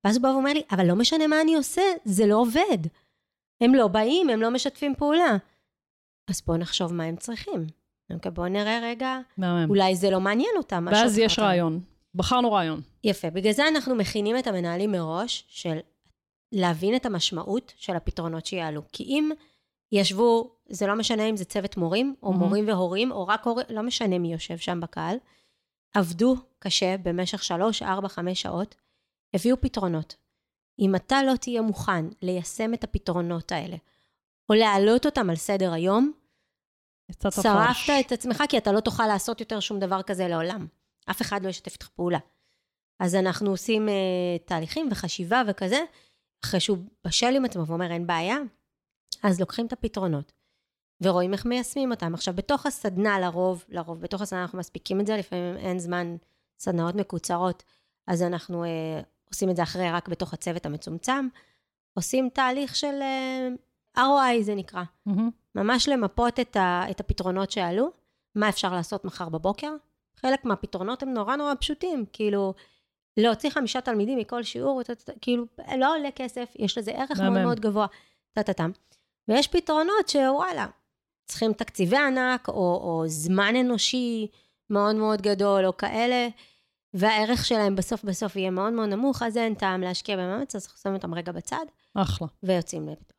ואז 0.03 0.15
הוא 0.15 0.23
בא 0.23 0.27
ואומר 0.27 0.53
לי, 0.53 0.61
אבל 0.71 0.85
לא 0.87 0.95
משנה 0.95 1.27
מה 1.27 1.41
אני 1.41 1.55
עושה, 1.55 1.81
זה 2.05 2.25
לא 2.25 2.35
עובד. 2.35 2.77
הם 3.61 3.75
לא 3.75 3.87
באים, 3.87 4.29
הם 4.29 4.41
לא 4.41 4.51
משתפים 4.51 4.95
פעולה. 4.95 5.37
אז 6.29 6.41
בואו 6.47 6.57
נחשוב 6.57 6.93
מה 6.93 7.03
הם 7.03 7.15
צריכים. 7.15 7.65
בואו 8.33 8.47
נראה 8.47 8.79
רגע, 8.83 9.19
מהמם. 9.37 9.69
אולי 9.69 9.95
זה 9.95 10.09
לא 10.09 10.19
מעניין 10.19 10.51
אותם. 10.57 10.87
ואז 10.91 11.17
יש 11.17 11.33
הצהריים. 11.33 11.49
רעיון. 11.51 11.79
בחרנו 12.15 12.51
רעיון. 12.51 12.81
יפה. 13.03 13.29
בגלל 13.29 13.51
זה 13.53 13.67
אנחנו 13.67 13.95
מכינים 13.95 14.37
את 14.37 14.47
המנהלים 14.47 14.91
מראש, 14.91 15.43
של 15.47 15.77
להבין 16.51 16.95
את 16.95 17.05
המשמעות 17.05 17.73
של 17.77 17.95
הפתרונות 17.95 18.45
שיעלו. 18.45 18.81
כי 18.93 19.03
אם 19.03 19.31
ישבו, 19.91 20.55
זה 20.69 20.87
לא 20.87 20.95
משנה 20.95 21.29
אם 21.29 21.37
זה 21.37 21.45
צוות 21.45 21.77
מורים, 21.77 22.15
או 22.23 22.31
Mhm. 22.31 22.35
מורים 22.35 22.67
והורים, 22.67 23.11
או 23.11 23.27
רק 23.27 23.45
הורים, 23.45 23.65
לא 23.69 23.81
משנה 23.81 24.19
מי 24.19 24.33
יושב 24.33 24.57
שם 24.57 24.79
בקהל, 24.79 25.17
עבדו 25.93 26.35
קשה 26.59 26.95
במשך 26.97 27.43
שלוש, 27.43 27.81
ארבע, 27.81 28.07
חמש 28.07 28.41
שעות, 28.41 28.75
הביאו 29.33 29.61
פתרונות. 29.61 30.15
אם 30.79 30.95
אתה 30.95 31.23
לא 31.23 31.35
תהיה 31.35 31.61
מוכן 31.61 32.05
ליישם 32.21 32.73
את 32.73 32.83
הפתרונות 32.83 33.51
האלה, 33.51 33.77
או 34.49 34.53
להעלות 34.53 35.05
אותם 35.05 35.29
על 35.29 35.35
סדר 35.35 35.73
היום. 35.73 36.11
שרפת 37.87 38.05
את 38.07 38.11
עצמך, 38.11 38.43
כי 38.49 38.57
אתה 38.57 38.71
לא 38.71 38.79
תוכל 38.79 39.07
לעשות 39.07 39.39
יותר 39.39 39.59
שום 39.59 39.79
דבר 39.79 40.01
כזה 40.01 40.27
לעולם. 40.27 40.67
אף 41.09 41.21
אחד 41.21 41.43
לא 41.43 41.49
ישתף 41.49 41.73
איתך 41.73 41.87
פעולה. 41.87 42.19
אז 42.99 43.15
אנחנו 43.15 43.51
עושים 43.51 43.87
uh, 43.87 43.91
תהליכים 44.45 44.87
וחשיבה 44.91 45.41
וכזה, 45.47 45.79
אחרי 46.45 46.59
שהוא 46.59 46.77
בשל 47.07 47.35
עם 47.35 47.45
עצמו 47.45 47.67
ואומר 47.67 47.91
אין 47.91 48.07
בעיה, 48.07 48.37
אז 49.23 49.39
לוקחים 49.39 49.65
את 49.65 49.73
הפתרונות 49.73 50.31
ורואים 51.01 51.33
איך 51.33 51.45
מיישמים 51.45 51.91
אותם. 51.91 52.13
עכשיו, 52.13 52.33
בתוך 52.33 52.65
הסדנה 52.65 53.19
לרוב, 53.19 53.65
לרוב, 53.69 54.01
בתוך 54.01 54.21
הסדנה 54.21 54.41
אנחנו 54.41 54.59
מספיקים 54.59 55.01
את 55.01 55.07
זה, 55.07 55.17
לפעמים 55.17 55.57
אין 55.57 55.79
זמן, 55.79 56.15
סדנאות 56.59 56.95
מקוצרות, 56.95 57.63
אז 58.07 58.23
אנחנו 58.23 58.63
uh, 58.63 58.67
עושים 59.29 59.49
את 59.49 59.55
זה 59.55 59.63
אחרי 59.63 59.91
רק 59.91 60.07
בתוך 60.07 60.33
הצוות 60.33 60.65
המצומצם, 60.65 61.27
עושים 61.93 62.29
תהליך 62.33 62.75
של 62.75 62.99
uh, 63.95 63.99
ROI 63.99 64.41
זה 64.41 64.55
נקרא. 64.55 64.83
מהמם. 65.05 65.29
ממש 65.55 65.89
למפות 65.89 66.39
את, 66.39 66.55
ה, 66.55 66.83
את 66.91 66.99
הפתרונות 66.99 67.51
שעלו, 67.51 67.91
מה 68.35 68.49
אפשר 68.49 68.73
לעשות 68.73 69.05
מחר 69.05 69.29
בבוקר. 69.29 69.75
חלק 70.15 70.45
מהפתרונות 70.45 71.03
הם 71.03 71.13
נורא 71.13 71.35
נורא 71.35 71.53
פשוטים, 71.59 72.05
כאילו, 72.13 72.53
להוציא 73.17 73.49
חמישה 73.49 73.81
תלמידים 73.81 74.17
מכל 74.17 74.43
שיעור, 74.43 74.81
כאילו, 75.21 75.45
לא 75.77 75.95
עולה 75.95 76.09
כסף, 76.15 76.53
יש 76.59 76.77
לזה 76.77 76.91
ערך 76.91 77.19
מאוד. 77.19 77.43
מאוד 77.43 77.59
גבוה, 77.59 77.87
טה-טה-טם. 78.33 78.71
ויש 79.27 79.47
פתרונות 79.47 80.09
שוואלה, 80.09 80.67
צריכים 81.25 81.53
תקציבי 81.53 81.97
ענק, 81.97 82.47
או, 82.47 82.53
או 82.53 83.03
זמן 83.07 83.55
אנושי 83.55 84.27
מאוד 84.69 84.95
מאוד 84.95 85.21
גדול, 85.21 85.65
או 85.65 85.77
כאלה, 85.77 86.27
והערך 86.93 87.45
שלהם 87.45 87.75
בסוף 87.75 88.03
בסוף 88.03 88.35
יהיה 88.35 88.51
מאוד 88.51 88.73
מאוד 88.73 88.89
נמוך, 88.89 89.21
אז 89.21 89.37
אין 89.37 89.53
טעם 89.53 89.81
להשקיע 89.81 90.17
במאמץ, 90.17 90.55
אז 90.55 90.67
שמים 90.83 90.95
אותם 90.95 91.13
רגע 91.13 91.31
בצד, 91.31 91.65
אחלה. 91.93 92.27
ויוצאים 92.43 92.89
לפיתוח. 92.89 93.17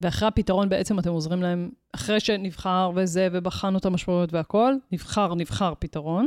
ואחרי 0.00 0.28
הפתרון 0.28 0.68
בעצם 0.68 0.98
אתם 0.98 1.10
עוזרים 1.10 1.42
להם, 1.42 1.70
אחרי 1.92 2.20
שנבחר 2.20 2.90
וזה, 2.96 3.28
ובחנו 3.32 3.78
את 3.78 3.84
המשמעויות 3.84 4.32
והכל, 4.32 4.74
נבחר, 4.92 5.34
נבחר 5.34 5.74
פתרון. 5.78 6.26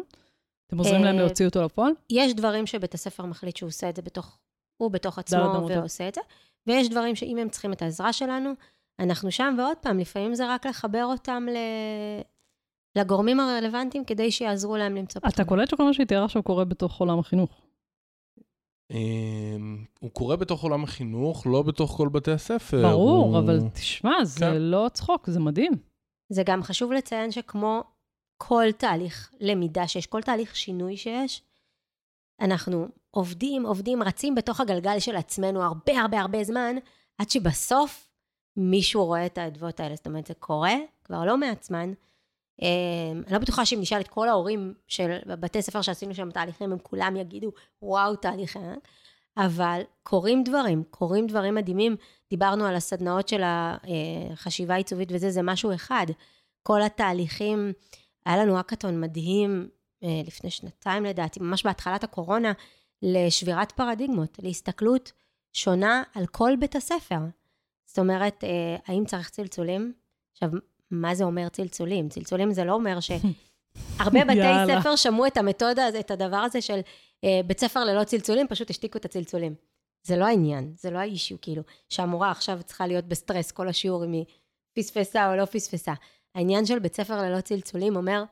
אתם 0.67 0.77
עוזרים 0.77 1.03
להם 1.03 1.15
אה, 1.15 1.21
להוציא 1.21 1.45
אותו 1.45 1.62
לפועל? 1.63 1.91
יש 2.10 2.34
דברים 2.34 2.67
שבית 2.67 2.93
הספר 2.93 3.25
מחליט 3.25 3.56
שהוא 3.58 3.67
עושה 3.67 3.89
את 3.89 3.95
זה 3.95 4.01
בתוך, 4.01 4.38
הוא 4.77 4.91
בתוך 4.91 5.19
עצמו. 5.19 5.67
ועושה 5.69 6.08
את 6.08 6.15
זה, 6.15 6.21
ויש 6.67 6.89
דברים 6.89 7.15
שאם 7.15 7.38
הם 7.38 7.49
צריכים 7.49 7.73
את 7.73 7.82
העזרה 7.82 8.13
שלנו, 8.13 8.49
אנחנו 8.99 9.32
שם, 9.32 9.56
ועוד 9.58 9.77
פעם, 9.77 9.99
לפעמים 9.99 10.36
זה 10.36 10.53
רק 10.53 10.65
לחבר 10.65 11.06
אותם 11.06 11.45
ל... 11.51 11.58
לגורמים 12.97 13.39
הרלוונטיים 13.39 14.06
כדי 14.06 14.32
שיעזרו 14.32 14.77
להם 14.77 14.95
למצוא 14.95 15.21
אתה 15.27 15.45
קולט 15.45 15.69
שכל 15.69 15.84
מה 15.84 15.93
שהיא 15.93 16.08
תיארה 16.08 16.25
עכשיו 16.25 16.43
קורה 16.43 16.65
בתוך 16.65 16.99
עולם 16.99 17.19
החינוך. 17.19 17.62
אמ, 18.91 19.86
הוא 19.99 20.12
קורה 20.12 20.36
בתוך 20.36 20.63
עולם 20.63 20.84
החינוך, 20.84 21.47
לא 21.47 21.62
בתוך 21.62 21.91
כל 21.91 22.10
בתי 22.10 22.32
הספר. 22.32 22.82
ברור, 22.82 23.25
הוא- 23.25 23.39
אבל 23.39 23.60
תשמע, 23.73 24.23
זה 24.25 24.39
כן. 24.39 24.56
לא 24.58 24.88
צחוק, 24.93 25.30
זה 25.30 25.39
מדהים. 25.39 25.71
זה 26.30 26.43
גם 26.45 26.63
חשוב 26.63 26.91
לציין 26.91 27.32
שכמו 27.32 27.84
כל 28.38 28.65
תהליך 28.78 29.32
למידה 29.39 29.88
שיש, 29.88 30.06
כל 30.06 30.21
תהליך 30.21 30.56
שינוי 30.56 30.97
שיש, 30.97 31.41
אנחנו 32.41 32.88
עובדים, 33.12 33.65
עובדים, 33.65 34.04
רצים 34.04 34.36
בתוך 34.36 34.60
הגלגל 34.60 35.00
של 35.00 35.15
עצמנו 35.15 35.63
הרבה 35.63 36.02
הרבה 36.02 36.19
הרבה 36.21 36.43
זמן, 36.43 36.76
עד 37.17 37.30
שבסוף 37.30 38.10
מישהו 38.58 39.06
רואה 39.06 39.26
את 39.26 39.38
האדוות 39.38 39.80
האלה. 39.80 39.95
זאת 39.95 40.08
אומרת, 40.08 40.28
זה 40.28 40.34
קורה 40.34 40.76
כבר 41.04 41.26
לא 41.26 41.38
מעט 41.38 41.63
זמן. 41.63 41.93
אה, 42.62 43.12
אני 43.12 43.34
לא 43.34 43.39
בטוחה 43.39 43.65
שאם 43.65 43.82
נשאל 43.82 44.02
את 44.02 44.08
כל 44.08 44.30
ההורים 44.30 44.73
של 44.88 45.17
בתי 45.28 45.62
ספר 45.62 45.82
שעשינו 45.82 46.15
שם 46.15 46.32
תהליכים, 46.32 46.71
הם 46.71 46.80
כולם 46.80 47.15
יגידו, 47.15 47.52
וואו, 47.82 48.15
תהליך 48.15 48.56
ענק. 48.56 48.88
אבל 49.38 49.82
קורים 50.04 50.43
דברים, 50.43 50.84
קורים 50.89 51.28
דברים 51.28 51.56
מדהימים. 51.56 51.95
דיברנו 52.30 52.65
על 52.65 52.76
הסדנאות 52.76 53.28
של 53.28 53.41
החשיבה 53.45 54.73
העיצובית 54.73 55.10
וזה, 55.12 55.32
זה 55.32 55.41
משהו 55.41 55.73
אחד. 55.73 56.06
כל 56.63 56.82
התהליכים, 56.82 57.73
היה 58.27 58.37
לנו 58.37 58.59
אקאטון 58.59 59.01
מדהים 59.01 59.69
אה, 60.03 60.21
לפני 60.27 60.49
שנתיים 60.49 61.05
לדעתי, 61.05 61.39
ממש 61.39 61.63
בהתחלת 61.63 62.03
הקורונה, 62.03 62.53
לשבירת 63.01 63.71
פרדיגמות, 63.71 64.39
להסתכלות 64.41 65.11
שונה 65.53 66.03
על 66.13 66.25
כל 66.25 66.51
בית 66.59 66.75
הספר. 66.75 67.19
זאת 67.85 67.99
אומרת, 67.99 68.43
אה, 68.43 68.75
האם 68.87 69.05
צריך 69.05 69.29
צלצולים? 69.29 69.93
עכשיו, 70.31 70.49
מה 70.91 71.15
זה 71.15 71.23
אומר 71.23 71.49
צלצולים? 71.49 72.09
צלצולים 72.09 72.51
זה 72.51 72.63
לא 72.63 72.73
אומר 72.73 72.99
ש... 72.99 73.11
הרבה 73.99 74.25
בתי 74.25 74.35
יאללה. 74.35 74.81
ספר 74.81 74.95
שמעו 74.95 75.27
את 75.27 75.37
המתודה, 75.37 75.89
את 75.99 76.11
הדבר 76.11 76.37
הזה 76.37 76.61
של 76.61 76.79
אה, 77.23 77.41
בית 77.47 77.59
ספר 77.59 77.85
ללא 77.85 78.03
צלצולים, 78.03 78.47
פשוט 78.47 78.69
השתיקו 78.69 78.97
את 78.97 79.05
הצלצולים. 79.05 79.55
זה 80.03 80.17
לא 80.17 80.25
העניין, 80.25 80.73
זה 80.75 80.91
לא 80.91 80.97
האישיו, 80.97 81.37
כאילו, 81.41 81.63
שהמורה 81.89 82.31
עכשיו 82.31 82.59
צריכה 82.65 82.87
להיות 82.87 83.05
בסטרס 83.05 83.51
כל 83.51 83.67
השיעור 83.67 84.05
אם 84.05 84.11
היא 84.11 84.25
פספסה 84.73 85.31
או 85.31 85.35
לא 85.35 85.45
פספסה. 85.45 85.93
העניין 86.38 86.65
של 86.65 86.80
בית 86.80 86.95
ספר 86.95 87.21
ללא 87.21 87.41
צלצולים 87.41 87.95
אומר, 87.95 88.23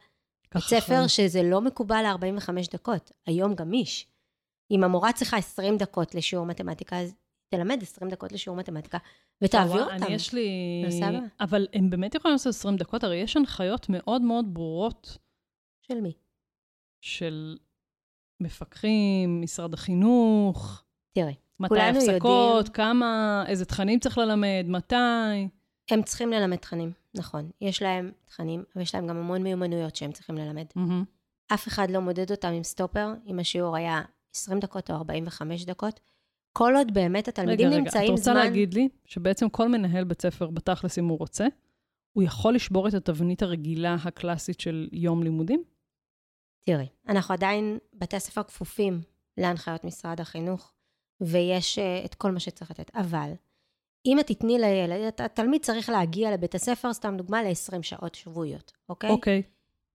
בית 0.53 0.63
ספר 0.63 0.79
חיים. 0.95 1.07
שזה 1.07 1.43
לא 1.43 1.61
מקובל 1.61 2.03
ל-45 2.03 2.49
דקות, 2.73 3.11
היום 3.25 3.55
גמיש. 3.55 4.07
אם 4.71 4.83
המורה 4.83 5.13
צריכה 5.13 5.37
20 5.37 5.77
דקות 5.77 6.15
לשיעור 6.15 6.45
מתמטיקה, 6.45 6.99
אז 7.01 7.15
תלמד 7.49 7.79
20 7.81 8.11
דקות 8.11 8.31
לשיעור 8.31 8.57
מתמטיקה, 8.59 8.97
ותעביר 9.41 9.83
אותם. 9.83 9.93
אני 9.93 10.13
יש 10.13 10.33
לי... 10.33 10.49
בסדר. 10.87 11.19
אבל 11.39 11.67
הם 11.73 11.89
באמת 11.89 12.15
יכולים 12.15 12.33
לעשות 12.33 12.53
20 12.53 12.75
דקות, 12.77 13.03
הרי 13.03 13.15
יש 13.17 13.37
הנחיות 13.37 13.89
מאוד 13.89 14.21
מאוד 14.21 14.53
ברורות 14.53 15.17
של 15.81 16.01
מי? 16.01 16.11
של 17.01 17.57
מפקחים, 18.39 19.41
משרד 19.41 19.73
החינוך, 19.73 20.83
מתי 21.59 21.69
כולנו 21.69 21.97
הפסקות, 21.97 22.55
יודעים- 22.57 22.73
כמה, 22.73 23.43
איזה 23.47 23.65
תכנים 23.65 23.99
צריך 23.99 24.17
ללמד, 24.17 24.65
מתי. 24.67 25.47
הם 25.91 26.03
צריכים 26.03 26.31
ללמד 26.31 26.57
תכנים, 26.57 26.91
נכון. 27.15 27.49
יש 27.61 27.81
להם 27.81 28.11
תכנים, 28.25 28.63
ויש 28.75 28.95
להם 28.95 29.07
גם 29.07 29.17
המון 29.17 29.43
מיומנויות 29.43 29.95
שהם 29.95 30.11
צריכים 30.11 30.37
ללמד. 30.37 30.65
מהמם. 30.75 31.03
אף 31.53 31.67
אחד 31.67 31.91
לא 31.91 31.99
מודד 31.99 32.31
אותם 32.31 32.47
עם 32.47 32.63
סטופר, 32.63 33.13
אם 33.27 33.39
השיעור 33.39 33.75
היה 33.75 34.01
20 34.35 34.59
דקות 34.59 34.91
או 34.91 34.95
45 34.95 35.65
דקות. 35.65 35.99
כל 36.53 36.73
עוד 36.75 36.93
באמת 36.93 37.27
התלמידים 37.27 37.67
רגע, 37.67 37.75
רגע, 37.75 37.83
נמצאים 37.83 38.05
את 38.05 38.09
רוצה 38.09 38.23
זמן... 38.23 38.35
להגיד 38.35 38.73
לי 38.73 38.89
שבעצם 39.05 39.49
כל 39.49 39.67
מנהל 39.67 40.03
בית 40.03 40.21
ספר, 40.21 40.49
בתכלס, 40.49 40.97
אם 40.97 41.05
הוא 41.05 41.17
רוצה, 41.19 41.45
הוא 42.13 42.23
יכול 42.23 42.55
לשבור 42.55 42.87
את 42.87 42.93
התבנית 42.93 43.41
הרגילה 43.41 43.95
הקלאסית 44.03 44.59
של 44.59 44.89
יום 44.91 45.23
לימודים? 45.23 45.63
תראי, 46.61 46.87
אנחנו 47.07 47.33
עדיין, 47.33 47.77
בתי 47.93 48.15
הספר 48.15 48.43
כפופים 48.43 49.01
להנחיות 49.37 49.83
משרד 49.83 50.21
החינוך, 50.21 50.73
ויש 51.21 51.79
uh, 51.79 52.05
את 52.05 52.15
כל 52.15 52.31
מה 52.31 52.39
שצריך 52.39 52.71
לתת. 52.71 52.91
אבל, 52.95 53.31
אם 54.05 54.19
את 54.19 54.27
תתני 54.27 54.59
לילד, 54.59 55.01
הת- 55.07 55.21
התלמיד 55.21 55.61
צריך 55.61 55.89
להגיע 55.89 56.31
לבית 56.31 56.55
הספר, 56.55 56.93
סתם 56.93 57.17
דוגמה, 57.17 57.43
ל-20 57.43 57.81
שעות 57.81 58.15
שבועיות, 58.15 58.71
אוקיי? 58.89 59.09
אוקיי. 59.09 59.41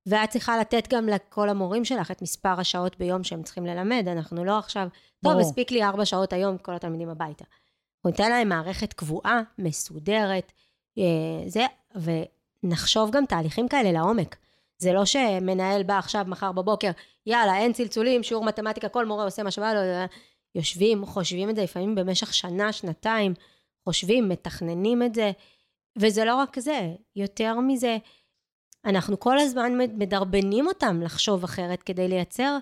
ואת 0.06 0.30
צריכה 0.30 0.58
לתת 0.58 0.88
גם 0.88 1.08
לכל 1.08 1.48
המורים 1.48 1.84
שלך 1.84 2.10
את 2.10 2.22
מספר 2.22 2.60
השעות 2.60 2.98
ביום 2.98 3.24
שהם 3.24 3.42
צריכים 3.42 3.66
ללמד. 3.66 4.08
אנחנו 4.08 4.44
לא 4.44 4.58
עכשיו, 4.58 4.88
טוב, 5.22 5.32
ברור. 5.32 5.40
הספיק 5.40 5.70
לי 5.70 5.84
ארבע 5.84 6.04
שעות 6.04 6.32
היום, 6.32 6.58
כל 6.58 6.74
התלמידים 6.74 7.08
הביתה. 7.08 7.44
אנחנו 7.96 8.10
ניתן 8.10 8.30
להם 8.30 8.48
מערכת 8.48 8.92
קבועה, 8.92 9.40
מסודרת, 9.58 10.52
אה, 10.98 11.04
זה, 11.46 11.66
ונחשוב 12.64 13.10
גם 13.10 13.26
תהליכים 13.26 13.68
כאלה 13.68 13.92
לעומק. 13.92 14.36
זה 14.78 14.92
לא 14.92 15.04
שמנהל 15.04 15.82
בא 15.82 15.98
עכשיו, 15.98 16.24
מחר 16.28 16.52
בבוקר, 16.52 16.90
יאללה, 17.26 17.56
אין 17.58 17.72
צלצולים, 17.72 18.22
שיעור 18.22 18.44
מתמטיקה, 18.44 18.88
כל 18.88 19.06
מורה 19.06 19.24
עושה 19.24 19.42
מה 19.42 19.50
שבא 19.50 19.72
לו, 19.72 19.80
יושבים, 20.54 21.06
חושבים 21.06 21.50
את 21.50 21.56
זה 21.56 21.62
לפעמים 21.62 21.94
במשך 21.94 22.34
שנה, 22.34 22.72
שנתיים, 22.72 23.34
חושבים, 23.84 24.28
מתכננים 24.28 25.02
את 25.02 25.14
זה, 25.14 25.30
וזה 25.98 26.24
לא 26.24 26.34
רק 26.34 26.58
זה, 26.58 26.90
יותר 27.16 27.60
מזה, 27.60 27.98
אנחנו 28.84 29.20
כל 29.20 29.38
הזמן 29.38 29.72
מדרבנים 29.98 30.66
אותם 30.66 31.00
לחשוב 31.02 31.44
אחרת 31.44 31.82
כדי 31.82 32.08
לייצר, 32.08 32.58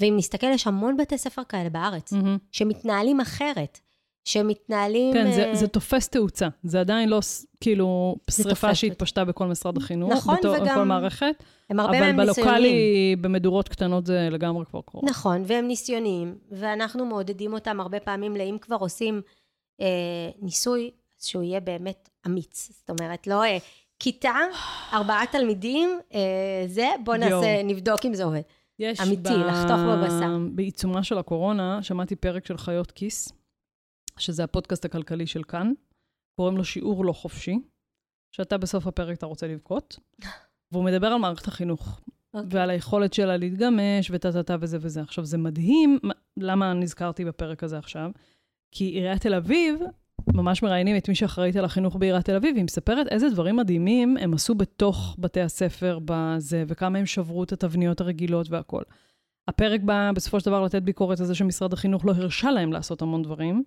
ואם 0.00 0.14
נסתכל, 0.16 0.46
יש 0.46 0.66
המון 0.66 0.96
בתי 0.96 1.18
ספר 1.18 1.42
כאלה 1.48 1.70
בארץ, 1.70 2.12
מהמם. 2.12 2.38
שמתנהלים 2.52 3.20
אחרת, 3.20 3.80
שמתנהלים... 4.24 5.14
כן, 5.14 5.32
זה, 5.32 5.48
אה, 5.48 5.54
זה 5.54 5.68
תופס 5.68 6.08
תאוצה. 6.08 6.48
זה 6.62 6.80
עדיין 6.80 7.08
לא 7.08 7.20
כאילו 7.60 8.16
שריפה 8.30 8.74
שהתפשטה 8.74 9.24
בכל 9.24 9.46
משרד 9.46 9.76
החינוך, 9.76 10.12
נכון, 10.12 10.36
בתור, 10.38 10.54
וגם 10.54 10.64
בכל 10.64 10.84
מערכת, 10.84 11.44
הם 11.70 11.80
הרבה 11.80 11.98
אבל 11.98 12.12
מהם 12.12 12.20
ניסיוניים. 12.20 12.54
בלוקאלי, 12.54 13.16
במדורות 13.20 13.68
קטנות 13.68 14.06
זה 14.06 14.28
לגמרי 14.30 14.64
כבר 14.66 14.80
קורה. 14.80 15.10
נכון, 15.10 15.42
והם 15.46 15.66
ניסיוניים, 15.66 16.34
ואנחנו 16.50 17.04
מעודדים 17.04 17.52
אותם 17.52 17.80
הרבה 17.80 18.00
פעמים, 18.00 18.36
לאם 18.36 18.56
כבר 18.60 18.76
עושים 18.76 19.22
ניסוי, 20.42 20.90
אז 21.18 21.24
שהוא 21.26 21.42
יהיה 21.42 21.60
באמת 21.60 22.08
אמיץ. 22.26 22.70
זאת 22.72 22.90
אומרת, 22.90 23.26
לא 23.26 23.44
אה, 23.44 23.58
כיתה, 23.98 24.34
ארבעה 24.92 25.24
תלמידים, 25.32 26.00
אה, 26.14 26.64
זה, 26.66 26.86
בוא 27.04 27.16
נעשה, 27.16 27.30
יואו. 27.30 27.62
נבדוק 27.64 28.06
אם 28.06 28.14
זה 28.14 28.24
עובד. 28.24 28.40
יש 28.78 29.00
אמיתי, 29.00 29.28
לחתוך 29.28 29.78
בבשר. 29.92 30.36
בעיצומה 30.54 31.02
של 31.02 31.18
הקורונה, 31.18 31.82
שמעתי 31.82 32.16
פרק 32.16 32.46
של 32.46 32.56
חיות 32.58 32.90
כיס, 32.90 33.32
שזה 34.18 34.44
הפודקאסט 34.44 34.84
הכלכלי 34.84 35.26
של 35.26 35.42
כאן, 35.44 35.72
קוראים 36.36 36.56
לו 36.56 36.64
שיעור 36.64 37.04
לא 37.04 37.12
חופשי, 37.12 37.58
שאתה 38.30 38.58
בסוף 38.58 38.86
הפרק 38.86 39.18
אתה 39.18 39.26
רוצה 39.26 39.46
לבכות, 39.46 39.98
והוא 40.72 40.84
מדבר 40.84 41.06
על 41.06 41.18
מערכת 41.18 41.48
החינוך. 41.48 42.00
אוקיי. 42.34 42.48
ועל 42.50 42.70
היכולת 42.70 43.12
שלה 43.12 43.36
להתגמש, 43.36 44.10
וטה-טה-טה 44.10 44.56
וזה 44.60 44.78
וזה. 44.80 45.00
עכשיו, 45.00 45.24
זה 45.24 45.38
מדהים, 45.38 45.98
מה- 46.02 46.14
למה 46.36 46.72
נזכרתי 46.72 47.24
בפרק 47.24 47.64
הזה 47.64 47.78
עכשיו? 47.78 48.10
כי 48.72 48.84
עיריית 48.84 49.22
תל 49.22 49.34
אביב, 49.34 49.80
ממש 50.34 50.62
מראיינים 50.62 50.96
את 50.96 51.08
מי 51.08 51.14
שאחראית 51.14 51.56
על 51.56 51.64
החינוך 51.64 51.96
בעיריית 51.96 52.24
תל 52.24 52.36
אביב, 52.36 52.54
והיא 52.54 52.64
מספרת 52.64 53.06
איזה 53.06 53.30
דברים 53.30 53.56
מדהימים 53.56 54.16
הם 54.16 54.34
עשו 54.34 54.54
בתוך 54.54 55.16
בתי 55.18 55.40
הספר 55.40 55.98
בזה, 56.04 56.64
וכמה 56.68 56.98
הם 56.98 57.06
שברו 57.06 57.42
את 57.42 57.52
התבניות 57.52 58.00
הרגילות 58.00 58.50
והכול. 58.50 58.82
הפרק 59.48 59.80
בא 59.80 60.10
בסופו 60.14 60.40
של 60.40 60.46
דבר 60.46 60.62
לתת 60.62 60.82
ביקורת 60.82 61.20
על 61.20 61.26
זה 61.26 61.34
שמשרד 61.34 61.72
החינוך 61.72 62.04
לא 62.04 62.12
הרשה 62.12 62.50
להם 62.50 62.72
לעשות 62.72 63.02
המון 63.02 63.22
דברים, 63.22 63.62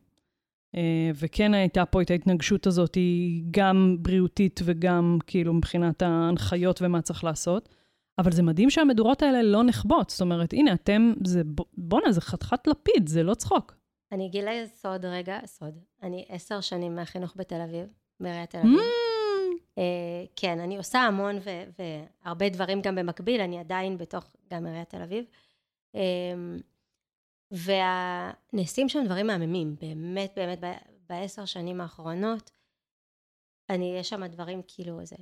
אה, 0.76 1.12
וכן 1.16 1.54
הייתה 1.54 1.86
פה 1.86 2.02
את 2.02 2.12
ההתנגשות 2.12 2.68
הזאת, 2.68 2.96
היא 2.96 3.44
גם 3.52 3.98
בריאותית 4.00 4.60
וגם 4.64 5.18
כאילו 5.28 5.54
מבחינת 5.54 6.02
ההנחיות 6.02 6.82
ומה 6.82 7.02
צריך 7.02 7.24
לעשות. 7.24 7.70
אבל 8.20 8.32
זה 8.32 8.44
מדהים 8.44 8.70
שהמדורות 8.70 9.24
האלה 9.24 9.44
לא 9.44 9.64
נחבוט. 9.64 10.10
זאת 10.10 10.22
אומרת, 10.22 10.54
הנה, 10.54 10.74
אתם, 10.74 11.14
זה, 11.26 11.42
בואנה, 11.78 12.12
זה 12.12 12.22
חתיכת 12.22 12.68
לפיד, 12.68 13.08
זה 13.08 13.24
לא 13.24 13.34
צחוק. 13.34 13.76
אני 14.12 14.28
אגיד 14.28 14.44
לך 14.44 14.70
סוד 14.76 15.06
רגע, 15.06 15.40
סוד. 15.46 15.80
אני 16.02 16.26
עשר 16.30 16.62
שנים 16.62 16.96
מהחינוך 16.96 17.34
בתל 17.36 17.62
אביב, 17.62 17.86
בעיריית 18.20 18.50
תל 18.50 18.58
אביב. 18.58 18.80
אה, 19.78 20.26
כן, 20.36 20.60
אני 20.60 20.78
עושה 20.78 21.00
המון 21.00 21.36
ו- 21.36 21.84
והרבה 22.24 22.50
דברים 22.50 22.82
גם 22.82 22.96
במקביל, 22.96 23.42
אני 23.42 23.60
עדיין 23.60 23.98
בתוך 23.98 24.36
גם 24.52 24.66
עיריית 24.66 24.90
תל 24.90 25.02
אביב. 25.02 25.26
אה, 25.96 26.34
ונעשים 27.52 28.90
שם 28.90 29.00
דברים 29.06 29.28
מהממים, 29.28 29.76
באמת, 29.82 30.34
באמת, 30.36 30.60
ב- 30.64 30.96
בעשר 31.10 31.46
שנים 31.46 31.82
האחרונות, 31.82 32.52
אני, 33.70 33.98
יש 34.00 34.10
שם 34.10 34.26
דברים 34.26 34.62
כאילו 34.68 35.06
זה. 35.06 35.16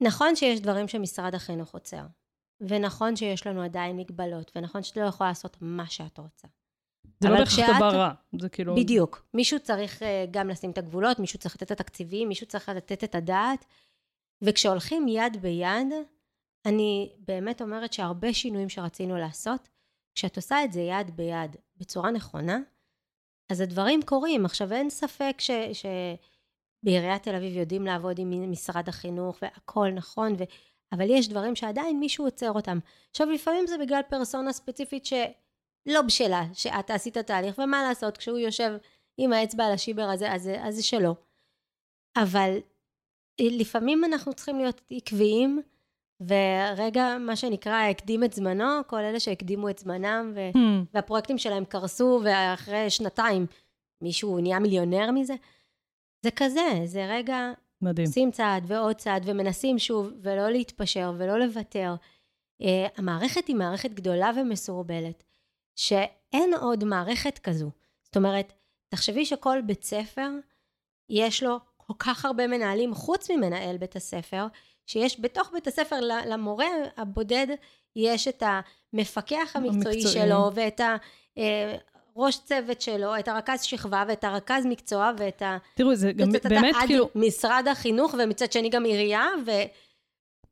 נכון 0.00 0.36
שיש 0.36 0.60
דברים 0.60 0.88
שמשרד 0.88 1.34
החינוך 1.34 1.74
עוצר, 1.74 2.06
ונכון 2.60 3.16
שיש 3.16 3.46
לנו 3.46 3.62
עדיין 3.62 3.96
מגבלות, 3.96 4.52
ונכון 4.56 4.82
שאת 4.82 4.96
לא 4.96 5.04
יכולה 5.04 5.30
לעשות 5.30 5.56
מה 5.60 5.86
שאת 5.86 6.18
רוצה. 6.18 6.48
זה 7.20 7.28
לא 7.28 7.38
בהכרח 7.38 7.76
דבר 7.76 7.96
רע, 7.96 8.12
זה 8.40 8.48
כאילו... 8.48 8.74
בדיוק. 8.76 9.26
מישהו 9.34 9.60
צריך 9.60 10.02
אה, 10.02 10.24
גם 10.30 10.48
לשים 10.48 10.70
את 10.70 10.78
הגבולות, 10.78 11.18
מישהו 11.18 11.38
צריך 11.38 11.54
לתת 11.54 11.62
את 11.62 11.70
התקציבים, 11.70 12.28
מישהו 12.28 12.46
צריך 12.46 12.68
לתת 12.68 13.04
את 13.04 13.14
הדעת. 13.14 13.64
וכשהולכים 14.42 15.08
יד 15.08 15.36
ביד, 15.42 15.92
אני 16.66 17.12
באמת 17.18 17.62
אומרת 17.62 17.92
שהרבה 17.92 18.32
שינויים 18.32 18.68
שרצינו 18.68 19.16
לעשות, 19.16 19.68
כשאת 20.14 20.36
עושה 20.36 20.64
את 20.64 20.72
זה 20.72 20.80
יד 20.80 21.16
ביד 21.16 21.56
בצורה 21.76 22.10
נכונה, 22.10 22.58
אז 23.50 23.60
הדברים 23.60 24.02
קורים. 24.02 24.44
עכשיו 24.44 24.72
אין 24.72 24.90
ספק 24.90 25.36
ש... 25.38 25.50
ש... 25.72 25.86
בעיריית 26.82 27.22
תל 27.22 27.34
אביב 27.34 27.56
יודעים 27.56 27.86
לעבוד 27.86 28.18
עם 28.18 28.50
משרד 28.50 28.88
החינוך 28.88 29.38
והכל 29.42 29.88
נכון, 29.94 30.32
ו... 30.32 30.44
אבל 30.92 31.06
יש 31.10 31.28
דברים 31.28 31.56
שעדיין 31.56 32.00
מישהו 32.00 32.24
עוצר 32.24 32.52
אותם. 32.52 32.78
עכשיו 33.10 33.30
לפעמים 33.30 33.66
זה 33.66 33.78
בגלל 33.78 34.00
פרסונה 34.08 34.52
ספציפית 34.52 35.04
שלא 35.88 36.02
בשלה, 36.02 36.42
שאת 36.52 36.90
עשית 36.90 37.18
תהליך, 37.18 37.58
ומה 37.58 37.82
לעשות, 37.88 38.16
כשהוא 38.16 38.38
יושב 38.38 38.76
עם 39.18 39.32
האצבע 39.32 39.64
על 39.64 39.72
השיבר 39.72 40.02
הזה, 40.02 40.32
אז, 40.32 40.42
זה- 40.42 40.64
אז 40.64 40.74
זה 40.76 40.82
שלו. 40.82 41.14
אבל 42.16 42.58
לפעמים 43.40 44.04
אנחנו 44.04 44.32
צריכים 44.34 44.58
להיות 44.58 44.80
עקביים, 44.90 45.62
ורגע, 46.20 47.16
מה 47.20 47.36
שנקרא, 47.36 47.82
הקדים 47.90 48.24
את 48.24 48.32
זמנו, 48.32 48.64
כל 48.86 48.96
אלה 48.98 49.20
שהקדימו 49.20 49.68
את 49.70 49.78
זמנם, 49.78 50.32
ו... 50.34 50.50
Hmm, 50.54 50.84
והפרויקטים 50.94 51.38
שלהם 51.38 51.64
קרסו, 51.64 52.20
ואחרי 52.24 52.90
שנתיים 52.90 53.46
מישהו 54.02 54.38
נהיה 54.40 54.58
מיליונר 54.58 55.10
מזה. 55.10 55.34
זה 56.22 56.30
כזה, 56.36 56.66
זה 56.84 57.06
רגע, 57.10 57.52
מדהים. 57.82 58.06
עושים 58.08 58.30
צעד 58.30 58.64
ועוד 58.66 58.96
צעד, 58.96 59.22
ומנסים 59.26 59.78
שוב, 59.78 60.12
ולא 60.22 60.50
להתפשר 60.50 61.12
ולא 61.18 61.38
לוותר. 61.38 61.94
Uh, 62.62 62.66
המערכת 62.96 63.46
היא 63.46 63.56
מערכת 63.56 63.90
גדולה 63.90 64.30
ומסורבלת, 64.36 65.24
שאין 65.76 66.54
עוד 66.60 66.84
מערכת 66.84 67.38
כזו. 67.38 67.70
זאת 68.02 68.16
אומרת, 68.16 68.52
תחשבי 68.88 69.26
שכל 69.26 69.60
בית 69.66 69.84
ספר, 69.84 70.28
יש 71.08 71.42
לו 71.42 71.58
כל 71.76 71.94
כך 71.98 72.24
הרבה 72.24 72.46
מנהלים, 72.46 72.94
חוץ 72.94 73.30
ממנהל 73.30 73.76
בית 73.76 73.96
הספר, 73.96 74.46
שיש 74.86 75.20
בתוך 75.20 75.50
בית 75.52 75.66
הספר 75.66 76.00
למורה 76.00 76.66
הבודד, 76.96 77.46
יש 77.96 78.28
את 78.28 78.42
המפקח 78.46 79.50
המקצועי 79.54 79.96
המקצועי. 79.96 80.26
שלו, 80.26 80.50
ואת 80.54 80.80
הראש 82.16 82.38
צוות 82.44 82.80
שלו, 82.80 83.18
את 83.18 83.28
הרכז 83.28 83.62
שכבה, 83.62 84.04
ואת 84.08 84.24
הרכז 84.24 84.66
מקצוע, 84.66 85.10
ואת 85.18 85.42
ה... 85.42 85.58
תראו, 85.74 85.94
זה 85.94 86.12
גם 86.12 86.32
באמת 86.44 86.74
כאילו... 86.86 87.08
משרד 87.14 87.64
החינוך, 87.70 88.14
ומצד 88.18 88.52
שני 88.52 88.68
גם 88.68 88.84
עירייה, 88.84 89.28
ו... 89.46 89.50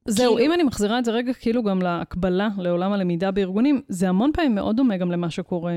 זהו, 0.09 0.35
כאילו- 0.35 0.47
אם 0.47 0.53
אני 0.53 0.63
מחזירה 0.63 0.99
את 0.99 1.05
זה 1.05 1.11
רגע 1.11 1.33
כאילו 1.33 1.63
גם 1.63 1.83
להקבלה 1.83 2.49
לעולם 2.59 2.93
הלמידה 2.93 3.31
בארגונים, 3.31 3.83
זה 3.89 4.09
המון 4.09 4.31
פעמים 4.35 4.55
מאוד 4.55 4.77
דומה 4.77 4.97
גם 4.97 5.11
למה 5.11 5.31
שקורה 5.31 5.73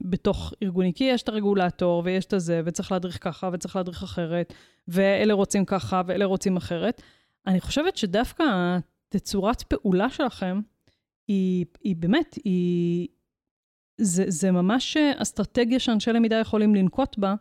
בתוך 0.00 0.52
ארגוני, 0.62 0.92
כי 0.94 1.04
יש 1.04 1.22
את 1.22 1.28
הרגולטור 1.28 2.02
ויש 2.04 2.24
את 2.24 2.32
הזה, 2.32 2.60
וצריך 2.64 2.92
להדריך 2.92 3.24
ככה 3.24 3.50
וצריך 3.52 3.76
להדריך 3.76 4.02
אחרת, 4.02 4.52
ואלה 4.88 5.34
רוצים 5.34 5.64
ככה 5.64 6.02
ואלה 6.06 6.24
רוצים 6.24 6.56
אחרת. 6.56 7.02
אני 7.46 7.60
חושבת 7.60 7.96
שדווקא 7.96 8.44
התצורת 9.08 9.62
פעולה 9.62 10.10
שלכם, 10.10 10.60
היא, 11.28 11.66
היא 11.82 11.96
באמת, 11.96 12.38
היא... 12.44 13.08
זה, 14.00 14.24
זה 14.28 14.50
ממש 14.50 14.96
אסטרטגיה 14.96 15.78
שאנשי 15.78 16.12
למידה 16.12 16.36
יכולים 16.36 16.74
לנקוט 16.74 17.18
בה, 17.18 17.34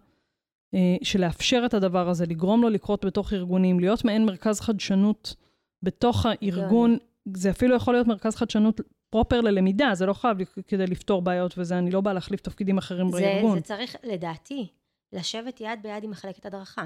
אה, 0.74 0.96
של 1.04 1.22
לאפשר 1.22 1.64
את 1.66 1.74
הדבר 1.74 2.10
הזה, 2.10 2.26
לגרום 2.26 2.62
לו 2.62 2.70
לקרות 2.70 3.06
בתוך 3.06 3.34
ארגונים, 3.34 3.80
להיות 3.80 4.06
מעין 4.06 4.26
מרכז 4.26 4.60
חדשנות 4.60 5.36
בתוך 5.84 6.26
הארגון. 6.26 6.98
זה 7.38 7.50
אפילו 7.50 7.76
יכול 7.76 7.94
להיות 7.94 8.08
מרכז 8.08 8.36
חדשנות 8.36 8.82
פרופר 9.10 9.42
ללמידה, 9.42 9.90
זה 9.94 10.06
לא 10.06 10.14
חייב 10.14 10.38
כדי 10.68 10.88
לפתור 10.88 11.22
בעיות 11.22 11.54
וזה, 11.58 11.78
אני 11.78 11.92
לא 11.92 12.02
באה 12.02 12.14
להחליף 12.14 12.42
תפקידים 12.42 12.78
אחרים 12.78 13.12
זה, 13.12 13.22
בארגון. 13.22 13.58
זה 13.58 13.64
צריך, 13.64 13.96
לדעתי, 14.04 14.68
לשבת 15.14 15.62
יד 15.62 15.80
ביד 15.84 16.04
עם 16.04 16.12
מחלקת 16.12 16.46
הדרכה. 16.46 16.86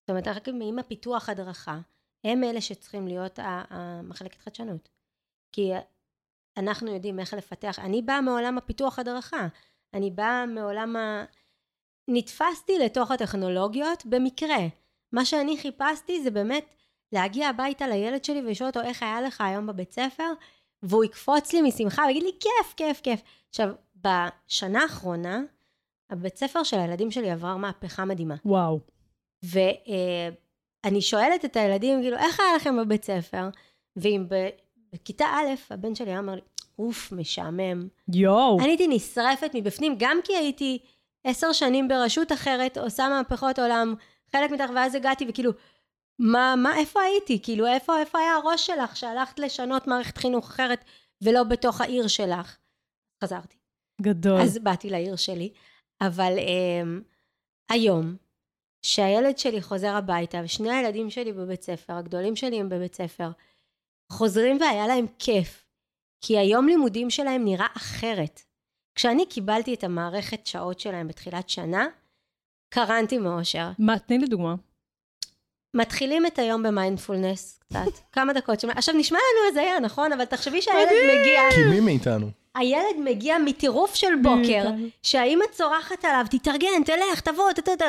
זאת 0.00 0.10
אומרת, 0.10 0.28
רק 0.28 0.48
עם 0.48 0.78
הפיתוח 0.78 1.28
הדרכה, 1.28 1.78
הם 2.24 2.44
אלה 2.44 2.60
שצריכים 2.60 3.08
להיות 3.08 3.38
המחלקת 3.42 4.40
חדשנות. 4.40 4.88
כי 5.52 5.72
אנחנו 6.56 6.94
יודעים 6.94 7.20
איך 7.20 7.34
לפתח. 7.34 7.78
אני 7.78 8.02
באה 8.02 8.20
מעולם 8.20 8.58
הפיתוח 8.58 8.98
הדרכה. 8.98 9.48
אני 9.94 10.10
באה 10.10 10.46
מעולם 10.46 10.96
ה... 10.96 11.24
נתפסתי 12.08 12.78
לתוך 12.78 13.10
הטכנולוגיות 13.10 14.06
במקרה. 14.06 14.66
מה 15.12 15.24
שאני 15.24 15.58
חיפשתי 15.58 16.22
זה 16.22 16.30
באמת 16.30 16.75
להגיע 17.12 17.48
הביתה 17.48 17.88
לילד 17.88 18.24
שלי 18.24 18.40
ולשאול 18.40 18.68
אותו 18.68 18.80
איך 18.80 19.02
היה 19.02 19.20
לך 19.20 19.40
היום 19.40 19.66
בבית 19.66 19.92
ספר, 19.92 20.32
והוא 20.82 21.04
יקפוץ 21.04 21.52
לי 21.52 21.62
משמחה 21.62 22.02
ויגיד 22.06 22.22
לי 22.22 22.32
כיף, 22.40 22.74
כיף, 22.76 23.00
כיף. 23.00 23.20
עכשיו, 23.48 23.68
בשנה 23.96 24.82
האחרונה, 24.82 25.42
הבית 26.10 26.36
ספר 26.36 26.62
של 26.62 26.78
הילדים 26.78 27.10
שלי 27.10 27.30
עבר 27.30 27.56
מהפכה 27.56 28.04
מדהימה. 28.04 28.34
וואו. 28.44 28.80
ואני 29.42 31.00
שואלת 31.00 31.44
את 31.44 31.56
הילדים, 31.56 32.02
כאילו, 32.02 32.16
איך 32.16 32.40
היה 32.40 32.56
לכם 32.56 32.76
בבית 32.76 33.04
ספר? 33.04 33.48
ואם 33.96 34.26
בכיתה 34.92 35.24
א', 35.24 35.72
הבן 35.72 35.94
שלי 35.94 36.10
היה 36.10 36.18
אומר 36.18 36.34
לי, 36.34 36.40
אוף, 36.78 37.12
משעמם. 37.12 37.88
יואו. 38.14 38.58
אני 38.60 38.68
הייתי 38.68 38.86
נשרפת 38.88 39.50
מבפנים, 39.54 39.94
גם 39.98 40.18
כי 40.24 40.36
הייתי 40.36 40.78
עשר 41.24 41.52
שנים 41.52 41.88
ברשות 41.88 42.32
אחרת, 42.32 42.78
עושה 42.78 43.08
מהפכות 43.08 43.58
עולם, 43.58 43.94
חלק 44.32 44.50
מתך, 44.50 44.70
ואז 44.74 44.94
הגעתי 44.94 45.24
וכאילו, 45.28 45.52
מה, 46.18 46.54
מה, 46.56 46.78
איפה 46.78 47.00
הייתי? 47.00 47.42
כאילו, 47.42 47.66
איפה, 47.66 48.00
איפה 48.00 48.18
היה 48.18 48.32
הראש 48.32 48.66
שלך 48.66 48.96
שהלכת 48.96 49.38
לשנות 49.38 49.86
מערכת 49.86 50.18
חינוך 50.18 50.50
אחרת 50.50 50.84
ולא 51.22 51.44
בתוך 51.44 51.80
העיר 51.80 52.08
שלך? 52.08 52.56
חזרתי. 53.24 53.56
גדול. 54.02 54.40
אז 54.40 54.58
באתי 54.58 54.90
לעיר 54.90 55.16
שלי, 55.16 55.52
אבל 56.00 56.32
um, 56.38 57.04
היום, 57.70 58.16
שהילד 58.82 59.38
שלי 59.38 59.62
חוזר 59.62 59.94
הביתה, 59.94 60.40
ושני 60.44 60.70
הילדים 60.70 61.10
שלי 61.10 61.32
בבית 61.32 61.62
ספר, 61.62 61.92
הגדולים 61.92 62.36
שלי 62.36 62.60
הם 62.60 62.68
בבית 62.68 62.94
ספר, 62.94 63.30
חוזרים 64.12 64.58
והיה 64.60 64.86
להם 64.86 65.06
כיף, 65.18 65.66
כי 66.20 66.38
היום 66.38 66.66
לימודים 66.66 67.10
שלהם 67.10 67.44
נראה 67.44 67.66
אחרת. 67.76 68.40
כשאני 68.94 69.26
קיבלתי 69.26 69.74
את 69.74 69.84
המערכת 69.84 70.46
שעות 70.46 70.80
שלהם 70.80 71.08
בתחילת 71.08 71.48
שנה, 71.48 71.86
קרנתי 72.68 73.18
מאושר. 73.18 73.70
מה, 73.78 73.98
תני 73.98 74.18
לי 74.18 74.26
דוגמה. 74.26 74.54
מתחילים 75.76 76.26
את 76.26 76.38
היום 76.38 76.62
במיינדפולנס 76.62 77.60
קצת, 77.68 77.98
כמה 78.12 78.32
דקות. 78.32 78.64
עכשיו 78.64 78.94
נשמע 78.94 79.18
לנו 79.18 79.50
הזיה, 79.50 79.80
נכון? 79.80 80.12
אבל 80.12 80.24
תחשבי 80.24 80.62
שהילד 80.62 80.88
מגיע... 80.88 81.40
כי 81.54 81.64
מי 81.70 81.80
מאיתנו? 81.80 82.30
הילד 82.56 82.96
מגיע 83.04 83.38
מטירוף 83.38 83.94
של 83.94 84.16
בוקר, 84.22 84.64
שהאימא 85.02 85.44
צורחת 85.52 86.04
עליו, 86.04 86.26
תתארגן, 86.30 86.82
תלך, 86.84 87.20
תבוא, 87.20 87.44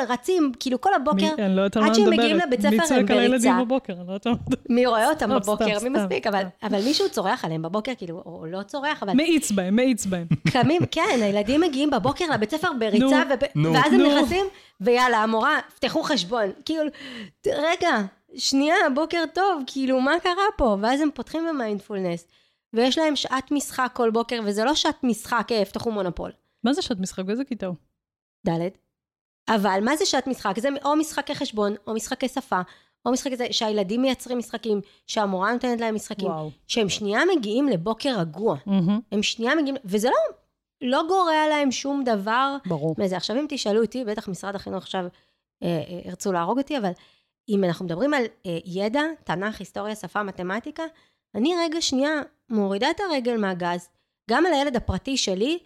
רצים, 0.08 0.52
כאילו 0.60 0.80
כל 0.80 0.94
הבוקר, 0.94 1.34
לא 1.48 1.62
עד 1.62 1.94
שהם. 1.94 2.10
מגיעים 2.10 2.36
לבית 2.36 2.60
ספר 2.60 2.70
מי 2.70 2.78
הם 2.78 2.86
צועק 2.86 3.10
על 3.10 3.18
הילדים 3.18 3.52
בריצה. 3.52 3.64
בבוקר? 3.64 3.92
אני 3.92 4.06
לא 4.06 4.12
יודעת 4.12 4.22
על 4.22 4.38
מה 4.38 4.46
את 4.46 4.46
מדברת. 4.46 4.60
מי 4.68 4.86
רואה 4.86 5.10
אותם 5.10 5.30
בבוקר, 5.30 5.64
סתם, 5.64 5.74
מי 5.74 5.80
סתם, 5.80 5.92
מספיק, 5.92 6.26
אבל, 6.26 6.42
סתם. 6.58 6.66
אבל 6.66 6.82
מישהו 6.84 7.10
צורח 7.10 7.44
עליהם 7.44 7.62
בבוקר, 7.62 7.92
כאילו, 7.98 8.22
או 8.26 8.46
לא 8.46 8.62
צורח, 8.62 9.02
אבל 9.02 9.12
מאיץ 9.12 9.50
בהם, 9.50 9.76
מאיץ 9.76 10.06
בהם. 10.06 10.26
קמים, 10.52 10.82
כן, 10.90 11.18
הילדים 11.22 11.60
מגיעים 11.60 11.90
בבוקר 11.90 12.24
לבית 12.34 12.50
ספר 12.50 12.68
בריצה, 12.78 13.04
נו, 13.04 13.34
וב... 13.34 13.40
נו. 13.54 13.72
ואז 13.72 13.92
הם. 13.92 14.00
נכנסים, 14.00 14.46
ויאללה, 14.80 15.18
המורה, 15.18 15.58
פתחו 15.74 16.02
חשבון. 16.02 16.46
כאילו, 16.64 16.82
רגע, 17.46 18.00
שנייה, 18.36 18.74
בוקר 18.94 19.24
טוב, 19.34 19.62
כאילו, 19.66 20.00
מה 20.00 20.12
קרה 20.22 20.44
פה? 20.56 20.76
ואז 20.80 21.00
הם 21.00 21.08
פותחים 21.14 21.46
במיינדפולנס, 21.48 22.26
ויש 22.72 22.98
להם 22.98 23.16
שעת 23.16 23.50
משחק 23.50 23.90
כל 23.94 24.10
בוקר, 24.10 24.40
וזה 24.44 24.64
לא 24.64 24.74
שעת 24.74 25.04
משחק, 25.04 25.48
אה, 25.52 25.64
פתחו 25.64 25.90
מונופול. 25.90 26.32
מה 26.64 26.72
זה 26.72 26.82
שעת 26.82 27.00
משחק? 27.00 27.24
באיזה 27.24 27.44
כיתה 27.44 27.66
הוא? 27.66 27.76
ד'. 28.48 28.68
אבל 29.48 29.80
מה 29.82 29.96
זה 29.96 30.06
שעת 30.06 30.26
משחק? 30.26 30.58
זה 30.58 30.68
או 30.84 30.96
משחקי 30.96 31.34
חשבון, 31.34 31.74
או 31.86 31.94
משחקי 31.94 32.28
שפה, 32.28 32.60
או 33.06 33.12
משחקי 33.12 33.36
זה, 33.36 33.46
שהילדים 33.50 34.02
מייצרים 34.02 34.38
משחקים, 34.38 34.80
שהמורה 35.06 35.52
נותנת 35.52 35.80
להם 35.80 35.94
משחקים, 35.94 36.28
וואו. 36.28 36.50
שהם 36.66 36.88
שנייה 36.88 37.20
מגיעים 37.36 37.68
לבוקר 37.68 38.20
רגוע. 38.20 38.56
מהמם, 38.66 39.00
הם 39.12 39.22
שנייה 39.22 39.54
מגיעים, 39.54 39.76
וזה 39.84 40.08
לא, 40.08 40.36
לא 40.80 41.02
גורע 41.08 41.48
להם 41.48 41.70
שום 41.70 42.04
דבר 42.04 42.56
ברור. 42.66 42.94
מזה. 42.98 43.16
עכשיו, 43.16 43.36
אם 43.36 43.46
תשאלו 43.48 43.82
אותי, 43.82 44.04
בטח 44.04 44.28
משרד 44.28 44.54
החינוך 44.54 44.82
עכשיו 44.82 45.04
אה, 45.62 45.68
אה, 45.88 46.00
ירצו 46.04 46.32
להרוג 46.32 46.58
אותי, 46.58 46.78
אבל 46.78 46.90
אם 47.48 47.64
אנחנו 47.64 47.84
מדברים 47.84 48.14
על 48.14 48.22
אה, 48.46 48.58
ידע, 48.64 49.02
תנ"ך, 49.24 49.58
היסטוריה, 49.58 49.94
שפה, 49.94 50.22
מתמטיקה, 50.22 50.82
אני 51.34 51.54
רגע 51.64 51.80
שנייה 51.80 52.22
מורידה 52.50 52.90
את 52.90 53.00
הרגל 53.00 53.36
מהגז, 53.36 53.88
גם 54.30 54.46
על 54.46 54.52
הילד 54.52 54.76
הפרטי 54.76 55.16
שלי, 55.16 55.58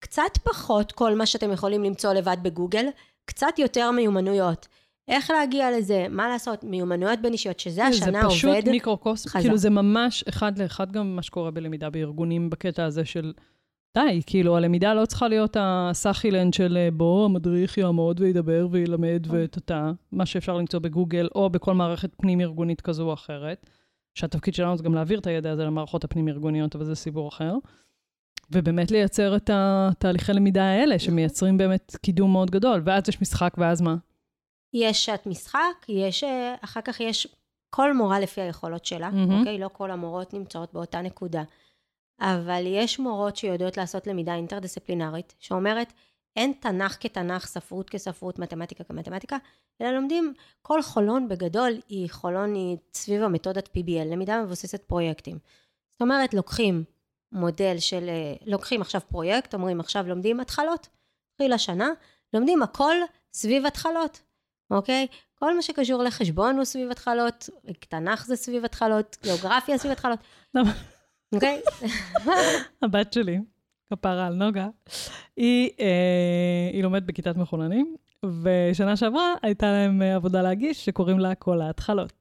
קצת 0.00 0.38
פחות 0.44 0.92
כל 0.92 1.14
מה 1.14 1.26
שאתם 1.26 1.52
יכולים 1.52 1.84
למצוא 1.84 2.12
לבד 2.12 2.36
בגוגל, 2.42 2.86
קצת 3.24 3.58
יותר 3.58 3.90
מיומנויות. 3.90 4.68
איך 5.08 5.30
להגיע 5.30 5.78
לזה, 5.78 6.06
מה 6.10 6.28
לעשות, 6.28 6.64
מיומנויות 6.64 7.18
בין 7.20 7.32
אישיות, 7.32 7.60
שזה 7.60 7.86
השנה 7.86 8.22
זה 8.22 8.28
פשוט 8.28 8.50
עובד. 8.50 8.68
מיקרוקוסם, 8.68 9.28
חזק. 9.28 9.40
כאילו 9.40 9.56
זה 9.56 9.70
ממש 9.70 10.24
אחד 10.28 10.58
לאחד 10.58 10.92
גם 10.92 11.16
מה 11.16 11.22
שקורה 11.22 11.50
בלמידה 11.50 11.90
בארגונים 11.90 12.50
בקטע 12.50 12.84
הזה 12.84 13.04
של 13.04 13.32
די, 13.94 14.22
כאילו 14.26 14.56
הלמידה 14.56 14.94
לא 14.94 15.06
צריכה 15.06 15.28
להיות 15.28 15.56
הסאחילנד 15.60 16.54
של 16.54 16.76
אה, 16.76 16.88
בוא 16.90 17.24
המדריך 17.24 17.78
יעמוד 17.78 18.20
וידבר 18.20 18.66
וילמד 18.70 19.26
נכון. 19.26 19.38
וטאטה, 19.42 19.92
מה 20.12 20.26
שאפשר 20.26 20.56
למצוא 20.56 20.80
בגוגל 20.80 21.28
או 21.34 21.50
בכל 21.50 21.74
מערכת 21.74 22.10
פנים 22.16 22.40
ארגונית 22.40 22.80
כזו 22.80 23.08
או 23.08 23.14
אחרת, 23.14 23.66
שהתפקיד 24.18 24.54
שלנו 24.54 24.76
זה 24.76 24.82
גם 24.82 24.94
להעביר 24.94 25.18
את 25.18 25.26
הידע 25.26 25.50
הזה 25.50 25.64
למערכות 25.64 26.04
הפנים 26.04 26.28
ארגוניות, 26.28 26.76
אבל 26.76 26.84
זה 26.84 26.94
סיפור 26.94 27.28
אחר. 27.28 27.54
ובאמת 28.50 28.90
לייצר 28.90 29.36
את 29.36 29.50
התהליכי 29.52 30.32
למידה 30.32 30.64
האלה, 30.64 30.98
שמייצרים 30.98 31.58
באמת 31.58 31.96
קידום 32.02 32.32
מאוד 32.32 32.50
גדול, 32.50 32.82
ואז 32.84 33.02
יש 33.08 33.20
משחק, 33.22 33.54
ואז 33.58 33.80
מה? 33.80 33.96
יש 34.72 35.04
שעת 35.04 35.26
משחק, 35.26 35.88
יש, 35.88 36.24
אה, 36.24 36.54
אחר 36.64 36.80
כך 36.80 37.00
יש 37.00 37.28
כל 37.70 37.94
מורה 37.94 38.20
לפי 38.20 38.40
היכולות 38.40 38.84
שלה, 38.84 39.10
מהמם. 39.10 39.38
אוקיי? 39.38 39.58
לא 39.58 39.68
כל 39.72 39.90
המורות 39.90 40.34
נמצאות 40.34 40.72
באותה 40.72 41.00
נקודה. 41.00 41.42
אבל 42.20 42.62
יש 42.66 42.98
מורות 42.98 43.36
שיודעות 43.36 43.76
לעשות 43.76 44.06
למידה 44.06 44.34
אינטרדיסציפלינרית, 44.34 45.34
שאומרת, 45.38 45.92
אין 46.38 46.52
תנ"ך 46.60 46.96
כתנ"ך, 47.00 47.46
ספרות 47.46 47.90
כספרות, 47.90 48.38
מתמטיקה 48.38 48.84
כמתמטיקה, 48.84 49.36
אלא 49.80 49.90
לומדים, 49.90 50.34
כל 50.62 50.82
חולון 50.82 51.28
בגדול 51.28 51.72
היא 51.88 52.10
חולון 52.10 52.54
היא 52.54 52.76
סביב 52.94 53.22
המתודת 53.22 53.68
PBL, 53.76 54.04
למידה 54.04 54.42
מבוססת 54.42 54.82
פרויקטים. 54.84 55.38
זאת 55.92 56.02
אומרת, 56.02 56.34
לוקחים 56.34 56.84
מודל 57.32 57.78
של, 57.78 58.08
אה, 58.08 58.34
לוקחים 58.46 58.80
עכשיו 58.80 59.00
פרויקט, 59.08 59.54
אומרים 59.54 59.80
עכשיו 59.80 60.08
לומדים 60.08 60.40
התחלות, 60.40 60.88
התחיל 61.32 61.52
השנה, 61.52 61.88
לומדים 62.32 62.62
הכל 62.62 62.96
סביב 63.32 63.66
התחלות, 63.66 64.20
אוקיי? 64.70 65.06
כל 65.34 65.56
מה 65.56 65.62
שקשור 65.62 66.02
לחשבון 66.02 66.56
הוא 66.56 66.64
סביב 66.64 66.90
התחלות, 66.90 67.48
תנ"ך 67.88 68.26
זה 68.26 68.36
סביב 68.36 68.64
התחלות, 68.64 69.16
גיאוגרפיה 69.22 69.78
סביב 69.78 69.92
התחלות. 69.92 70.18
אוקיי? 71.34 71.62
הבת 72.82 73.12
שלי, 73.12 73.38
כפרה 73.90 74.26
על 74.26 74.34
נוגה, 74.34 74.68
היא, 75.36 75.70
אה, 75.80 76.70
היא 76.72 76.82
לומדת 76.82 77.02
בכיתת 77.02 77.36
מחוננים, 77.36 77.96
ושנה 78.42 78.96
שעברה 78.96 79.34
הייתה 79.42 79.66
להם 79.66 80.02
אה, 80.02 80.14
עבודה 80.14 80.42
להגיש 80.42 80.84
שקוראים 80.84 81.18
לה 81.18 81.34
כל 81.34 81.60
ההתחלות. 81.60 82.17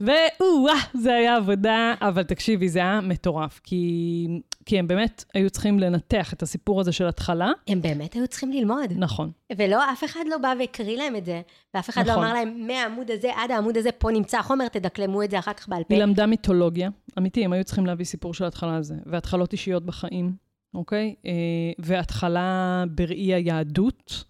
ואו-אה, 0.00 0.74
זה 0.94 1.14
היה 1.14 1.36
עבודה, 1.36 1.94
אבל 2.00 2.22
תקשיבי, 2.22 2.68
זה 2.68 2.78
היה 2.78 3.00
מטורף, 3.00 3.60
כי, 3.64 4.26
כי 4.64 4.78
הם 4.78 4.88
באמת 4.88 5.24
היו 5.34 5.50
צריכים 5.50 5.78
לנתח 5.78 6.32
את 6.32 6.42
הסיפור 6.42 6.80
הזה 6.80 6.92
של 6.92 7.06
התחלה. 7.06 7.50
הם 7.68 7.82
באמת 7.82 8.14
היו 8.14 8.26
צריכים 8.26 8.52
ללמוד. 8.52 8.92
נכון. 8.96 9.30
ולא, 9.56 9.92
אף 9.92 10.04
אחד 10.04 10.20
לא 10.30 10.38
בא 10.38 10.54
והקריא 10.58 10.96
להם 10.96 11.16
את 11.16 11.24
זה, 11.24 11.40
ואף 11.74 11.90
אחד 11.90 12.06
לא 12.06 12.12
נכון. 12.12 12.24
אמר 12.24 12.34
להם, 12.34 12.66
מהעמוד 12.66 13.10
הזה 13.10 13.30
עד 13.36 13.50
העמוד 13.50 13.76
הזה, 13.76 13.92
פה 13.92 14.10
נמצא 14.10 14.38
החומר, 14.38 14.68
תדקלמו 14.68 15.22
את 15.22 15.30
זה 15.30 15.38
אחר 15.38 15.52
כך 15.52 15.68
בעל 15.68 15.84
פה. 15.84 15.94
היא 15.94 16.02
למדה 16.02 16.26
מיתולוגיה, 16.26 16.90
אמיתי, 17.18 17.44
הם 17.44 17.52
היו 17.52 17.64
צריכים 17.64 17.86
להביא 17.86 18.04
סיפור 18.04 18.34
של 18.34 18.44
התחלה 18.44 18.76
הזה, 18.76 18.94
והתחלות 19.06 19.52
אישיות 19.52 19.86
בחיים, 19.86 20.32
אוקיי? 20.74 21.14
אה, 21.26 21.32
והתחלה 21.78 22.84
בראי 22.90 23.34
היהדות, 23.34 24.24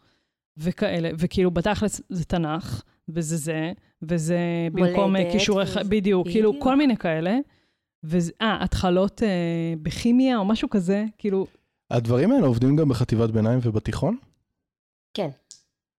וכאלה, 0.59 1.11
וכאילו 1.19 1.51
בתכלס 1.51 2.01
זה 2.09 2.25
תנ"ך, 2.25 2.83
וזה 3.09 3.37
זה, 3.37 3.73
וזה 4.03 4.39
במקום 4.73 5.17
אה, 5.17 5.23
מולדת, 5.23 5.33
כישורי, 5.33 5.63
וזה- 5.65 5.81
ח... 5.81 5.83
בדיוק, 5.89 6.29
כאילו 6.29 6.51
בדיוק. 6.51 6.65
כל 6.65 6.77
מיני 6.77 6.97
כאלה. 6.97 7.39
וזה, 8.05 8.33
אה, 8.41 8.65
התחלות 8.65 9.23
אה, 9.23 9.29
בכימיה 9.83 10.39
או 10.39 10.45
משהו 10.45 10.71
כזה, 10.71 11.05
כאילו, 11.19 11.47
הדברים 11.91 12.33
האלה 12.33 12.47
עובדים 12.47 12.77
גם 12.77 12.89
בחטיבת 12.89 13.31
ביניים 13.31 13.59
ובתיכון? 13.63 14.17
כן. 15.15 15.29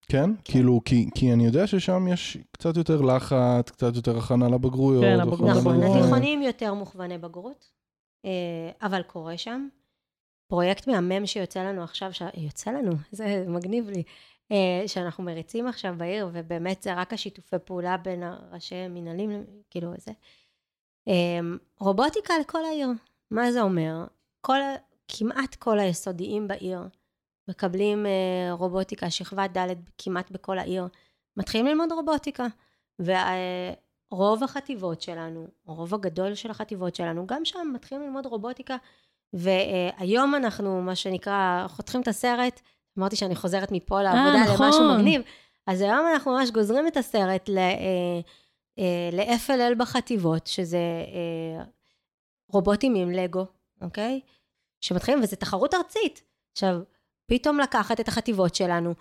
כן? 0.02 0.30
כאילו, 0.44 0.82
כי, 0.86 1.10
כי 1.16 1.34
אני 1.34 1.46
יודע 1.46 1.68
ששם 1.68 2.08
יש 2.08 2.38
קצת 2.52 2.78
יותר 2.78 3.02
לחץ, 3.02 3.70
קצת 3.70 3.96
יותר 3.96 4.18
הכנה 4.18 4.50
לבגרויות. 4.50 5.04
כן, 5.04 5.28
וכל 5.28 5.46
לבגרויות. 5.46 5.84
נכון. 5.84 5.98
התיכונים 5.98 6.42
יותר 6.42 6.74
מוכווני 6.74 7.18
בגרות, 7.18 7.72
אה, 8.26 8.70
אבל 8.82 9.02
קורה 9.02 9.38
שם. 9.38 9.68
פרויקט 10.48 10.88
מהמם 10.88 11.26
שיוצא 11.26 11.64
לנו 11.64 11.84
עכשיו, 11.84 12.14
ש... 12.14 12.22
יוצא 12.38 12.72
לנו, 12.72 12.92
זה 13.12 13.46
מגניב 13.48 13.90
לי, 13.90 14.04
שאנחנו 14.88 15.24
מריצים 15.24 15.68
עכשיו 15.68 15.94
בעיר, 15.98 16.30
ובאמת 16.34 16.84
זה 16.84 16.94
רק 16.94 17.14
השיתופי 17.14 17.56
פעולה 17.66 17.98
בין 17.98 18.24
הראשי 18.24 18.88
מנהלים, 18.88 19.46
כאילו 19.70 19.92
זה. 19.98 20.12
אה, 21.08 21.40
רובוטיקה 21.80 22.34
לכל 22.40 22.66
העיר. 22.66 22.88
מה 23.32 23.52
זה 23.52 23.62
אומר? 23.62 24.06
כל, 24.42 24.60
כמעט 25.08 25.56
כל 25.56 25.80
היסודיים 25.80 26.48
בעיר 26.48 26.80
מקבלים 27.48 28.06
אה, 28.06 28.54
רובוטיקה, 28.54 29.10
שכבת 29.10 29.58
ד' 29.58 29.68
כמעט 29.98 30.32
בכל 30.32 30.60
העיר, 30.60 30.88
מתחילים 31.38 31.66
ללמוד 31.68 31.92
רובוטיקה. 31.92 32.48
ורוב 33.00 34.44
החטיבות 34.44 35.02
שלנו, 35.02 35.48
הרוב 35.68 35.94
הגדול 35.94 36.36
של 36.36 36.52
החטיבות 36.52 36.96
שלנו, 36.96 37.28
גם 37.28 37.46
שם 37.46 37.72
מתחילים 37.74 38.04
ללמוד 38.04 38.26
רובוטיקה. 38.26 38.78
והיום 39.34 40.36
אנחנו, 40.36 40.82
מה 40.82 40.96
שנקרא, 40.96 41.66
חותכים 41.68 42.02
את 42.02 42.08
הסרט, 42.08 42.62
אמרתי 42.98 43.16
שאני 43.16 43.36
חוזרת 43.36 43.72
מפה 43.72 44.02
לעבודה 44.02 44.44
נכון. 44.44 44.66
למשהו 44.66 44.94
מגניב, 44.94 45.22
אז 45.68 45.82
היום 45.82 46.08
אנחנו 46.14 46.32
ממש 46.32 46.50
גוזרים 46.52 46.88
את 46.88 46.98
הסרט 46.98 47.50
ל- 47.50 47.58
אה, 47.58 48.20
אה, 48.80 49.10
ל-FLL 49.12 49.76
בחטיבות, 49.78 50.48
שזה 50.48 50.78
אה, 50.78 51.64
רובוטים 52.50 52.96
עם 52.96 53.12
לגו, 53.12 53.46
אוקיי? 53.82 54.20
שמתחילים, 54.82 55.24
וזו 55.24 55.36
תחרות 55.36 55.74
ארצית. 55.74 56.24
עכשיו, 56.52 56.80
פתאום 57.26 57.60
לקחת 57.60 58.00
את 58.00 58.08
החטיבות 58.08 58.56
שלנו, 58.56 58.94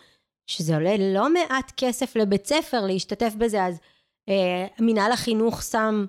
שזה 0.47 0.75
עולה 0.75 0.97
לא 0.99 1.33
מעט 1.33 1.73
כסף 1.77 2.17
לבית 2.17 2.47
ספר 2.47 2.87
להשתתף 2.87 3.33
בזה, 3.39 3.65
אז 3.65 3.81
אה, 4.29 4.67
מנהל 4.81 5.13
החינוך 5.13 5.63
שם 5.63 6.07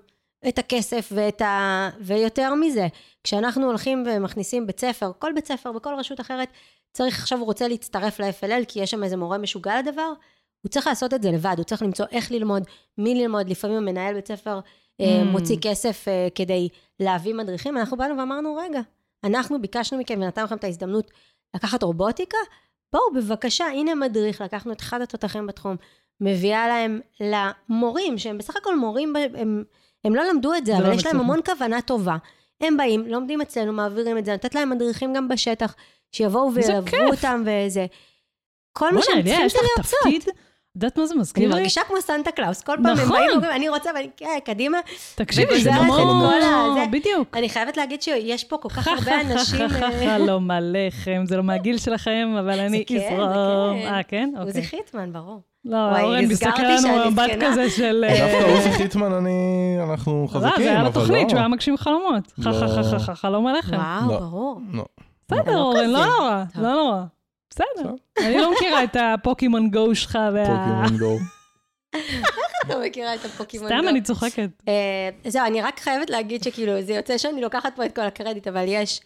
את 0.48 0.60
הכסף 0.60 1.10
ואת 1.16 1.42
ה... 1.42 1.90
ויותר 2.00 2.54
מזה, 2.54 2.88
כשאנחנו 3.24 3.66
הולכים 3.66 4.04
ומכניסים 4.08 4.68
בית 4.68 4.80
ספר, 4.80 5.12
כל 5.20 5.32
בית 5.36 5.46
ספר 5.46 5.72
בכל 5.72 5.96
רשות 5.98 6.20
אחרת, 6.20 6.50
צריך 6.94 7.20
עכשיו, 7.20 7.38
הוא 7.38 7.46
רוצה 7.46 7.68
להצטרף 7.68 8.20
ל-FLL, 8.20 8.66
כי 8.68 8.80
יש 8.80 8.92
שם 8.92 9.04
איזה 9.04 9.18
מורה 9.18 9.38
משוגע 9.38 9.80
לדבר, 9.80 10.12
הוא 10.62 10.70
צריך 10.70 10.88
לעשות 10.88 11.14
את 11.14 11.24
זה 11.24 11.32
לבד, 11.32 11.54
הוא 11.58 11.66
צריך 11.66 11.82
למצוא 11.82 12.06
איך 12.12 12.32
ללמוד, 12.32 12.64
מי 12.98 13.16
ללמוד, 13.16 13.50
לפעמים 13.50 13.78
המנהל 13.78 14.14
בית 14.14 14.28
ספר 14.28 14.60
אה, 15.02 15.22
Mm. 15.22 15.26
מוציא 15.26 15.58
כסף 15.62 16.08
אה, 16.08 16.28
כדי 16.36 16.70
להביא 17.00 17.34
מדריכים, 17.34 17.78
אנחנו 17.78 17.98
באנו 17.98 18.18
ואמרנו, 18.18 18.56
רגע, 18.56 18.82
אנחנו 19.24 19.62
ביקשנו 19.62 20.00
מכם 20.00 20.20
ונתנו 20.22 20.44
לכם 20.44 20.56
את 20.56 20.64
ההזדמנות 20.64 21.12
לקחת 21.56 21.84
רובוטיקה, 21.84 22.38
בואו 22.94 23.14
בבקשה, 23.16 23.66
הנה 23.66 23.96
מדריך, 23.96 24.42
לקחנו 24.42 24.72
את 24.72 24.82
אחד 24.82 25.02
התותחים 25.02 25.48
בתחום, 25.48 25.76
מביאה 26.22 26.68
להם 26.68 27.00
למורים, 27.20 28.18
שהם 28.18 28.38
בסך 28.38 28.56
הכל 28.56 28.80
מורים, 28.80 29.14
הם, 29.16 29.64
הם 30.06 30.16
לא 30.16 30.24
למדו 30.24 30.54
את 30.54 30.66
זה, 30.66 30.78
אבל 30.78 30.90
לא 30.90 30.94
יש 30.94 31.06
להם. 31.06 31.20
המון 31.20 31.40
כוונה 31.46 31.82
טובה. 31.82 32.18
הם 32.62 32.78
באים, 32.78 33.08
לומדים 33.08 33.42
אצלנו, 33.42 33.74
מעבירים 33.74 34.18
את 34.18 34.26
זה, 34.26 34.34
לתת 34.34 34.56
להם 34.56 34.70
מדריכים 34.70 35.14
גם 35.14 35.28
בשטח, 35.28 35.76
שיבואו 36.12 36.54
וילוו. 36.54 37.12
אותם 37.12 37.44
וזה. 37.46 37.86
כל 38.74 38.94
מה 38.94 39.02
שהם 39.02 39.24
צריכים 39.24 39.46
יש 39.46 39.54
זה 39.54 39.60
לרצות. 39.78 40.00
תפקיד, 40.04 40.24
יודעת 40.76 40.98
מה 40.98 41.06
זה 41.06 41.14
אני 41.14 41.22
מזכיר 41.22 41.48
לי? 41.48 41.56
מרגישה 41.56 41.82
כמו 41.88 42.02
סנטה 42.02 42.32
קלאוס, 42.32 42.62
כל 42.62 42.76
פעם 42.84 42.86
הם 42.86 42.94
נכון. 42.94 43.10
באים 43.10 43.30
ואומרים, 43.32 43.52
אני 43.52 43.70
רוצה, 43.70 43.90
ואני, 43.96 44.10
כן, 44.18 44.38
קדימה. 44.46 44.78
תקשיבי, 45.16 45.64
זה 45.64 45.70
את 45.70 45.76
הזה. 45.82 46.86
בדיוק. 46.92 47.38
אני 47.38 47.50
חייבת 47.50 47.78
להגיד 47.78 48.02
שיש 48.02 48.44
פה 48.44 48.58
כל 48.58 48.70
כך 48.70 48.88
הרבה 48.98 49.22
אנשים... 49.22 49.62
אה, 49.84 49.90
חלום 50.18 50.52
עליכם, 50.52 51.24
זה 51.26 51.38
לא 51.38 51.44
מהגיל 51.44 51.78
שלכם, 51.78 52.36
אבל 52.40 52.60
אני 52.60 52.86
כן, 52.86 52.96
אזרום. 52.96 53.82
כן. 53.82 53.88
אה, 53.88 54.04
כן? 54.04 54.30
עוזי 54.38 54.50
אוקיי. 54.50 54.64
חיטמן, 54.64 55.14
ברור. 55.14 55.42
לא, 55.66 56.00
אורן 56.02 56.26
מסתכל 56.26 56.62
לנו 56.62 57.06
במבט 57.06 57.30
זקנה. 57.32 57.52
כזה 57.52 57.70
של... 57.70 58.06
אה, 58.10 58.32
דווקא 58.32 58.52
עוזי 58.52 58.72
חיטמן, 58.72 59.14
אני... 59.14 59.78
אנחנו 59.90 60.22
לא, 60.22 60.28
חזקים, 60.28 60.64
זה 60.64 60.70
היה 60.70 60.80
אבל 60.80 60.90
לתוכנית, 60.90 61.24
לא. 61.24 61.30
שהוא 61.30 61.40
היה 61.40 61.48
מגשים 61.48 61.78
חלומות. 61.78 62.34
חה 62.44 62.54
חה 62.54 62.68
חה 62.68 62.84
חה 62.84 63.00
חה, 63.00 63.16
חלום 63.16 63.48
עליכם. 63.48 63.78
וואו, 63.78 64.12
לא. 64.12 64.20
ברור. 64.20 64.62
לא. 65.32 65.38
בסדר, 65.42 65.56
לא 65.56 65.62
אורן, 65.62 65.90
לא. 65.90 66.06
נורא. 66.06 66.44
לא 66.56 66.74
נורא. 66.74 67.04
בסדר. 67.50 67.94
אני 68.20 68.38
לא 68.38 68.52
מכירה 68.52 68.84
את 68.84 68.96
הפוקימון 69.00 69.72
גו 69.72 69.96
שלך 69.96 70.18
וה... 70.34 70.46
פוקימון 70.46 70.98
גו. 71.00 71.18
לא 72.70 72.86
מכירה 72.86 73.16
את 73.16 73.26
הפוקימון 73.26 73.68
סתם, 73.68 73.80
גו. 73.84 73.90
אני 73.90 74.02
צוחקת. 74.02 74.50
אה, 74.68 75.10
זהו, 75.28 75.46
אני 75.46 75.62
רק 75.62 75.80
חייבת 75.80 76.10
להגיד 76.10 76.44
שכאילו, 76.44 76.82
זה 76.82 76.94
יוצא 76.94 77.18
שאני 77.18 77.42
לוקחת 77.42 77.76
פה 77.76 77.86
את 77.86 77.96
כל 77.96 78.02
הקרדיט, 78.02 78.48
אבל 78.48 78.66
יש 78.68 79.02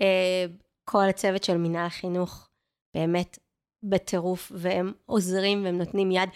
אה, 0.00 0.44
כל 0.84 1.04
הצוות 1.08 1.44
של 1.44 1.56
מינהל 1.56 1.86
החינוך, 1.86 2.48
באמת 2.94 3.38
בטירוף, 3.82 4.52
והם 4.54 4.92
עוזרים 5.06 5.64
והם 5.64 5.78
נותנים 5.78 6.10
יד, 6.10 6.28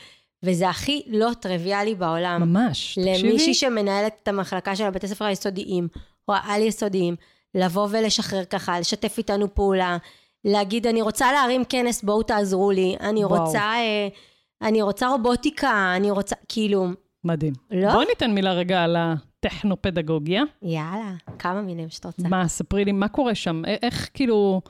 וזה 0.43 0.69
הכי 0.69 1.03
לא 1.07 1.31
טריוויאלי 1.41 1.95
בעולם. 1.95 2.43
ממש, 2.43 2.99
למישהי 2.99 3.33
תקשיבי. 3.33 3.55
שמנהלת 3.55 4.17
את 4.23 4.29
המחלקה 4.29 4.77
של 4.77 4.85
הבתי 4.85 5.09
ספר 5.09 5.25
היסודיים, 5.25 5.89
או 6.29 6.35
העל-יסודיים, 6.35 7.17
לבוא 7.57 7.89
ולשחרר 7.91 8.45
ככה, 8.45 8.81
לשתף 8.81 9.19
איתנו 9.19 9.55
פעולה, 9.55 9.97
להגיד, 10.45 10.87
אני 10.87 11.03
רוצה 11.03 11.33
להרים 11.33 11.65
כנס, 11.65 12.03
בואו 12.03 12.23
תעזרו 12.23 12.71
לי, 12.71 12.97
אני 13.01 13.25
וואו. 13.25 13.45
רוצה, 13.45 13.61
אה, 13.61 14.09
אני 14.63 14.83
רוצה 14.83 15.09
רובוטיקה, 15.09 15.93
אני 15.97 16.11
רוצה, 16.11 16.37
כאילו, 16.49 16.87
מדהים. 17.25 17.53
לא? 17.71 17.93
בואי 17.93 18.07
ניתן 18.07 18.31
מילה 18.31 18.53
רגע 18.53 18.83
על 18.83 18.97
הטכנו-פדגוגיה. 18.99 20.43
יאללה, 20.63 21.13
כמה 21.39 21.63
מילים 21.63 21.89
שאת 21.91 22.07
רוצה. 22.07 22.29
מה, 22.29 22.49
ספרי 22.49 22.85
לי, 22.85 22.93
מה 22.93 23.09
קורה 23.09 23.35
שם? 23.35 23.63
איך 23.83 24.11
כאילו, 24.15 24.61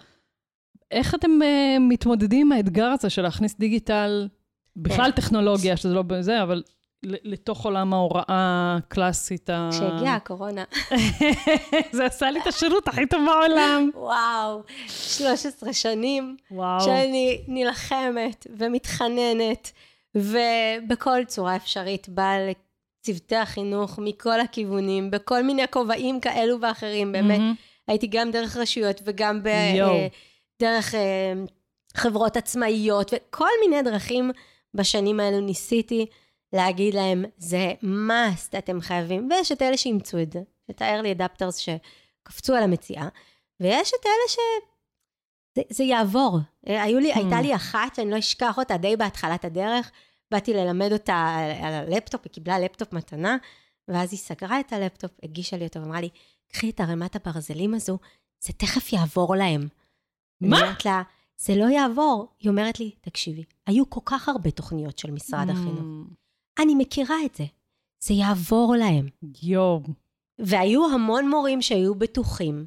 איך 0.91 1.15
אתם 1.15 1.31
uh, 1.41 1.81
מתמודדים 1.81 2.47
עם 2.47 2.53
האתגר 2.53 2.87
הזה 2.87 3.11
של 3.11 3.23
להכניס 3.23 3.59
דיגיטל, 3.59 4.29
בכלל 4.77 5.11
טכנולוגיה, 5.11 5.77
שזה 5.77 5.95
לא 5.95 6.03
בזה, 6.03 6.43
אבל 6.43 6.63
לתוך 7.07 7.65
עולם 7.65 7.95
ההוראה 7.95 8.25
הקלאסית. 8.79 9.51
כשהגיעה 9.71 10.15
הקורונה, 10.15 10.65
זה 11.97 12.05
עשה 12.05 12.31
לי 12.31 12.41
את 12.41 12.47
השירות 12.47 12.89
הכי 12.89 13.07
טוב 13.07 13.21
בעולם. 13.27 13.91
וואו, 13.95 14.63
13 14.89 15.73
שנים 15.73 16.37
וואו. 16.51 16.81
שאני 16.81 17.41
נלחמת 17.49 18.47
ומתחננת, 18.57 19.73
ובכל 20.15 21.25
צורה 21.27 21.57
אפשרית 21.57 22.09
באה 22.09 22.37
לצוותי 22.39 23.37
החינוך 23.37 23.99
מכל 23.99 24.41
הכיוונים, 24.41 25.11
בכל 25.11 25.43
מיני 25.43 25.63
כובעים 25.71 26.21
כאלו 26.21 26.61
ואחרים, 26.61 27.13
באמת. 27.13 27.39
מהמם. 27.39 27.55
הייתי 27.89 28.07
גם 28.07 28.31
דרך 28.31 28.57
רשויות 28.57 29.01
וגם 29.05 29.43
ב-. 29.43 29.47
אה, 29.47 30.09
דרך 30.63 30.95
אה, 30.95 31.33
חברות 31.97 32.37
עצמאיות, 32.37 33.13
וכל 33.15 33.49
מיני 33.65 33.83
דרכים 33.83 34.31
בשנים 34.75 35.21
האלו 35.21 35.41
ניסיתי 35.41 36.07
להגיד 36.57 36.95
להם, 36.95 37.25
זה 37.39 37.73
must, 37.83 38.59
אתם 38.59 38.81
חייבים. 38.81 39.29
ויש 39.31 39.53
את 39.53 39.63
אלה 39.63 39.77
שאימצו 39.77 40.19
את 40.23 40.33
זה, 40.33 40.41
את 40.71 40.83
ה-early 40.83 41.19
adapters 41.19 41.59
שקפצו 41.59 42.55
על 42.55 42.63
המציאה, 42.63 43.09
ויש 43.61 43.93
את 44.01 44.07
אלה 44.07 44.29
ש... 44.29 44.37
זה, 45.57 45.63
זה 45.71 45.85
יעבור. 45.85 46.39
אה, 46.69 46.83
היו 46.83 46.99
לי, 46.99 47.13
Hmm. 47.13 47.19
הייתה 47.19 47.41
לי 47.41 47.55
אחת, 47.55 47.99
אני 47.99 48.11
לא 48.11 48.19
אשכח 48.19 48.59
אותה, 48.59 48.77
די 48.77 48.97
בהתחלת 48.97 49.45
הדרך, 49.45 49.91
באתי 50.31 50.55
ללמד 50.55 50.93
אותה 50.93 51.15
על, 51.15 51.67
על 51.67 51.73
הלפטופ, 51.75 52.21
היא 52.25 52.33
קיבלה 52.33 52.59
לפטופ 52.59 52.93
מתנה, 52.93 53.37
ואז 53.89 54.13
היא 54.13 54.19
סגרה 54.19 54.61
את 54.61 54.73
הלפטופ, 54.73 55.11
הגישה 55.23 55.57
לי 55.57 55.65
אותו 55.67 55.81
ואמרה 55.81 56.01
לי, 56.01 56.09
קחי 56.53 56.71
את 56.71 56.81
ערימת 56.81 57.17
הברזלים 57.17 57.75
הזו, 57.75 57.99
זה 58.41 58.53
תכף 58.53 58.93
יעבור 58.93 59.37
להם. 59.37 59.69
מה? 60.41 60.57
אני 60.57 60.65
אומרת 60.65 60.85
לה, 60.85 61.03
זה 61.39 61.57
לא 61.57 61.65
יעבור. 61.65 62.27
היא 62.41 62.51
אומרת 62.51 62.81
לי, 62.81 62.91
תקשיבי, 63.01 63.45
היו 63.67 63.91
כל 63.91 64.01
כך 64.05 64.29
הרבה 64.29 64.51
תוכניות 64.51 64.99
של 64.99 65.11
משרד 65.11 65.51
החינוך. 65.51 66.07
אני 66.59 66.75
מכירה 66.75 67.17
את 67.25 67.35
זה. 67.35 67.45
זה 68.01 68.15
יעבור 68.15 68.75
להם. 68.79 69.09
יואו. 69.43 69.83
והיו 70.39 70.93
המון 70.95 71.29
מורים 71.29 71.63
שהיו 71.63 71.95
בטוחים 71.95 72.67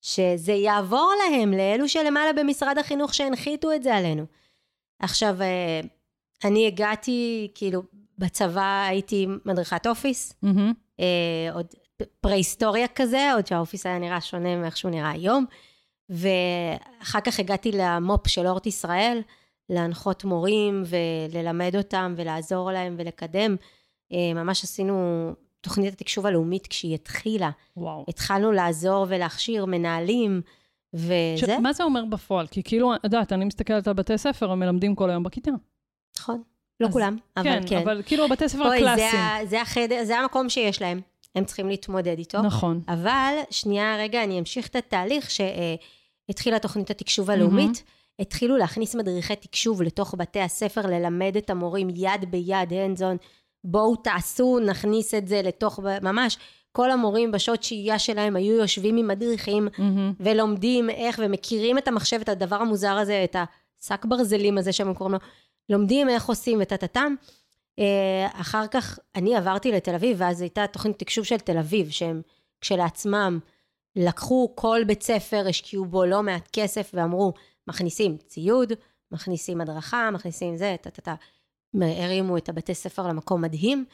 שזה 0.00 0.52
יעבור 0.52 1.12
להם, 1.22 1.52
לאלו 1.52 1.88
שלמעלה 1.88 2.32
במשרד 2.32 2.78
החינוך 2.78 3.14
שהנחיתו 3.14 3.72
את 3.72 3.82
זה 3.82 3.96
עלינו. 3.96 4.24
עכשיו, 4.98 5.42
אה, 5.42 5.80
אני 6.44 6.66
הגעתי, 6.66 7.50
כאילו, 7.54 7.82
בצבא 8.18 8.86
הייתי 8.88 9.26
מדריכת 9.44 9.86
אופיס. 9.86 10.32
אה, 11.00 11.52
עוד 11.54 11.66
פרה-היסטוריה 12.20 12.88
כזה, 12.88 13.32
עוד 13.34 13.46
שהאופיס 13.46 13.86
היה 13.86 13.98
נראה 13.98 14.20
שונה 14.20 14.56
מאיך 14.56 14.76
שהוא 14.76 14.90
נראה 14.90 15.10
היום. 15.10 15.44
ואחר 16.10 17.20
כך 17.20 17.40
הגעתי 17.40 17.72
למו"פ 17.72 18.28
של 18.28 18.46
אורט 18.46 18.66
ישראל, 18.66 19.22
להנחות 19.70 20.24
מורים 20.24 20.82
וללמד 20.86 21.76
אותם 21.76 22.14
ולעזור 22.16 22.72
להם 22.72 22.94
ולקדם. 22.98 23.56
אה, 24.12 24.34
ממש 24.34 24.64
עשינו 24.64 24.94
תוכנית 25.60 25.92
התקשוב 25.92 26.26
הלאומית 26.26 26.66
כשהיא 26.66 26.94
התחילה. 26.94 27.50
וואו. 27.76 28.04
התחלנו 28.08 28.52
לעזור 28.52 29.06
ולהכשיר 29.08 29.64
מנהלים, 29.64 30.40
ש- 30.96 30.98
וזה, 31.42 31.58
מה 31.58 31.72
זה 31.72 31.84
אומר 31.84 32.04
בפועל? 32.04 32.46
כי 32.46 32.62
כאילו, 32.62 32.94
את 32.94 33.00
יודעת, 33.04 33.32
אני 33.32 33.44
מסתכלת 33.44 33.88
על 33.88 33.94
בתי 33.94 34.18
ספר, 34.18 34.50
הם 34.50 34.60
מלמדים 34.60 34.94
כל 34.94 35.10
היום 35.10 35.22
בכיתה. 35.22 35.50
נכון. 36.18 36.42
לא 36.80 36.86
אז- 36.86 36.92
כולם, 36.92 37.16
אבל 37.36 37.44
כן, 37.44 37.62
כן. 37.68 37.78
אבל 37.78 38.02
כאילו 38.06 38.24
הבתי 38.24 38.48
ספר 38.48 38.68
זה 38.68 38.74
הקלאסיים. 38.76 39.16
ה- 39.16 39.38
זה 39.46 39.62
החדר, 39.62 40.00
זה 40.04 40.18
המקום 40.18 40.48
שיש 40.48 40.82
להם. 40.82 41.00
הם 41.34 41.44
צריכים 41.44 41.68
להתמודד 41.68 42.18
איתו. 42.18 42.42
נכון. 42.42 42.80
אבל, 42.88 43.34
שנייה, 43.50 43.96
רגע, 43.98 44.24
אני 44.24 44.38
אמשיך 44.38 44.66
את 44.66 44.76
התהליך 44.76 45.30
שהתחילה 45.30 46.58
תוכנית 46.58 46.90
התקשוב 46.90 47.30
הלאומית. 47.30 47.82
התחילו 48.18 48.56
להכניס 48.56 48.94
מדריכי 48.94 49.36
תקשוב 49.36 49.82
לתוך 49.82 50.14
בתי 50.18 50.40
הספר, 50.40 50.80
ללמד 50.80 51.36
את 51.36 51.50
המורים 51.50 51.88
יד 51.94 52.30
ביד, 52.30 52.70
hands 52.70 53.00
on, 53.00 53.24
בואו 53.64 53.96
תעשו, 53.96 54.58
נכניס 54.58 55.14
את 55.14 55.28
זה 55.28 55.42
לתוך, 55.42 55.80
ממש, 56.02 56.38
כל 56.72 56.90
המורים 56.90 57.32
בשעות 57.32 57.62
שהייה 57.62 57.98
שלהם 57.98 58.36
היו 58.36 58.56
יושבים 58.56 58.96
עם 58.96 59.08
מדריכים 59.08 59.68
מהמם. 59.78 60.12
ולומדים 60.20 60.90
איך, 60.90 61.20
ומכירים 61.24 61.78
את 61.78 61.88
המחשב, 61.88 62.20
את 62.20 62.28
הדבר 62.28 62.56
המוזר 62.56 62.92
הזה, 62.92 63.24
את 63.24 63.36
השק 63.82 64.04
ברזלים 64.04 64.58
הזה 64.58 64.72
שהם 64.72 64.94
קוראים 64.94 65.14
לו, 65.14 65.20
לומדים 65.68 66.08
איך 66.08 66.26
עושים 66.26 66.58
וטה-טה-טם. 66.62 67.14
אה, 67.78 68.26
אחר 68.32 68.66
כך 68.66 68.98
אני 69.16 69.36
עברתי 69.36 69.72
לתל 69.72 69.94
אביב, 69.94 70.16
ואז 70.20 70.40
הייתה 70.40 70.66
תוכנית 70.66 70.98
תקשוב 70.98 71.24
של 71.24 71.36
תל 71.36 71.58
אביב, 71.58 71.90
שהם 71.90 72.22
כשלעצמם 72.60 73.38
לקחו 73.96 74.52
כל 74.54 74.80
בית 74.86 75.02
ספר, 75.02 75.44
השקיעו 75.48 75.84
בו 75.84 76.04
לא 76.04 76.22
מעט 76.22 76.48
כסף, 76.52 76.90
ואמרו, 76.94 77.32
מכניסים 77.68 78.16
ציוד, 78.16 78.72
מכניסים 79.12 79.60
הדרכה, 79.60 80.10
מכניסים 80.10 80.56
זה, 80.56 80.76
טה-טה-טה. 80.80 81.14
הרימו 81.82 82.36
את 82.36 82.48
הבתי 82.48 82.74
ספר 82.74 83.08
למקום 83.08 83.42
מדהים, 83.42 83.84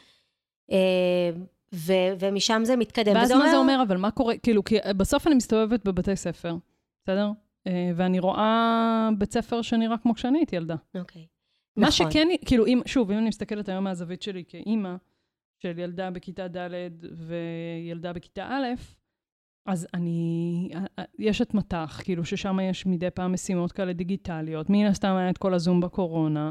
אה, 0.73 1.31
ו- 1.75 2.15
ומשם 2.19 2.63
זה 2.65 2.77
מתקדם. 2.77 3.15
ואז 3.15 3.31
מה 3.31 3.51
זה 3.51 3.57
אומר, 3.57 3.83
אבל 3.87 3.97
מה 3.97 4.11
קורה, 4.11 4.39
כאילו, 4.39 4.65
כי 4.65 4.77
בסוף 4.97 5.27
אני 5.27 5.35
מסתובבת 5.35 5.85
בבתי 5.85 6.17
ספר, 6.17 6.57
בסדר? 7.05 7.31
אה, 7.67 7.91
ואני 7.97 8.19
רואה 8.19 9.09
בית 9.19 9.33
ספר 9.33 9.63
שנראה 9.63 9.99
כמו 9.99 10.15
כשאני 10.15 10.39
הייתי 10.39 10.57
ילדה. 10.57 10.77
אוקיי. 10.95 11.27
מה 11.77 11.89
נכון. 11.89 12.11
שכן, 12.11 12.29
כאילו, 12.47 12.67
אם, 12.67 12.81
שוב, 12.87 13.11
אם 13.11 13.19
אני 13.19 13.29
מסתכלת 13.29 13.69
היום 13.69 13.85
מהזווית 13.85 14.23
שלי 14.23 14.45
כאימא, 14.49 14.95
של 15.59 15.79
ילדה 15.79 16.11
בכיתה 16.11 16.49
ד' 16.49 16.91
וילדה 17.13 18.13
בכיתה 18.13 18.49
א', 18.49 18.67
אז 19.67 19.87
אני, 19.95 20.71
יש 21.19 21.43
את 21.43 21.55
מט"ח, 21.55 22.01
כאילו 22.05 22.25
ששם 22.25 22.59
יש 22.61 22.87
מדי 22.87 23.11
פעם 23.11 23.33
משימות 23.33 23.73
כאלה 23.73 23.93
דיגיטליות, 23.93 24.71
מן 24.71 24.87
הסתם 24.87 25.17
היה 25.17 25.31
את 25.31 25.39
כל 25.39 25.55
הזום 25.55 25.81
בקורונה. 25.81 26.51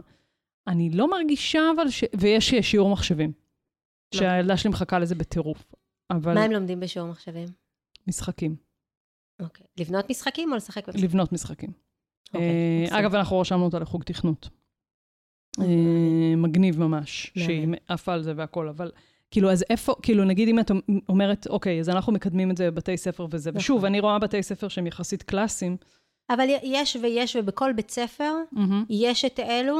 אני 0.68 0.90
לא 0.90 1.12
מרגישה 1.12 1.60
אבל 1.76 1.90
ש... 1.90 2.04
ויש 2.20 2.54
שיעור 2.54 2.90
מחשבים, 2.90 3.32
לא. 4.14 4.20
שהילדה 4.20 4.58
שלי 4.58 4.70
מחכה 4.70 5.00
לזה 5.00 5.16
בטירוף. 5.16 5.74
אבל 6.12 6.34
מה 6.34 6.44
הם 6.44 6.52
לומדים 6.52 6.80
בשיעור 6.80 7.10
מחשבים? 7.10 7.48
משחקים, 8.08 8.56
אוקיי. 9.40 9.66
לבנות 9.80 10.10
משחקים 10.10 10.52
או 10.52 10.56
לשחק 10.56 10.88
במשחקים? 10.88 11.06
לבנות 11.06 11.32
משחקים. 11.32 11.70
אוקיי, 12.34 12.88
אה. 12.92 13.00
אגב, 13.00 13.16
אנחנו 13.16 13.40
רשמנו 13.40 13.66
אותה 13.66 13.80
לחוג 13.80 14.04
תכנות. 14.04 14.50
אה, 15.60 15.66
אה, 15.66 16.36
מגניב 16.36 16.80
ממש. 16.80 17.32
שהיא 17.38 17.68
עפה 17.88 18.14
על 18.14 18.24
זה 18.24 18.34
והכל, 18.36 18.68
אבל 18.68 18.92
כאילו, 19.34 19.52
אז 19.52 19.66
איפה, 19.70 19.96
כאילו, 20.02 20.24
נגיד 20.24 20.50
אם 20.50 20.60
את 20.60 20.72
אומרת, 21.10 21.48
אוקיי, 21.48 21.80
אז 21.80 21.90
אנחנו 21.90 22.14
מקדמים 22.14 22.52
את 22.52 22.58
זה 22.58 22.72
בבתי 22.72 22.98
ספר 22.98 23.28
וזה, 23.32 23.50
נכון. 23.50 23.60
ושוב, 23.60 23.86
אני 23.86 24.00
רואה 24.00 24.20
בתי 24.20 24.44
ספר 24.44 24.68
שהם 24.68 24.88
יחסית 24.88 25.24
קלאסיים. 25.24 25.78
אבל 26.30 26.46
יש 26.64 26.98
ויש, 27.02 27.36
ובכל 27.36 27.74
בית 27.74 27.92
ספר 27.92 28.34
מהמם. 28.52 28.86
יש 28.90 29.26
את 29.26 29.40
אלו 29.40 29.78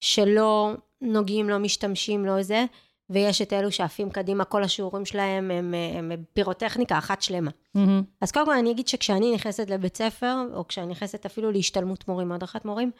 שלא 0.00 0.72
נוגעים, 1.00 1.48
לא 1.48 1.58
משתמשים, 1.58 2.24
לא 2.24 2.42
זה, 2.42 2.64
ויש 3.10 3.42
את 3.42 3.52
אלו 3.52 3.72
שעפים 3.72 4.10
קדימה, 4.10 4.44
כל 4.44 4.62
השיעורים 4.62 5.04
שלהם 5.04 5.50
הם, 5.50 5.74
הם, 5.74 6.12
הם 6.12 6.24
פירוטכניקה 6.32 6.98
אחת 6.98 7.22
שלמה. 7.22 7.50
מהמם. 7.74 8.02
אז 8.20 8.32
קודם 8.32 8.46
כל 8.46 8.54
אני 8.54 8.70
אגיד 8.70 8.88
שכשאני 8.88 9.34
נכנסת 9.34 9.70
לבית 9.70 9.96
ספר, 9.96 10.36
או 10.54 10.68
כשאני 10.68 10.86
נכנסת 10.86 11.26
אפילו 11.26 11.50
להשתלמות 11.50 12.08
מורים 12.08 12.32
הדרכת 12.32 12.64
מורים, 12.64 12.90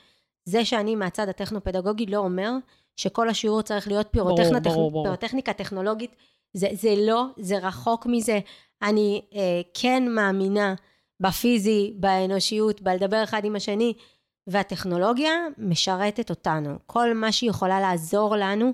זה 0.44 0.64
שאני 0.64 0.94
מהצד 0.94 1.28
הטכנו-פדגוגי 1.28 2.06
לא 2.06 2.18
אומר 2.18 2.50
שכל 2.97 3.28
השיעור 3.28 3.62
צריך 3.62 3.88
להיות 3.88 4.07
ברור, 4.14 4.36
פירוטכנה, 4.36 4.61
ברור, 4.61 4.91
ברור. 4.91 5.05
פירוטכניקה 5.05 5.53
טכנולוגית. 5.53 6.16
זה, 6.53 6.68
זה 6.72 6.95
לא, 6.99 7.24
זה 7.38 7.59
רחוק 7.59 8.07
מזה. 8.07 8.41
אני 8.82 9.22
אה, 9.34 9.61
כן 9.74 10.09
מאמינה 10.09 10.74
בפיזי, 11.20 11.93
באנושיות, 11.97 12.82
בלדבר 12.82 13.24
אחד 13.24 13.45
עם 13.45 13.57
השני, 13.57 13.93
והטכנולוגיה 14.47 15.30
משרתת 15.59 16.30
אותנו. 16.30 16.78
כל 16.86 17.14
מה 17.14 17.32
שהיא 17.32 17.51
יכולה 17.51 17.80
לעזור 17.80 18.36
לנו, 18.36 18.72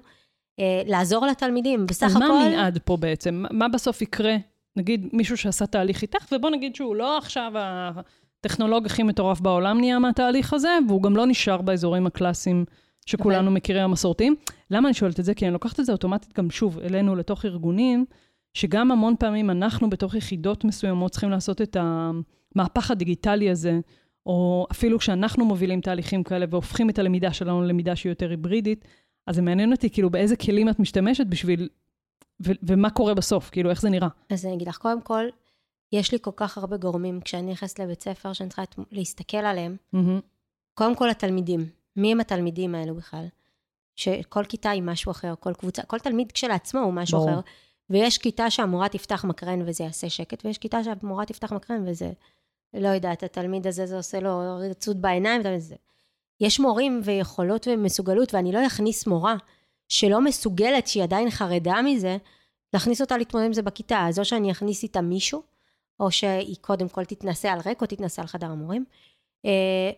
אה, 0.60 0.82
לעזור 0.86 1.26
לתלמידים. 1.26 1.86
בסך 1.86 2.06
אז 2.06 2.16
הכל... 2.16 2.18
מה 2.18 2.42
המנעד 2.42 2.78
פה 2.84 2.96
בעצם? 2.96 3.44
מה 3.50 3.68
בסוף 3.68 4.02
יקרה? 4.02 4.36
נגיד 4.76 5.08
מישהו 5.12 5.36
שעשה 5.36 5.66
תהליך 5.66 6.02
איתך, 6.02 6.32
ובוא 6.32 6.50
נגיד 6.50 6.74
שהוא 6.74 6.96
לא 6.96 7.18
עכשיו 7.18 7.52
הטכנולוג 7.54 8.86
הכי 8.86 9.02
מטורף 9.02 9.40
בעולם 9.40 9.80
נהיה 9.80 9.98
מהתהליך 9.98 10.52
הזה, 10.52 10.78
והוא 10.88 11.02
גם 11.02 11.16
לא 11.16 11.26
נשאר 11.26 11.62
באזורים 11.62 12.06
הקלאסיים 12.06 12.64
שכולנו 13.06 13.46
אבל- 13.48 13.56
מכירים 13.56 13.82
המסורתיים. 13.82 14.34
למה 14.70 14.88
אני 14.88 14.94
שואלת 14.94 15.20
את 15.20 15.24
זה? 15.24 15.34
כי 15.34 15.44
אני 15.44 15.52
לוקחת 15.52 15.80
את 15.80 15.84
זה 15.86 15.92
אוטומטית 15.92 16.32
גם 16.38 16.50
שוב 16.50 16.78
אלינו 16.78 17.14
לתוך 17.16 17.44
ארגונים, 17.44 18.04
שגם 18.54 18.92
המון 18.92 19.14
פעמים 19.18 19.50
אנחנו 19.50 19.90
בתוך 19.90 20.14
יחידות 20.14 20.64
מסוימות 20.64 21.10
צריכים 21.12 21.30
לעשות 21.30 21.62
את 21.62 21.76
המהפך 21.80 22.90
הדיגיטלי 22.90 23.50
הזה, 23.50 23.80
או 24.26 24.66
אפילו 24.70 24.98
כשאנחנו 24.98 25.44
מובילים 25.44 25.80
תהליכים 25.80 26.22
כאלה 26.22 26.46
והופכים 26.50 26.90
את 26.90 26.98
הלמידה 26.98 27.32
שלנו 27.32 27.62
ללמידה 27.62 27.96
שהיא 27.96 28.10
יותר 28.10 28.30
היברידית, 28.30 28.84
אז 29.26 29.34
זה 29.34 29.42
מעניין 29.42 29.72
אותי 29.72 29.90
כאילו 29.90 30.10
באיזה 30.10 30.36
כלים 30.36 30.68
את 30.68 30.78
משתמשת 30.78 31.26
בשביל, 31.26 31.68
ו- 32.46 32.52
ומה 32.62 32.90
קורה 32.90 33.14
בסוף, 33.14 33.50
כאילו 33.50 33.70
איך 33.70 33.80
זה 33.80 33.90
נראה. 33.90 34.08
אז 34.30 34.46
אני 34.46 34.54
אגיד 34.54 34.68
לך, 34.68 34.76
קודם 34.76 35.00
כל, 35.00 35.24
יש 35.92 36.12
לי 36.12 36.18
כל 36.22 36.30
כך 36.36 36.58
הרבה 36.58 36.76
גורמים, 36.76 37.20
כשאני 37.20 37.52
נכנסת 37.52 37.78
לבית 37.78 38.02
ספר, 38.02 38.32
שאני 38.32 38.48
צריכה 38.48 38.62
להסתכל 38.92 39.36
עליהם, 39.36 39.76
מהמם. 39.92 40.20
קודם 40.74 40.96
כל 40.96 41.10
התלמידים. 41.10 41.66
מי 41.96 42.12
הם 42.12 42.20
התלמידים 42.20 42.74
האלו 42.74 42.94
בכלל? 42.94 43.26
שכל 43.96 44.44
כיתה 44.44 44.70
היא 44.70 44.82
משהו 44.82 45.10
אחר, 45.10 45.34
כל 45.40 45.54
קבוצה, 45.54 45.82
כל 45.82 45.98
תלמיד 45.98 46.32
כשלעצמו 46.32 46.80
הוא 46.80 46.92
משהו 46.92 47.18
ברור. 47.18 47.30
אחר. 47.30 47.40
ויש 47.90 48.18
כיתה 48.18 48.50
שהמורה 48.50 48.88
תפתח 48.88 49.24
מקרן 49.24 49.62
וזה 49.66 49.84
יעשה 49.84 50.08
שקט, 50.08 50.44
ויש 50.44 50.58
כיתה 50.58 50.84
שהמורה 50.84 51.26
תפתח 51.26 51.52
מקרן 51.52 51.88
וזה, 51.88 52.12
לא 52.74 52.88
יודעת, 52.88 53.22
התלמיד 53.22 53.66
הזה, 53.66 53.86
זה 53.86 53.96
עושה 53.96 54.20
לו 54.20 54.58
רצות 54.70 54.96
בעיניים, 54.96 55.42
וזה. 55.44 55.74
יש 56.40 56.60
מורים 56.60 57.00
ויכולות 57.04 57.68
ומסוגלות, 57.70 58.34
ואני 58.34 58.52
לא 58.52 58.66
אכניס 58.66 59.06
מורה 59.06 59.36
שלא 59.88 60.20
מסוגלת, 60.20 60.86
שהיא 60.86 61.02
עדיין 61.02 61.30
חרדה 61.30 61.82
מזה, 61.82 62.16
להכניס 62.74 63.00
אותה 63.00 63.16
להתמודד 63.16 63.46
עם 63.46 63.52
זה 63.52 63.62
בכיתה. 63.62 64.06
אז 64.08 64.18
או 64.18 64.24
שאני 64.24 64.50
אכניס 64.50 64.82
איתה 64.82 65.00
מישהו, 65.00 65.42
או 66.00 66.10
שהיא 66.10 66.56
קודם 66.60 66.88
כל 66.88 67.04
תתנסה 67.04 67.52
על 67.52 67.58
ריק, 67.66 67.82
או 67.82 67.86
תתנסה 67.86 68.22
על 68.22 68.28
חדר 68.28 68.46
המורים. 68.46 68.84
אה, 69.44 69.90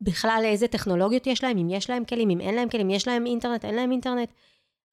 ובכלל 0.00 0.42
איזה 0.44 0.68
טכנולוגיות 0.68 1.26
יש 1.26 1.44
להם, 1.44 1.58
אם 1.58 1.70
יש 1.70 1.90
להם 1.90 2.04
כלים, 2.04 2.30
אם 2.30 2.40
אין 2.40 2.54
להם 2.54 2.68
כלים, 2.68 2.90
יש 2.90 3.08
להם 3.08 3.26
אינטרנט, 3.26 3.64
אין 3.64 3.74
להם 3.74 3.90
אינטרנט. 3.92 4.28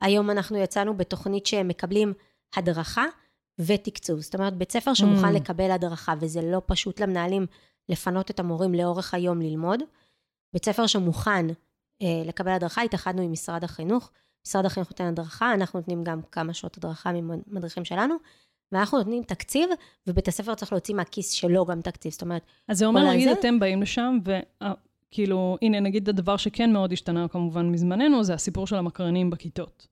היום 0.02 0.30
אנחנו 0.32 0.58
יצאנו 0.58 0.98
בתוכנית 0.98 1.46
שהם 1.46 1.68
מקבלים 1.68 2.14
הדרכה 2.56 3.06
ותקצוב. 3.60 4.20
זאת 4.20 4.36
אומרת, 4.36 4.54
בית 4.58 4.72
ספר 4.72 4.94
שמוכן 4.94 5.28
Mm. 5.28 5.32
לקבל 5.36 5.72
הדרכה, 5.72 6.14
וזה 6.20 6.42
לא 6.42 6.62
פשוט 6.66 7.00
למנהלים 7.02 7.46
לפנות 7.90 8.32
את 8.32 8.40
המורים 8.40 8.74
לאורך 8.74 9.14
היום 9.14 9.42
ללמוד. 9.42 9.80
בית 10.54 10.66
ספר 10.66 10.88
שמוכן 10.88 11.46
אה, 12.02 12.24
לקבל 12.26 12.52
הדרכה, 12.52 12.82
התאחדנו 12.82 13.22
עם 13.22 13.32
משרד 13.32 13.64
החינוך. 13.64 14.12
משרד 14.48 14.66
החינוך 14.66 14.90
נותן 14.90 15.04
הדרכה, 15.04 15.54
אנחנו 15.54 15.80
נותנים 15.80 16.04
גם 16.04 16.22
כמה 16.32 16.54
שעות 16.54 16.78
הדרכה 16.78 17.12
ממדריכים 17.14 17.86
שלנו, 17.86 18.16
ואנחנו 18.72 18.98
נותנים 18.98 19.24
תקציב, 19.24 19.70
ובית 20.08 20.28
הספר 20.28 20.56
צריך 20.56 20.72
להוציא 20.72 20.96
מהכיס 20.96 21.32
שלו 21.32 21.66
גם 21.66 21.82
תקציב. 21.82 22.12
זאת 22.12 22.22
אומרת, 22.22 22.42
אז 22.68 22.78
זה 22.78 22.86
אומר, 22.86 23.10
נגיד 23.12 23.28
זה- 23.30 23.40
אתם 23.40 23.60
באים 23.60 23.82
לשם, 23.82 24.18
וכאילו, 25.14 25.58
הנה, 25.62 25.80
נגיד 25.80 26.10
הדבר 26.10 26.38
שכן 26.38 26.74
מאוד 26.74 26.92
השתנה 26.92 27.28
כמובן 27.28 27.70
מזמננו, 27.70 28.24
זה 28.24 28.34
הסיפור 28.34 28.68
של 28.68 28.76
המקרנים 28.76 29.30
בכיתות, 29.30 29.88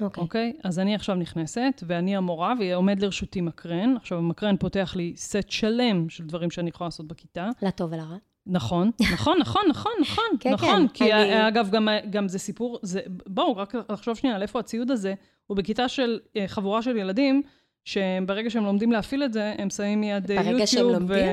אוקיי. 0.00 0.22
אוקיי? 0.22 0.52
אז 0.64 0.78
אני 0.78 0.94
עכשיו 0.94 1.14
נכנסת, 1.16 1.82
ואני 1.86 2.16
המורה, 2.16 2.54
ועומד 2.60 3.02
לרשותי 3.02 3.40
מקרן. 3.40 3.96
עכשיו, 3.96 4.18
המקרן 4.18 4.56
פותח 4.56 4.92
לי 4.96 5.12
סט 5.16 5.50
שלם 5.50 6.08
של 6.08 6.24
דברים 6.26 6.50
שאני 6.50 6.70
יכולה 6.70 6.86
לעשות 6.86 7.06
בכיתה. 7.08 7.48
לטוב 7.62 7.92
ולרע. 7.92 8.16
נכון, 8.46 8.90
נכון, 9.12 9.36
נכון, 9.40 9.62
נכון, 9.70 9.92
נכון, 10.00 10.24
כן, 10.40 10.52
נכון. 10.52 10.68
כן, 10.68 10.88
כי 10.88 11.12
אני- 11.12 11.48
אגב, 11.48 11.70
גם, 11.70 11.88
גם 12.10 12.28
זה 12.28 12.38
סיפור, 12.38 12.78
זה, 12.82 13.00
בואו, 13.26 13.56
רק 13.56 13.74
לחשוב 13.90 14.16
שנייה 14.16 14.36
על 14.36 14.42
איפה 14.42 14.58
הציוד 14.60 14.90
הזה. 14.90 15.14
הוא 15.46 15.56
בכיתה 15.56 15.88
של 15.88 16.18
אה, 16.36 16.48
חבורה 16.48 16.82
של 16.82 16.96
ילדים, 16.96 17.42
שברגע 17.84 18.50
שהם 18.50 18.64
לומדים 18.64 18.92
להפעיל 18.92 19.24
את 19.24 19.32
זה, 19.32 19.54
הם 19.58 19.70
שמים 19.70 20.00
מיד 20.00 20.30
אה, 20.30 20.42
ברגע 20.42 20.66
שהם 20.66 20.80
יוטיוב. 20.80 21.00
לומדים? 21.00 21.28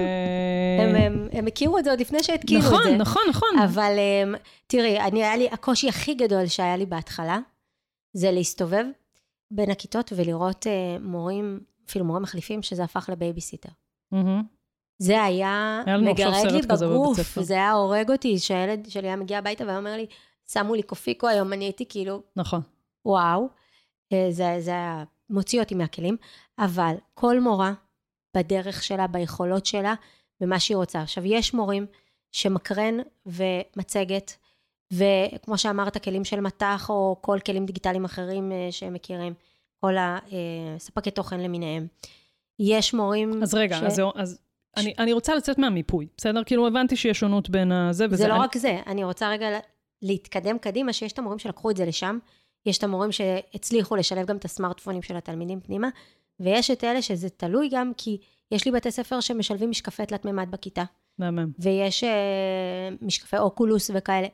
הם, 0.80 0.96
הם, 0.96 1.28
הם 1.32 1.48
הכירו 1.48 1.78
את 1.78 1.84
זה 1.84 1.90
עוד 1.90 2.00
לפני 2.00 2.24
שהתקינו 2.24 2.60
את 2.60 2.66
נכון, 2.66 2.84
זה. 2.84 2.98
נכון, 2.98 3.22
נכון. 3.30 3.50
אבל 3.64 3.94
אמ, 3.98 4.36
תראי, 4.68 5.00
אני, 5.00 5.24
היה 5.24 5.38
לי, 5.38 5.50
הקושי 5.52 5.90
הכי 5.90 6.14
גדול 6.14 6.48
שהיה 6.48 6.78
לי 6.78 6.86
בהתחלה, 6.86 7.40
זה 8.14 8.32
להסתובב 8.32 8.86
בין 9.52 9.72
הכיתות 9.72 10.14
ולראות 10.16 10.68
אה, 10.68 10.98
מורים, 11.02 11.60
אפילו 11.90 12.06
מורים 12.06 12.24
מחליפים, 12.24 12.62
שזה 12.62 12.84
הפך 12.84 13.10
לבייביסיטר. 13.12 13.70
מהמם. 14.12 14.44
זה 15.02 15.24
היה 15.24 15.84
היה 15.86 15.98
מגרד 15.98 16.52
לי 16.52 16.62
בגוף. 16.62 17.40
זה 17.40 17.54
היה 17.54 17.72
הורג 17.72 18.12
אותי, 18.12 18.40
שהילד 18.40 18.90
שלי 18.90 19.08
היה 19.08 19.16
מגיע 19.16 19.38
הביתה 19.38 19.66
והיה 19.66 19.78
אומר 19.78 19.98
לי, 19.98 20.06
שמו 20.52 20.76
לי 20.76 20.84
קופיקו 20.84 21.28
היום, 21.28 21.54
אני 21.54 21.66
הייתי 21.66 21.86
כאילו, 21.90 22.22
נכון. 22.36 22.62
וואו, 23.06 23.48
אה, 24.14 24.28
זה, 24.30 24.56
זה 24.60 24.72
היה 24.72 25.04
מוציא 25.30 25.60
אותי 25.60 25.76
מהכלים, 25.76 26.18
אבל 26.60 26.96
כל 27.14 27.40
מורה 27.40 27.74
בדרך 28.38 28.84
שלה, 28.84 29.08
ביכולות 29.08 29.66
שלה, 29.66 29.94
במה 30.42 30.60
שהיא 30.60 30.78
רוצה. 30.78 31.02
עכשיו, 31.02 31.26
יש 31.26 31.54
מורים 31.54 31.86
שמקרן 32.32 32.98
ומצגת, 33.26 34.38
וכמו 34.94 35.58
שאמרת, 35.58 36.04
כלים 36.04 36.26
של 36.26 36.40
מטח, 36.40 36.90
או 36.90 37.18
כל 37.22 37.38
כלים 37.46 37.66
דיגיטליים 37.66 38.06
אחרים 38.06 38.52
אה, 38.52 38.68
שהם 38.72 38.94
מכירים, 38.94 39.34
כל 39.82 39.94
הספקי 39.98 41.12
תוכן 41.12 41.40
למיניהם. 41.40 41.88
יש 42.60 42.94
מורים... 42.94 43.44
אז 43.44 43.54
רגע, 43.54 43.78
ש- 43.78 43.84
אז 43.84 44.02
אז 44.16 44.40
אני, 44.78 44.94
אני 45.00 45.14
רוצה 45.14 45.36
לצאת 45.36 45.58
מהמיפוי, 45.58 46.08
בסדר? 46.18 46.44
כאילו, 46.44 46.68
הבנתי 46.68 46.96
שיש 46.96 47.20
שונות 47.20 47.50
בין 47.50 47.72
הזה 47.72 48.06
וזה. 48.06 48.16
זה 48.16 48.28
לא 48.28 48.34
אני, 48.36 48.44
רק 48.44 48.58
זה, 48.58 48.80
אני 48.88 49.04
רוצה 49.04 49.30
רגע 49.30 49.50
לה- 49.50 49.60
להתקדם 50.02 50.58
קדימה, 50.58 50.94
שיש 50.94 51.12
את 51.14 51.20
המורים 51.20 51.40
שלקחו 51.40 51.72
את 51.72 51.78
זה 51.78 51.86
לשם, 51.86 52.20
יש 52.66 52.78
את 52.78 52.84
המורים 52.84 53.12
שהצליחו 53.12 53.96
לשלב 53.96 54.28
גם 54.28 54.38
את 54.38 54.46
הסמארטפונים 54.46 55.02
של 55.02 55.18
התלמידים 55.18 55.60
פנימה, 55.60 55.90
ויש 56.40 56.72
את 56.72 56.84
אלה 56.84 57.02
שזה 57.02 57.30
תלוי 57.30 57.70
גם 57.72 57.92
כי 57.98 58.18
יש 58.52 58.66
לי 58.66 58.72
בתי 58.72 58.92
ספר 58.92 59.20
שמשלבים 59.20 59.70
משקפי 59.70 60.06
תלת 60.06 60.26
מימד 60.26 60.52
בכיתה, 60.52 60.84
מהמם. 61.18 61.52
ויש 61.60 62.04
אה, 62.04 62.90
משקפי 63.02 63.38
אוקולוס 63.38 63.92
וכאלה. 63.94 64.28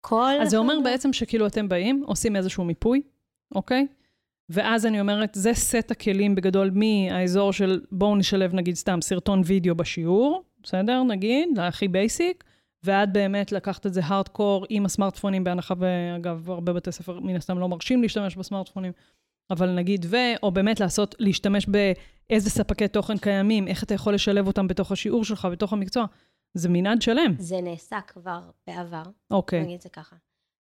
כל... 0.00 0.34
אז 0.42 0.50
זה 0.50 0.56
אומר 0.56 0.74
בעצם 0.84 1.12
שכאילו 1.12 1.46
אתם 1.46 1.68
באים, 1.68 2.02
עושים 2.06 2.36
איזשהו 2.36 2.64
מיפוי, 2.64 3.02
אוקיי? 3.54 3.86
ואז 4.48 4.86
אני 4.86 5.00
אומרת, 5.00 5.30
זה 5.32 5.54
סט 5.54 5.90
הכלים 5.90 6.34
בגדול 6.34 6.70
מהאזור 6.74 7.52
של 7.52 7.80
בואו 7.92 8.16
נשלב 8.16 8.54
נגיד 8.54 8.74
סתם 8.74 9.00
סרטון 9.02 9.42
וידאו 9.44 9.74
בשיעור, 9.74 10.42
בסדר? 10.62 11.02
נגיד, 11.02 11.58
הכי 11.58 11.88
basic, 11.88 12.44
ועד 12.82 13.12
באמת 13.12 13.52
לקחת 13.52 13.86
את 13.86 13.94
זה 13.94 14.00
הארדקור 14.04 14.66
עם 14.68 14.86
הסמארטפונים, 14.86 15.44
בהנחה, 15.44 15.74
ואגב, 15.78 16.50
הרבה 16.50 16.72
בתי 16.72 16.92
ספר 16.92 17.20
מן 17.20 17.36
הסתם 17.36 17.58
לא 17.58 17.68
מרשים 17.68 18.02
להשתמש 18.02 18.36
בסמארטפונים, 18.36 18.92
אבל 19.50 19.74
נגיד, 19.74 20.06
ו, 20.08 20.16
או 20.42 20.50
באמת 20.50 20.80
לעשות, 20.80 21.14
להשתמש 21.18 21.66
באיזה 21.66 22.50
ספקי 22.50 22.88
תוכן 22.88 23.18
קיימים, 23.18 23.68
איך 23.68 23.82
אתה 23.84 23.94
יכול 23.94 24.14
לשלב 24.14 24.46
אותם 24.46 24.68
בתוך 24.68 24.92
השיעור 24.92 25.24
שלך, 25.24 25.48
בתוך 25.52 25.72
המקצוע. 25.72 26.06
זה 26.54 26.68
מנעד 26.68 27.02
שלם. 27.02 27.34
זה 27.38 27.60
נעשה 27.60 28.00
כבר 28.06 28.40
בעבר, 28.66 29.02
אוקיי. 29.30 29.62
נגיד 29.62 29.74
את 29.74 29.82
זה 29.82 29.88
ככה. 29.88 30.16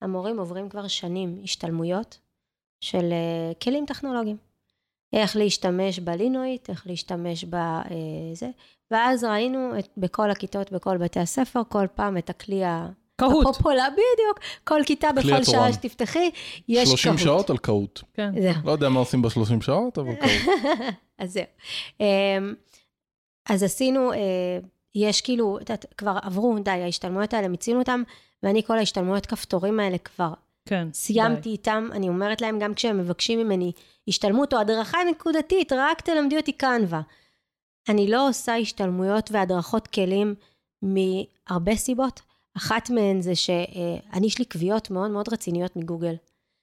המורים 0.02 0.40
עוברים 0.40 0.70
כבר 0.70 0.88
שנים 0.88 1.40
השתלמויות 1.44 2.20
של 2.82 3.12
אה, 3.12 3.52
כלים 3.64 3.86
טכנולוגיים. 3.86 4.38
איך 5.14 5.36
להשתמש 5.36 6.00
בלינואיט, 6.00 6.70
איך 6.70 6.88
להשתמש 6.88 7.44
בזה, 7.44 8.50
ואז 8.92 9.24
ראינו 9.24 9.80
את, 9.80 9.88
בכל 9.98 10.32
הכיתות, 10.32 10.72
בכל 10.72 10.98
בתי 10.98 11.20
הספר, 11.20 11.62
כל 11.70 11.86
פעם 11.96 12.18
את 12.18 12.30
הכלי 12.30 12.64
ה- 12.64 12.88
קהוט. 13.18 13.46
הפופולה, 13.46 13.88
בדיוק. 13.90 14.40
כל 14.64 14.82
כיתה, 14.86 15.12
בכל. 15.12 15.44
שעה 15.44 15.74
שתפתחי, 15.74 16.32
יש 16.68 16.90
30 16.90 17.12
קהוט. 17.12 17.24
שעות 17.24 17.50
על 17.50 17.58
קהוט. 17.58 18.02
כן. 18.14 18.32
זהו. 18.42 18.54
לא 18.66 18.72
יודע 18.72 18.90
מה 18.90 19.00
עושים 19.00 19.22
ב-30 19.22 19.62
שעות, 19.62 19.98
אבל 19.98 20.16
קהוט. 20.16 20.56
אז 21.20 21.32
זהו. 21.34 21.44
אמ, 22.00 22.54
אז 23.50 23.64
עשינו, 23.64 24.14
אה, 24.14 24.18
יש 24.96 25.22
כאילו, 25.22 25.58
את 25.58 25.70
יודעת, 25.70 25.86
כבר 25.98 26.18
עברו, 26.22 26.56
די, 26.64 26.72
ההשתלמויות 26.72 27.34
האלה, 27.34 27.48
מיצינו 27.48 27.80
אותם, 27.80 28.04
ואני 28.44 28.64
כל 28.64 28.78
ההשתלמויות 28.78 29.26
כפתורים 29.26 29.80
האלה 29.80 29.98
כבר 29.98 30.34
כן. 30.66 30.88
סיימתי 30.94 31.42
די. 31.42 31.50
איתם, 31.50 31.90
אני 31.92 32.08
אומרת 32.10 32.42
להם 32.42 32.60
גם 32.60 32.74
כשהם 32.74 32.98
מבקשים 32.98 33.40
ממני 33.40 33.72
השתלמות 34.08 34.54
או 34.54 34.60
הדרכה 34.60 34.98
נקודתית, 35.12 35.72
רק 35.74 36.02
תלמדי 36.02 36.38
אותי 36.38 36.52
קנווה. 36.52 37.02
אני 37.90 38.08
לא 38.08 38.30
עושה 38.30 38.56
השתלמויות 38.56 39.30
והדרכות 39.32 39.88
כלים 39.88 40.36
מהרבה 40.82 41.76
סיבות. 41.76 42.22
אחת 42.58 42.90
מהן 42.90 43.22
זה 43.22 43.36
שאני, 43.36 44.28
יש 44.28 44.40
לי 44.40 44.46
קביעות 44.46 44.92
מאוד 44.92 45.12
מאוד 45.12 45.34
רציניות 45.34 45.76
מגוגל. 45.76 46.16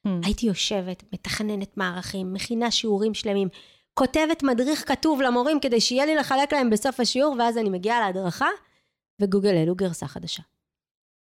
Hmm. 0.07 0.11
הייתי 0.25 0.47
יושבת, 0.47 1.03
מתכננת 1.13 1.77
מערכים, 1.77 2.33
מכינה 2.33 2.71
שיעורים 2.71 3.15
שלמים, 3.15 3.49
כותבת 3.95 4.43
מדריך 4.43 4.89
כתוב 4.89 5.23
למורים 5.23 5.61
כדי 5.61 5.81
שיהיה 5.81 6.07
לי 6.07 6.15
לחלק 6.15 6.53
להם 6.53 6.71
בסוף 6.71 7.01
השיעור, 7.01 7.37
ואז 7.39 7.59
אני 7.59 7.71
מגיעה 7.71 8.01
להדרכה, 8.01 8.49
וגוגל 9.21 9.57
העלו 9.57 9.75
גרסה 9.75 10.07
חדשה. 10.07 10.43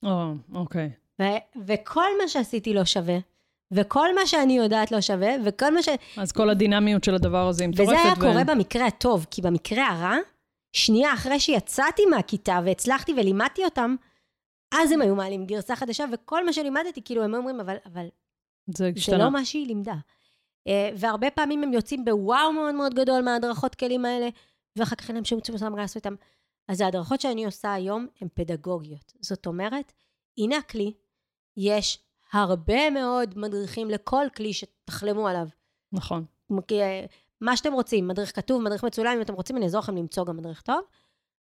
או, 0.04 0.34
אוקיי. 0.54 0.92
ו- 1.22 1.64
וכל 1.66 2.10
מה 2.22 2.28
שעשיתי 2.28 2.74
לא 2.74 2.86
שווה, 2.86 3.18
וכל 3.72 4.16
מה 4.16 4.26
שאני 4.26 4.58
יודעת 4.58 4.92
לא 4.92 5.02
שווה, 5.02 5.30
וכל 5.46 5.74
מה 5.74 5.84
ש... 5.84 5.90
אז 6.18 6.32
כל 6.32 6.50
הדינמיות 6.50 7.04
של 7.04 7.16
הדבר 7.16 7.48
הזה 7.48 7.64
היא 7.64 7.70
מטורפת. 7.70 7.92
וזה 7.92 8.02
היה 8.02 8.14
ו- 8.18 8.22
קורה 8.22 8.44
במקרה 8.44 8.86
הטוב, 8.86 9.26
כי 9.32 9.42
במקרה 9.42 9.88
הרע, 9.88 10.18
שנייה 10.74 11.14
אחרי 11.14 11.40
שיצאתי 11.40 12.06
מהכיתה 12.06 12.60
והצלחתי 12.66 13.14
ולימדתי 13.14 13.66
אותם, 13.66 13.96
אז 14.74 14.92
הם 14.92 15.02
היו 15.02 15.16
מעלים 15.16 15.46
גרסה 15.46 15.76
חדשה, 15.76 16.06
וכל 16.14 16.46
מה 16.46 16.54
שלימדתי, 16.54 17.02
כאילו, 17.06 17.24
הם 17.24 17.34
אומרים, 17.34 17.60
אבל, 17.60 17.76
אבל 17.86 18.08
זה 18.68 18.84
זה 18.84 18.92
השתנה. 18.96 19.18
לא 19.18 19.32
מה 19.32 19.46
שהיא 19.46 19.68
לימדה. 19.68 19.96
אה, 20.68 20.90
והרבה 20.96 21.32
פעמים 21.32 21.64
הם 21.64 21.74
יוצאים 21.74 22.06
בוואו 22.06 22.54
מאוד 22.54 22.76
מאוד 22.76 22.94
גדול 22.94 23.22
מההדרכות 23.22 23.76
כלים 23.76 24.06
האלה, 24.06 24.30
ואחר 24.76 24.96
כך 24.96 25.08
אין 25.08 25.16
להם 25.16 25.26
שום 25.26 25.42
צמצום 25.42 25.72
מה 25.72 25.78
לעשות 25.78 25.96
איתם. 25.96 26.16
אז 26.68 26.82
ההדרכות 26.82 27.22
שאני 27.22 27.46
עושה 27.46 27.74
היום 27.74 28.08
הן 28.22 28.28
פדגוגיות. 28.34 29.14
זאת 29.22 29.48
אומרת, 29.48 29.94
הנה 30.38 30.58
הכלי, 30.58 30.94
יש 31.58 32.00
הרבה 32.34 32.90
מאוד 32.90 33.34
מדריכים 33.38 33.90
לכל 33.90 34.26
כלי 34.36 34.54
שתחלמו 34.54 35.28
עליו. 35.28 35.48
נכון. 35.92 36.26
אה, 36.72 37.06
מה 37.42 37.58
שאתם 37.58 37.74
רוצים, 37.74 38.08
מדריך 38.08 38.36
כתוב, 38.36 38.62
מדריך 38.62 38.84
מצולם, 38.84 39.14
אם 39.16 39.22
אתם 39.22 39.34
רוצים, 39.34 39.58
אני 39.58 39.66
אעזור 39.66 39.80
לכם 39.80 39.96
למצוא 39.96 40.26
גם 40.26 40.38
מדריך 40.38 40.62
טוב. 40.62 40.80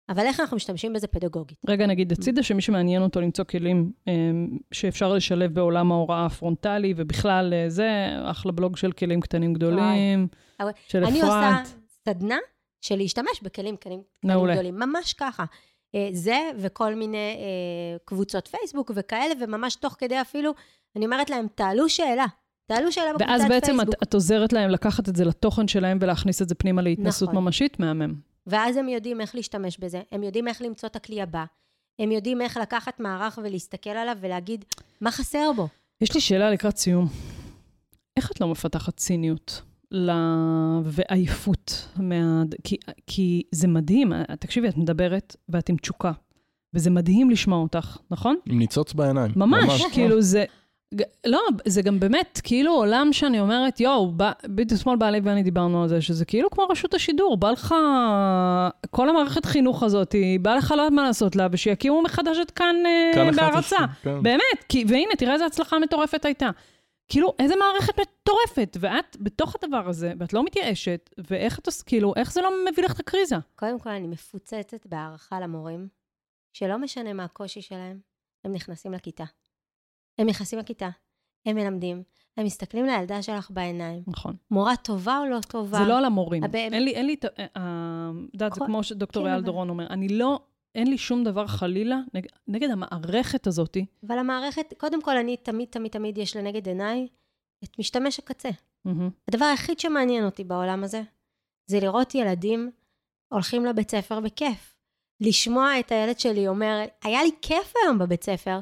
אבל 0.09 0.23
איך 0.23 0.41
אנחנו 0.41 0.57
משתמשים 0.57 0.93
בזה 0.93 1.07
פדגוגית? 1.07 1.59
רגע, 1.69 1.87
נגיד 1.87 2.13
הצידה 2.13 2.43
שמי 2.43 2.63
שמעניין 2.63 3.03
אותו 3.03 3.21
למצוא 3.21 3.45
כלים 3.45 3.93
אמ, 4.07 4.59
שאפשר 4.73 5.13
לשלב 5.13 5.55
בעולם 5.55 5.93
ההוראה 5.93 6.27
הפרונטלי, 6.27 6.95
ובכלל 6.97 7.55
אה, 7.55 7.65
זה, 7.69 8.09
אחלה 8.25 8.53
בלוג 8.53 8.77
של 8.77 8.93
כלים 8.93 9.21
קטנים 9.21 9.55
גדולים, 9.55 10.29
של 10.89 11.05
אני 11.05 11.21
עושה 11.21 11.51
אפרת. 11.51 11.69
סדנה 12.05 12.37
של 12.81 12.97
להשתמש 12.97 13.43
בכלים 13.43 13.77
קטנים. 13.77 14.03
גדולים, 14.27 14.75
ממש 14.79 15.13
ככה. 15.13 15.45
אה, 15.95 16.09
זה 16.13 16.51
וכל 16.59 16.95
מיני 16.95 17.37
אה, 17.39 17.99
קבוצות 18.05 18.49
פייסבוק 18.49 18.91
וכאלה, 18.95 19.35
וממש 19.41 19.77
תוך 19.77 19.97
כדי 19.99 20.21
אפילו, 20.21 20.53
אני 20.97 21.05
אומרת 21.05 21.31
להם, 21.31 21.47
תעלו 21.55 21.89
שאלה. 21.89 22.27
תעלו 22.67 22.93
שאלה 22.93 23.13
בקבוצת 23.13 23.31
ואז 23.31 23.43
בעצם 23.49 23.77
פייסבוק. 23.77 23.95
את, 23.95 24.03
את 24.03 24.15
עוזרת 24.15 24.53
להם 24.53 24.71
לקחת 24.71 25.09
את 25.09 25.17
זה 25.17 25.25
לתוכן 25.25 25.69
שלהם 25.69 25.99
ולהכניס 26.01 26.43
את 26.43 26.49
זה 26.49 26.55
פנימה 26.55 26.83
להתנסות 26.83 27.29
נכון. 27.29 27.45
ממשית, 27.45 27.81
מהמם. 27.81 28.15
ואז 28.47 28.77
הם 28.77 28.89
יודעים 28.89 29.21
איך 29.21 29.35
להשתמש 29.35 29.79
בזה, 29.79 30.03
הם 30.13 30.23
יודעים 30.23 30.49
איך 30.49 30.63
למצוא 30.63 30.89
את 30.89 30.97
הכלי 30.97 31.23
הבא, 31.23 31.45
הם 31.99 32.13
יודעים 32.13 32.41
איך 32.41 32.57
לקחת 32.57 33.01
מערך 33.01 33.39
ולהסתכל 33.43 33.91
עליו 33.91 34.17
ולהגיד, 34.21 34.65
מה 35.01 35.11
חסר 35.11 35.53
בו? 35.57 35.69
יש 36.01 36.15
לי 36.15 36.21
שאלה 36.21 36.51
לקראת 36.51 36.77
סיום. 36.77 37.09
איך 38.17 38.31
את 38.31 38.41
לא 38.41 38.49
מפתחת 38.49 38.97
ציניות? 38.97 39.63
ל... 39.91 40.11
ועייפות. 40.85 41.89
מה... 41.97 42.43
כי, 42.65 42.77
כי 43.07 43.43
זה 43.53 43.69
מדהים, 43.69 44.13
תקשיבי, 44.39 44.69
את 44.69 44.77
מדברת 44.77 45.37
ואת 45.49 45.69
עם 45.69 45.77
תשוקה, 45.77 46.13
וזה 46.75 46.91
מדהים 46.91 47.31
לשמוע 47.31 47.59
אותך, 47.59 47.97
נכון? 48.11 48.37
עם 48.47 48.59
ניצוץ 48.59 48.93
בעיניים. 48.93 49.33
ממש, 49.37 49.83
כאילו 49.93 50.23
זה... 50.23 50.45
לא, 51.27 51.41
זה 51.67 51.83
גם 51.83 52.01
באמת 52.01 52.41
כאילו 52.45 52.73
עולם 52.73 53.09
שאני 53.13 53.41
אומרת, 53.41 53.81
יואו, 53.81 54.13
בדיוק 54.47 54.81
אתמול 54.81 54.97
בעלי 54.97 55.21
ואני 55.25 55.43
דיברנו 55.43 55.83
על 55.83 55.89
זה, 55.89 56.01
שזה 56.01 56.25
כאילו 56.25 56.51
כמו 56.51 56.65
רשות 56.71 56.95
השידור, 56.95 57.37
בא 57.37 57.51
לך, 57.51 57.75
כל 58.91 59.09
המערכת 59.09 59.45
חינוך 59.45 59.83
הזאת, 59.83 60.15
בא 60.43 60.55
לך 60.55 60.75
לא 60.77 60.83
יודעת 60.83 60.93
מה 60.93 61.03
לעשות 61.03 61.37
לה, 61.37 61.47
ושיקימו 61.51 62.03
מחדש 62.03 62.37
את 62.43 62.51
כאן 62.51 62.77
אה, 62.87 63.11
כאן 63.15 63.29
11, 63.29 63.51
בהרצה. 63.51 63.77
כן. 64.03 64.23
באמת, 64.23 64.65
כי, 64.69 64.85
והנה, 64.89 65.15
תראה 65.19 65.33
איזה 65.33 65.47
הצלחה 65.47 65.79
מטורפת 65.79 66.25
הייתה. 66.25 66.51
כאילו, 67.09 67.35
איזה 67.39 67.55
מערכת 67.57 67.93
מטורפת, 68.01 68.77
ואת 68.81 69.17
בתוך 69.21 69.55
הדבר 69.63 69.89
הזה, 69.89 70.13
ואת 70.19 70.33
לא 70.33 70.45
מתייאשת, 70.45 71.11
ואיך 71.31 71.59
את 71.59 71.67
עושה, 71.67 71.85
כאילו, 71.85 72.13
איך 72.17 72.33
זה 72.33 72.43
לא 72.43 72.51
מביא 72.73 72.85
לך 72.85 72.93
את 72.95 73.01
הקריזה? 73.01 73.37
קודם 73.57 73.79
כל, 73.81 73.91
אני 73.91 74.07
מפוצצת 74.07 74.87
בהערכה 74.87 75.41
למורים, 75.41 75.89
שלא 76.53 76.79
משנה 76.79 77.13
מה 77.13 77.25
הקושי 77.25 77.63
שלהם, 77.63 78.01
הם 78.45 78.53
נכנסים 78.53 78.93
לכיתה. 78.93 79.25
הם 80.19 80.27
נכנסים 80.27 80.59
לכיתה, 80.59 80.89
הם 81.47 81.57
מלמדים, 81.57 82.03
הם 82.37 82.45
מסתכלים 82.47 82.87
לילדה 82.87 83.23
שלך 83.23 83.51
בעיניים. 83.51 84.03
נכון. 84.07 84.37
מורה 84.51 84.77
טובה 84.77 85.19
או 85.19 85.27
לא 85.27 85.39
טובה? 85.49 85.79
זה 85.79 85.85
לא 85.85 85.99
על 85.99 86.05
המורים. 86.05 86.45
הבאמת- 86.45 86.73
אין 86.73 86.85
לי, 86.85 86.91
אין 86.95 87.07
לי, 87.07 87.15
את 87.15 87.25
ה- 87.25 87.29
אה, 87.39 87.47
אה, 87.57 88.11
את 88.29 88.35
יודעת, 88.35 88.53
זה 88.55 88.61
כל- 88.61 88.67
כמו 88.67 88.83
שדוקטור 88.83 89.23
כן, 89.23 89.27
אייל 89.29 89.39
אבל- 89.39 89.47
דורון 89.47 89.69
אומר, 89.69 89.87
אני 89.87 90.09
לא, 90.09 90.41
אין 90.75 90.87
לי 90.87 90.99
שום 90.99 91.25
דבר 91.25 91.47
חלילה 91.47 91.97
נגד, 92.15 92.29
נגד 92.49 92.71
המערכת 92.71 93.47
הזאתי. 93.47 93.87
אבל 94.07 94.19
המערכת, 94.19 94.75
קודם 94.79 95.03
כל, 95.03 95.17
אני 95.17 95.37
תמיד, 95.37 95.69
תמיד, 95.69 95.93
תמיד 95.93 96.19
יש 96.19 96.37
לנגד 96.37 96.69
עיניי 96.69 97.07
את 97.65 97.79
משתמש 97.79 98.19
הקצה. 98.19 98.51
מהמם. 98.85 99.11
הדבר 99.29 99.45
היחיד 99.45 99.81
שמעניין 99.81 100.25
אותי 100.25 100.45
בעולם 100.45 100.85
הזה, 100.85 101.03
זה 101.67 101.81
לראות 101.81 102.15
ילדים 102.15 102.71
הולכים 103.29 103.65
לבית 103.65 103.91
ספר 103.91 104.21
בכיף. 104.21 104.77
לשמוע 105.21 105.81
את 105.81 105.93
הילד 105.93 106.19
שלי 106.19 106.49
אומר, 106.49 106.85
היה 107.03 107.23
לי 107.23 107.31
כיף 107.43 107.73
היום 107.85 107.99
בבית 107.99 108.25
ספר, 108.25 108.59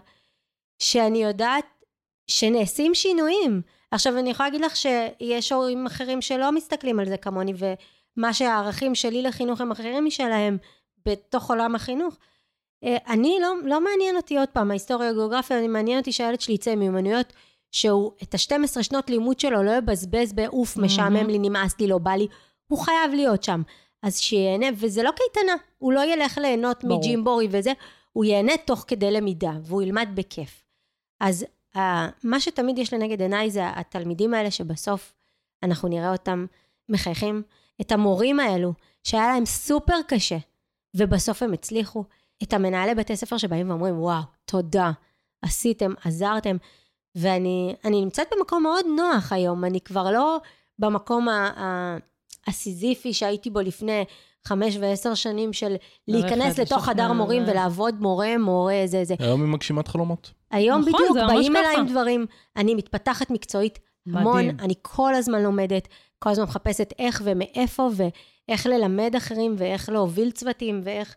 שאני 0.79 1.23
יודעת 1.23 1.65
שנעשים 2.27 2.95
שינויים. 2.95 3.63
עכשיו, 3.91 4.19
אני 4.19 4.31
יכולה 4.31 4.49
להגיד 4.49 4.65
לך 4.65 4.77
שיש 4.77 5.53
הורים 5.53 5.87
אחרים 5.87 6.23
שלא 6.23 6.53
מסתכלים 6.53 6.99
על 6.99 7.09
זה 7.09 7.17
כמוני, 7.17 7.53
ומה 8.17 8.33
שהערכים 8.33 8.95
שלי 8.95 9.23
לחינוך 9.23 9.61
הם 9.61 9.71
אחרים 9.71 10.05
משלהם 10.05 10.59
בתוך 11.07 11.51
עולם 11.51 11.75
החינוך. 11.75 12.17
אה, 12.85 12.97
אני, 13.07 13.39
לא, 13.43 13.55
לא 13.65 13.85
מעניין 13.85 14.17
אותי 14.17 14.39
עוד 14.39 14.49
פעם, 14.49 14.71
ההיסטוריה 14.71 15.11
הגיאוגרפיה, 15.11 15.59
אני 15.59 15.69
מעניין 15.69 15.99
אותי 15.99 16.13
שהילד 16.13 16.41
שלי 16.41 16.55
יצא 16.55 16.75
מיומנויות 16.75 17.33
שהוא 17.71 18.13
את 18.23 18.35
ה-12 18.35 18.83
שנות 18.83 19.11
לימוד 19.11 19.41
שלו 19.41 19.63
לא 19.63 19.71
יבזבז 19.71 20.33
באוף, 20.33 20.77
משעמם 20.77 21.27
לי, 21.27 21.39
נמאס 21.39 21.81
לי, 21.81 21.87
לא 21.87 21.99
בא 21.99 22.11
לי, 22.11 22.27
הוא 22.67 22.79
חייב 22.79 23.13
להיות 23.15 23.43
שם. 23.43 23.63
אז 24.03 24.19
שיהנה, 24.19 24.67
וזה 24.77 25.03
לא 25.03 25.11
קייטנה, 25.11 25.53
הוא 25.79 25.93
לא 25.93 26.05
ילך 26.05 26.39
ליהנות 26.39 26.85
ברור. 26.85 26.99
מג'ימבורי 26.99 27.49
וזה, 27.51 27.73
הוא 28.13 28.25
ייהנה 28.25 28.53
תוך 28.65 28.85
כדי 28.89 29.11
למידה, 29.11 29.53
והוא 29.63 29.83
ילמד 29.83 30.09
בכיף. 30.15 30.65
אז 31.21 31.47
uh, 31.77 31.79
מה 32.25 32.41
שתמיד 32.41 32.79
יש 32.79 32.93
לנגד 32.93 33.23
עיניי 33.23 33.51
זה 33.51 33.63
התלמידים 33.69 34.35
האלה 34.35 34.51
שבסוף 34.51 35.15
אנחנו 35.63 35.89
נראה 35.89 36.13
אותם 36.13 36.47
מחייכים, 36.89 37.43
את 37.81 37.93
המורים 37.93 38.41
האלו, 38.41 38.73
שהיה 39.05 39.29
להם 39.29 39.47
סופר 39.47 40.03
קשה, 40.09 40.37
ובסוף 40.95 41.43
הם 41.43 41.53
הצליחו, 41.53 42.05
את 42.43 42.53
המנהלי 42.53 42.95
בתי 42.95 43.17
ספר 43.17 43.37
שבאים 43.37 43.71
ואומרים, 43.71 44.01
וואו, 44.01 44.23
תודה, 44.45 44.91
עשיתם, 45.43 45.93
עזרתם, 46.05 46.57
ואני 47.15 47.75
אני 47.85 48.01
נמצאת 48.01 48.27
במקום 48.39 48.63
מאוד 48.63 48.85
נוח 48.97 49.33
היום, 49.33 49.65
אני 49.65 49.81
כבר 49.81 50.11
לא 50.11 50.39
במקום 50.79 51.29
הסיזיפי 52.47 53.13
שהייתי 53.13 53.51
בו 53.51 53.61
לפני 53.61 54.05
חמש 54.45 54.77
ועשר 54.81 55.15
שנים 55.15 55.53
של 55.53 55.75
להיכנס 56.09 56.59
לתוך 56.59 56.85
חדר 56.85 57.13
מורים 57.13 57.43
ולעבוד 57.47 58.01
מורה, 58.01 58.39
מורה, 58.39 58.83
זה, 58.87 59.05
זה. 59.05 59.15
היום 59.19 59.43
היא 59.43 59.53
מגשימת 59.53 59.89
חלומות. 59.89 60.31
היום 60.51 60.81
נכון, 60.81 60.93
בדיוק 60.93 61.17
באים 61.29 61.57
אליי. 61.57 61.77
עם 61.77 61.87
דברים, 61.87 62.27
אני 62.57 62.75
מתפתחת 62.75 63.31
מקצועית 63.31 63.79
המון, 64.07 64.37
מדהים. 64.37 64.57
אני 64.61 64.75
כל 64.83 65.15
הזמן 65.15 65.43
לומדת, 65.43 65.89
כל 66.23 66.31
הזמן 66.31 66.45
מחפשת 66.45 66.93
איך 66.99 67.23
ומאיפה 67.25 67.89
ואיך 67.97 68.67
ללמד 68.67 69.15
אחרים 69.17 69.55
ואיך 69.59 69.89
להוביל 69.89 70.31
צוותים 70.31 70.81
ואיך 70.85 71.17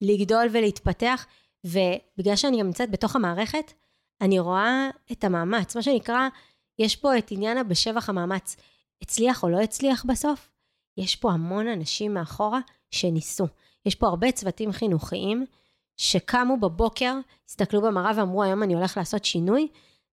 לגדול 0.00 0.46
ולהתפתח, 0.52 1.26
ובגלל 1.64 2.36
שאני 2.36 2.60
גם 2.60 2.66
נמצאת 2.66 2.90
בתוך 2.90 3.16
המערכת, 3.16 3.72
אני 4.20 4.38
רואה 4.38 4.90
את 5.12 5.24
המאמץ, 5.24 5.76
מה 5.76 5.82
שנקרא, 5.82 6.28
יש 6.78 6.96
פה 6.96 7.18
את 7.18 7.30
עניין 7.30 7.58
הבשבח 7.58 8.08
המאמץ. 8.08 8.56
הצליח 9.02 9.42
או 9.42 9.48
לא 9.48 9.60
הצליח 9.60 10.04
בסוף? 10.08 10.48
יש 10.96 11.16
פה 11.16 11.32
המון 11.32 11.68
אנשים 11.68 12.14
מאחורה 12.14 12.60
שניסו. 12.90 13.46
יש 13.86 13.94
פה 13.94 14.06
הרבה 14.06 14.32
צוותים 14.32 14.72
חינוכיים 14.72 15.46
שקמו 15.96 16.56
בבוקר, 16.60 17.14
הסתכלו 17.48 17.82
במראה 17.82 18.10
ואמרו, 18.16 18.42
היום 18.42 18.62
אני 18.62 18.74
הולך 18.74 18.96
לעשות 18.96 19.24
שינוי, 19.24 19.68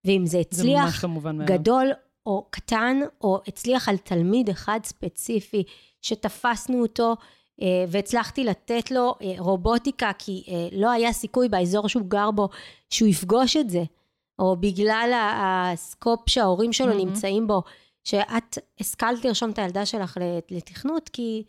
ואם 0.06 0.26
זה 0.26 0.32
זה 0.32 0.40
הצליח, 0.40 1.06
ממש 1.06 1.26
לא. 1.40 1.46
גדול 1.46 1.92
או 2.26 2.48
קטן, 2.50 3.00
או 3.22 3.40
הצליח 3.48 3.90
על 3.90 3.98
תלמיד 3.98 4.50
אחד 4.50 4.80
ספציפי, 4.84 5.64
שתפסנו 6.02 6.82
אותו 6.82 7.16
אה, 7.62 7.86
והצלחתי 7.88 8.44
לתת 8.44 8.92
לו 8.92 9.16
אה, 9.22 9.34
רובוטיקה, 9.38 10.12
כי 10.18 10.44
אה, 10.48 10.68
לא 10.72 10.92
היה 10.92 11.14
סיכוי 11.14 11.50
באזור 11.50 11.90
שהוא 11.90 12.04
גר 12.08 12.32
בו 12.32 12.50
שהוא 12.90 13.10
יפגוש 13.10 13.58
את 13.58 13.70
זה, 13.70 13.84
או 14.40 14.56
בגלל 14.60 15.12
הסקופ 15.16 16.30
שההורים 16.30 16.74
שלו 16.74 16.88
מהמם. 16.88 17.00
נמצאים 17.00 17.48
בו, 17.48 17.62
שאת 18.04 18.58
השכלת 18.80 19.26
לרשום 19.26 19.50
את 19.50 19.60
הילדה 19.60 19.86
שלך 19.86 20.18
לתכנות, 20.52 21.10
כי... 21.10 21.44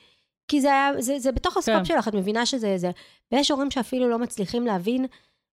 כי 0.49 0.61
זה, 0.61 0.69
היה, 0.69 0.91
זה, 0.99 1.19
זה 1.19 1.33
בתוך 1.33 1.57
הסקופ 1.57 1.75
כן. 1.79 1.85
שלך, 1.85 2.09
את 2.09 2.15
מבינה 2.15 2.47
שזה 2.47 2.79
זה. 2.79 2.91
ויש 3.33 3.51
הורים 3.51 3.71
שאפילו 3.71 4.09
לא 4.09 4.19
מצליחים 4.19 4.67
להבין 4.67 5.07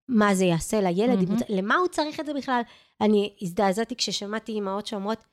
מה 0.07 0.35
זה 0.35 0.45
יעשה 0.45 0.81
לילד. 0.81 1.39
צ- 1.39 1.43
למה 1.49 1.75
הוא 1.75 1.87
צריך 1.87 2.19
את 2.19 2.25
זה 2.25 2.33
בכלל. 2.33 2.61
אני 3.01 3.35
הזדעזעתי 3.41 3.95
כששמעתי 3.95 4.51
אימהות 4.51 4.87
שאומרות, 4.87 5.23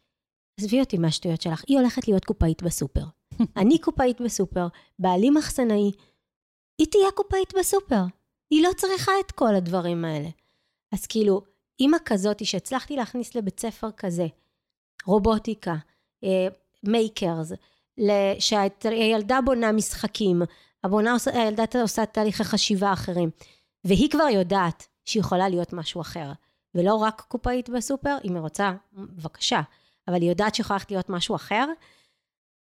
עזבי 0.60 0.80
אותי 0.80 0.98
מהשטויות 0.98 1.42
שלך, 1.42 1.62
היא 1.66 1.78
הולכת 1.78 2.08
להיות 2.08 2.24
קופאית 2.24 2.62
בסופר. 2.62 3.04
אני 3.60 3.78
קופאית 3.78 4.20
בסופר, 4.20 4.66
בעלי 4.98 5.30
מחסנאי, 5.30 5.90
היא 6.78 6.86
תהיה 6.90 7.10
קופאית 7.14 7.54
בסופר. 7.58 8.02
היא 8.50 8.62
לא 8.62 8.70
צריכה 8.76 9.12
את 9.26 9.32
כל 9.32 9.54
הדברים 9.54 10.04
האלה. 10.04 10.28
אז 10.92 11.06
כאילו, 11.06 11.42
אימא 11.80 11.96
כזאתי 12.04 12.44
שהצלחתי 12.44 12.96
להכניס 12.96 13.34
לבית 13.34 13.60
ספר 13.60 13.90
כזה, 13.90 14.26
רובוטיקה, 15.06 15.74
אה, 16.24 16.48
makers, 16.82 17.52
שהילדה 18.38 19.38
בונה 19.44 19.72
משחקים, 19.72 20.42
הבונה 20.84 21.12
עושה, 21.12 21.42
הילדה 21.42 21.64
עושה 21.82 22.06
תהליכי 22.06 22.44
חשיבה 22.44 22.92
אחרים, 22.92 23.30
והיא 23.84 24.10
כבר 24.10 24.28
יודעת 24.32 24.86
שהיא 25.04 25.20
יכולה 25.20 25.48
להיות 25.48 25.72
משהו 25.72 26.00
אחר. 26.00 26.32
ולא 26.78 26.94
רק 26.94 27.24
קופאית 27.28 27.68
בסופר, 27.68 28.16
אם 28.24 28.34
היא 28.34 28.40
רוצה, 28.40 28.72
בבקשה. 28.92 29.60
אבל 30.08 30.20
היא 30.20 30.28
יודעת 30.28 30.54
שיכולה 30.54 30.78
להיות 30.90 31.10
משהו 31.10 31.34
אחר. 31.36 31.64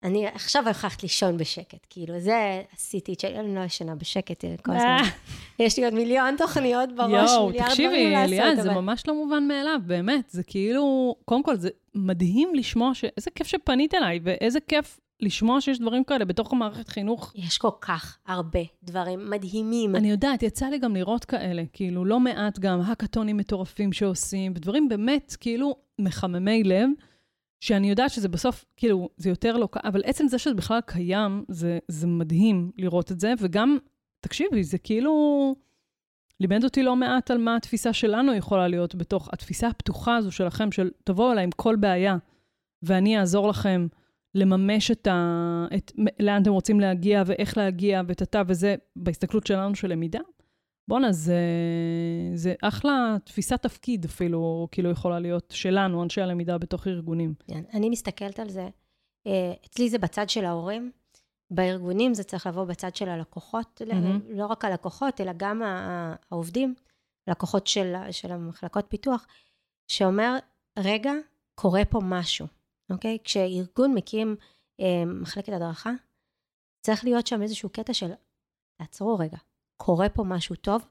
אני 0.04 0.28
עכשיו 0.28 0.64
הולכת 0.64 1.04
לישון 1.04 1.38
בשקט, 1.38 1.86
כאילו, 1.90 2.20
זה 2.20 2.62
עשיתי, 2.74 3.16
אני 3.24 3.56
לא 3.56 3.60
ישנה 3.62 3.96
בשקט 3.96 4.46
אה, 4.46 4.56
כל 4.64 4.72
הזמן. 4.72 4.98
יש 5.60 5.78
לי 5.78 5.86
עוד 5.86 5.94
מיליון 5.94 6.36
תוכניות 6.38 6.96
בראש, 6.96 7.32
יואו, 7.32 7.48
מיליארד 7.48 7.70
תקשיבי, 7.70 7.88
דברים 7.88 8.12
לעשות, 8.12 8.30
ליאת, 8.30 8.56
זה 8.64 8.72
אבל- 8.72 8.80
ממש 8.82 9.04
לא 9.08 9.16
מובן 9.16 9.48
מאליו, 9.48 9.80
באמת. 9.86 10.30
זה 10.30 10.44
כאילו, 10.44 11.16
קודם 11.26 11.44
כל, 11.44 11.56
זה 11.58 11.70
מדהים 11.96 12.56
לשמוע 12.56 12.94
ש... 12.94 13.06
איזה 13.18 13.32
כיף 13.32 13.48
שפנית 13.48 13.94
אליי, 13.94 14.20
ואיזה 14.24 14.60
כיף 14.60 15.00
לשמוע 15.22 15.62
שיש 15.62 15.80
דברים 15.80 16.04
כאלה 16.04 16.26
בתוך 16.26 16.54
המערכת 16.54 16.88
חינוך. 16.88 17.34
יש 17.36 17.58
כל 17.58 17.70
כך 17.82 18.18
הרבה 18.28 18.60
דברים 18.84 19.30
מדהימים. 19.30 19.96
אני 19.96 20.12
יודעת, 20.12 20.44
יצא 20.44 20.66
לי 20.66 20.80
גם 20.80 20.96
לראות 20.96 21.26
כאלה, 21.26 21.64
כאילו, 21.74 22.06
לא 22.06 22.20
מעט 22.20 22.60
גם 22.60 22.82
האקתונים 22.82 23.38
מטורפים 23.38 23.94
שעושים, 23.94 24.54
ודברים 24.56 24.90
באמת, 24.90 25.36
כאילו, 25.40 25.76
מחממי 26.00 26.64
לב, 26.64 26.90
שאני 27.60 27.90
יודעת 27.90 28.12
שזה 28.12 28.30
בסוף, 28.30 28.66
כאילו, 28.78 29.10
זה 29.18 29.30
יותר 29.30 29.58
לא... 29.58 29.68
אבל 29.84 30.02
עצם 30.06 30.28
זה 30.28 30.38
שזה 30.38 30.54
בכלל 30.54 30.80
קיים, 30.86 31.46
זה, 31.48 31.80
זה 31.88 32.08
מדהים 32.08 32.72
לראות 32.78 33.12
את 33.12 33.20
זה, 33.20 33.34
וגם, 33.40 33.78
תקשיבי, 34.22 34.64
זה 34.64 34.78
כאילו... 34.78 35.56
לימד 36.40 36.64
אותי 36.64 36.84
לא 36.84 36.96
מעט 36.96 37.32
על 37.32 37.38
מה 37.38 37.56
התפיסה 37.56 37.94
שלנו 37.94 38.34
יכולה 38.34 38.68
להיות 38.68 38.96
בתוך 38.96 39.30
התפיסה 39.34 39.68
הפתוחה 39.68 40.16
הזו 40.16 40.32
שלכם, 40.32 40.72
של 40.72 40.90
תבואו 41.04 41.32
אליי 41.32 41.44
עם 41.44 41.50
כל 41.56 41.76
בעיה, 41.76 42.18
ואני 42.84 43.20
אעזור 43.20 43.48
לכם 43.48 43.88
לממש 44.36 44.92
את 44.92 45.08
ה... 45.08 45.66
את... 45.78 45.92
לאן 46.20 46.42
אתם 46.42 46.52
רוצים 46.52 46.80
להגיע 46.80 47.24
ואיך 47.26 47.58
להגיע 47.58 48.02
וטאטה 48.08 48.42
וזה, 48.48 48.76
בהסתכלות 48.96 49.48
שלנו 49.48 49.76
של 49.76 49.88
למידה. 49.88 50.20
בואנה, 50.88 51.12
זה, 51.12 51.40
זה 52.36 52.54
אחלה 52.62 53.18
תפיסת 53.24 53.62
תפקיד 53.62 54.06
אפילו, 54.06 54.68
כאילו 54.72 54.92
יכולה 54.92 55.20
להיות 55.20 55.54
שלנו, 55.56 56.04
אנשי 56.04 56.22
הלמידה 56.22 56.58
בתוך 56.58 56.88
ארגונים. 56.88 57.34
כן, 57.48 57.64
אני 57.74 57.90
מסתכלת 57.90 58.40
על 58.40 58.50
זה, 58.50 58.70
אה, 59.28 59.54
אצלי 59.66 59.90
זה 59.90 59.98
בצד 59.98 60.30
של 60.30 60.46
ההורים, 60.46 60.92
בארגונים 61.52 62.14
זה 62.14 62.24
צריך 62.24 62.48
לבוא 62.48 62.66
בצד 62.66 62.96
של 62.96 63.10
הלקוחות, 63.10 63.82
מהמם. 63.88 64.20
לא 64.30 64.46
רק 64.46 64.66
הלקוחות, 64.66 65.22
אלא 65.22 65.32
גם 65.38 65.62
העובדים, 66.32 66.76
לקוחות 67.28 67.68
של, 67.68 67.96
של 68.12 68.32
המחלקות 68.32 68.86
פיתוח, 68.90 69.28
שאומר, 69.88 70.38
רגע, 70.80 71.12
קורה 71.56 71.86
פה 71.86 72.00
משהו, 72.04 72.48
אוקיי? 72.92 73.18
כשארגון 73.24 73.94
מקים 73.94 74.36
אה, 74.80 75.04
מחלקת 75.06 75.54
הדרכה, 75.54 75.92
צריך 76.82 77.04
להיות 77.04 77.28
שם 77.28 77.42
איזשהו 77.42 77.70
קטע 77.70 77.94
של, 77.94 78.12
תעצרו 78.78 79.18
רגע, 79.20 79.38
קורה 79.78 80.10
פה 80.10 80.24
משהו 80.24 80.56
טוב, 80.56 80.82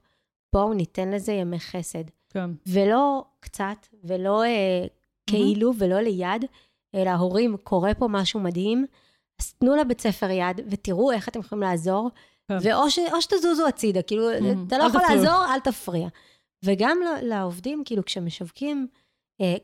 בואו 0.53 0.75
ניתן 0.75 1.11
לזה 1.11 1.33
ימי 1.33 1.61
חסד. 1.61 2.05
כן. 2.29 2.51
ולא 2.67 3.25
קצת, 3.41 3.87
ולא 4.05 4.45
אה, 4.45 4.87
כאילו, 5.27 5.73
ולא 5.79 6.01
ליד, 6.01 6.45
אלא 6.95 7.11
הורים, 7.11 7.57
קורה 7.57 7.95
פה 7.95 8.09
משהו 8.09 8.41
מדהים, 8.41 8.87
אז 9.41 9.53
תנו 9.53 9.77
לבית 9.77 10.01
ספר 10.01 10.31
יד, 10.31 10.61
ותראו 10.71 11.13
איך 11.13 11.29
אתם 11.29 11.41
יכולים 11.41 11.63
לעזור, 11.63 12.11
כן. 12.49 12.57
ואו 12.63 12.91
ש, 12.91 12.99
שתזוזו 13.21 13.67
הצידה, 13.69 14.03
כאילו, 14.03 14.31
Mhm. 14.33 14.43
אתה 14.67 14.79
לא 14.79 14.85
יכול 14.85 15.01
תפריעו. 15.01 15.25
לעזור, 15.25 15.45
אל 15.55 15.61
תפריע. 15.61 16.09
וגם 16.65 16.99
לעובדים, 17.23 17.83
כאילו, 17.85 18.05
כשמשווקים, 18.05 18.89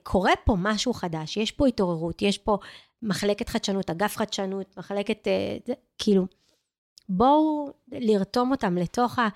קורה 0.03 0.33
פה 0.45 0.57
משהו 0.59 0.93
חדש, 0.93 1.37
יש 1.37 1.53
פה 1.53 1.67
התעוררות, 1.67 2.23
יש 2.23 2.39
פה 2.39 2.59
מחלקת 3.03 3.49
חדשנות, 3.49 3.91
אגף 3.91 4.17
חדשנות, 4.17 4.77
מחלקת, 4.77 5.29
אה, 5.29 5.75
כאילו, 5.99 6.27
בואו 7.09 7.71
לרתום 7.93 8.51
אותם 8.51 8.77
לתוך 8.77 9.19
ה... 9.19 9.29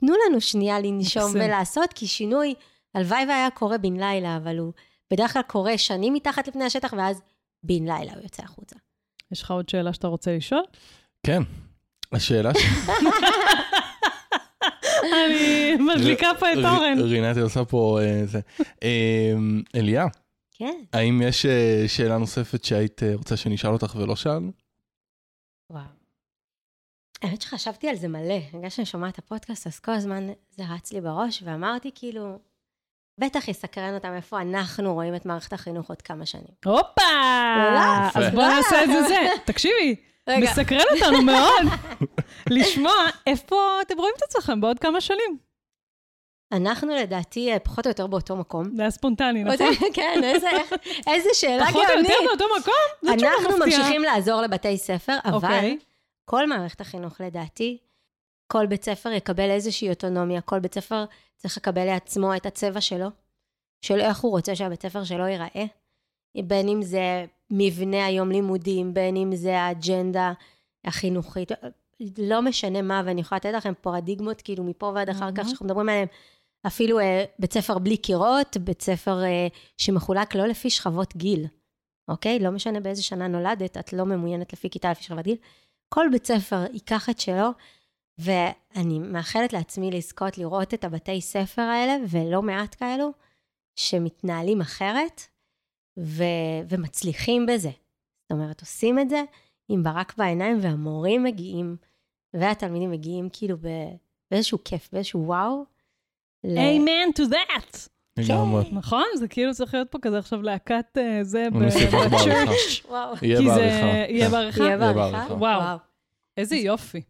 תנו 0.00 0.14
לנו 0.26 0.40
שנייה 0.40 0.80
לנשום 0.80 1.22
מקסים. 1.22 1.40
ולעשות, 1.42 1.92
כי 1.92 2.06
שינוי, 2.06 2.54
הלוואי 2.94 3.24
והיה 3.28 3.50
קורה 3.50 3.78
בן 3.78 3.96
לילה, 3.96 4.36
אבל 4.36 4.58
הוא 4.58 4.72
בדרך 5.10 5.32
כלל 5.32 5.42
קורה 5.42 5.78
שנים 5.78 6.14
מתחת 6.14 6.48
לפני 6.48 6.64
השטח, 6.64 6.92
ואז 6.96 7.22
בן 7.62 7.84
לילה 7.84 8.12
הוא 8.12 8.22
יוצא 8.22 8.42
החוצה. 8.42 8.76
יש 9.32 9.42
לך 9.42 9.50
עוד 9.50 9.68
שאלה 9.68 9.92
שאתה 9.92 10.06
רוצה 10.06 10.36
לשאול? 10.36 10.64
כן. 11.26 11.42
השאלה 12.12 12.50
ש... 12.54 12.58
אני 15.12 15.76
מדליקה 15.76 16.28
פה 16.38 16.52
את 16.52 16.58
אורן. 16.58 16.98
רינת 17.00 17.36
עושה 17.36 17.64
פה 17.64 17.98
אה, 18.02 18.26
זה. 18.26 18.40
אה, 18.82 19.34
אליה, 19.74 20.06
כן, 20.58 20.80
האם 20.92 21.22
יש 21.22 21.46
אה, 21.46 21.84
שאלה 21.86 22.18
נוספת 22.18 22.64
שהיית 22.64 23.02
אה, 23.02 23.14
רוצה 23.14 23.36
שנשאל 23.36 23.70
אותך 23.70 23.96
ולא 23.96 24.16
שאלנו? 24.16 24.52
וואו. 25.70 25.82
האמת 27.22 27.42
שחשבתי 27.42 27.88
על 27.88 27.96
זה 27.96 28.08
מלא. 28.08 28.38
בגלל 28.54 28.70
שאני 28.70 28.84
שומעת 28.84 29.14
את 29.14 29.18
הפודקאסט, 29.18 29.66
אז 29.66 29.80
כל 29.80 29.92
הזמן 29.92 30.26
זה 30.50 30.62
רץ 30.74 30.92
לי 30.92 31.00
בראש, 31.00 31.42
ואמרתי 31.44 31.90
כאילו, 31.94 32.38
בטח 33.18 33.48
יסקרן 33.48 33.94
אותם 33.94 34.12
איפה 34.16 34.40
אנחנו 34.40 34.94
רואים 34.94 35.14
את 35.14 35.26
מערכת 35.26 35.52
החינוך 35.52 35.88
עוד 35.88 36.02
כמה 36.02 36.26
שנים. 36.26 36.54
הופה! 36.64 37.02
יפה. 38.08 38.18
אז 38.18 38.34
בואו 38.34 38.48
נעשה 38.48 38.84
את 38.84 38.88
זה 38.88 39.02
זה. 39.08 39.16
תקשיבי, 39.44 39.96
רגע. 40.28 40.50
מסקרן 40.50 40.84
אותנו 40.94 41.22
מאוד 41.22 41.62
לשמוע 42.50 42.94
איפה 43.26 43.56
אתם 43.82 43.98
רואים 43.98 44.14
את 44.18 44.22
עצמכם 44.22 44.60
בעוד 44.60 44.78
כמה 44.78 45.00
שנים. 45.00 45.38
אנחנו 46.52 46.94
לדעתי 46.94 47.50
פחות 47.64 47.86
או 47.86 47.90
יותר 47.90 48.06
באותו 48.06 48.36
מקום. 48.36 48.76
זה 48.76 48.82
היה 48.82 48.90
ספונטני, 48.90 49.44
נכון? 49.44 49.66
כן, 49.94 50.20
איזה, 50.24 50.50
איזה 51.06 51.28
שאלה 51.32 51.66
פחות 51.66 51.82
או 51.82 51.88
גאונית. 51.88 52.10
יותר 52.10 52.24
באותו 52.28 52.44
מקום? 52.60 53.12
אנחנו. 53.12 53.58
ממשיכים 53.66 54.02
לעזור 54.02 54.42
לבתי 54.42 54.78
ספר, 54.78 55.16
אבל 55.24 55.34
אוקיי. 55.34 55.78
כל 56.24 56.46
מערכת 56.46 56.80
החינוך 56.80 57.20
לדעתי, 57.20 57.78
כל 58.46 58.66
בית 58.66 58.84
ספר 58.84 59.12
יקבל 59.12 59.50
איזושהי 59.50 59.90
אוטונומיה, 59.90 60.40
כל 60.40 60.58
בית 60.58 60.74
ספר 60.74 61.04
צריך 61.36 61.56
לקבל 61.56 61.84
לעצמו 61.84 62.36
את 62.36 62.46
הצבע 62.46 62.80
שלו, 62.80 63.08
של 63.82 64.00
איך 64.00 64.18
הוא 64.18 64.30
רוצה 64.30 64.56
שהבית 64.56 64.82
ספר 64.82 65.04
שלו 65.04 65.26
ייראה, 65.26 65.64
בין 66.36 66.68
אם 66.68 66.82
זה 66.82 67.24
מבנה 67.50 68.06
היום 68.06 68.30
לימודים, 68.30 68.94
בין 68.94 69.16
אם 69.16 69.36
זה 69.36 69.60
האג'נדה 69.60 70.32
החינוכית, 70.84 71.52
לא 72.18 72.42
משנה 72.42 72.82
מה, 72.82 73.02
ואני 73.04 73.20
יכולה 73.20 73.36
לתת 73.36 73.52
לכם 73.56 73.72
פרדיגמות 73.80 74.42
כאילו 74.42 74.64
מפה 74.64 74.92
ועד 74.94 75.08
אחר 75.08 75.32
כך. 75.34 75.48
שאנחנו 75.48 75.66
מדברים 75.66 75.88
עליהם, 75.88 76.08
אפילו 76.66 76.98
אה, 76.98 77.24
בית 77.38 77.52
ספר 77.52 77.78
בלי 77.78 77.96
קירות, 77.96 78.56
בית 78.56 78.82
ספר 78.82 79.24
אה, 79.24 79.46
שמחולק 79.76 80.34
לא 80.34 80.46
לפי 80.46 80.70
שכבות 80.70 81.16
גיל, 81.16 81.46
אוקיי? 82.08 82.38
לא 82.38 82.50
משנה 82.50 82.80
באיזה 82.80 83.02
שנה 83.02 83.28
נולדת, 83.28 83.76
את 83.76 83.92
לא 83.92 84.04
ממוינת 84.04 84.52
לפי 84.52 84.70
כיתה, 84.70 84.90
לפי 84.90 85.02
שכבת 85.02 85.24
גיל. 85.24 85.36
כל 85.88 86.06
בית 86.12 86.26
ספר 86.26 86.64
ייקח 86.72 87.08
את 87.08 87.20
שלו, 87.20 87.48
ואני 88.18 88.98
מאחלת 88.98 89.52
לעצמי 89.52 89.90
לזכות 89.90 90.38
לראות 90.38 90.74
את 90.74 90.84
הבתי 90.84 91.20
ספר 91.20 91.62
האלה, 91.62 91.96
ולא 92.08 92.42
מעט 92.42 92.74
כאלו, 92.78 93.10
שמתנהלים 93.76 94.60
אחרת 94.60 95.22
ו- 95.98 96.24
ומצליחים 96.68 97.46
בזה. 97.46 97.70
זאת 98.22 98.32
אומרת, 98.32 98.60
עושים 98.60 98.98
את 98.98 99.08
זה 99.08 99.22
עם 99.68 99.82
ברק 99.82 100.14
בעיניים, 100.16 100.58
והמורים 100.62 101.24
מגיעים, 101.24 101.76
והתלמידים 102.34 102.90
מגיעים 102.90 103.28
כאילו 103.32 103.56
ב- 103.56 103.94
באיזשהו 104.30 104.58
כיף, 104.64 104.88
באיזשהו 104.92 105.24
וואו. 105.26 105.64
ל- 106.44 106.58
Amen 106.58 107.20
to 107.20 107.30
that. 107.32 107.88
לגמרי. 108.16 108.70
נכון? 108.72 109.04
זה 109.18 109.28
כאילו 109.28 109.54
צריך 109.54 109.74
להיות 109.74 109.88
פה 109.90 109.98
כזה 110.02 110.18
עכשיו 110.18 110.42
להקת 110.42 110.98
אה, 110.98 111.24
זה. 111.24 111.48
בצ'רץ'. 111.50 112.86
וואו. 112.88 113.14
יהיה 113.22 113.40
בעריכה. 113.40 113.86
יהיה 114.08 114.26
כן. 114.26 114.30
בעריכה? 114.32 114.62
יהיה 114.64 114.76
בעריכה? 114.76 115.34
וואו. 115.34 115.78
איזה 116.36 116.56
יופי. 116.56 117.00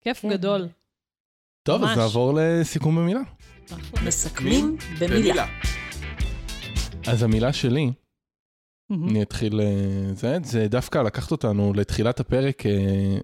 כיף 0.00 0.20
כן. 0.20 0.28
גדול. 0.30 0.68
טוב, 1.62 1.84
אז. 1.84 1.98
נעבור 1.98 2.32
לסיכום 2.40 2.96
במילה. 2.96 3.20
מסכמים 4.06 4.76
במילה. 5.00 5.46
אז 7.06 7.22
המילה 7.22 7.52
שלי. 7.52 7.92
אני 8.90 9.22
אתחיל 9.22 9.60
אה, 9.60 10.14
זה, 10.14 10.38
זה 10.44 10.68
דווקא 10.68 10.98
לקחת 10.98 11.30
אותנו 11.30 11.72
לתחילת 11.76 12.20
הפרק, 12.20 12.66
אה, 12.66 13.18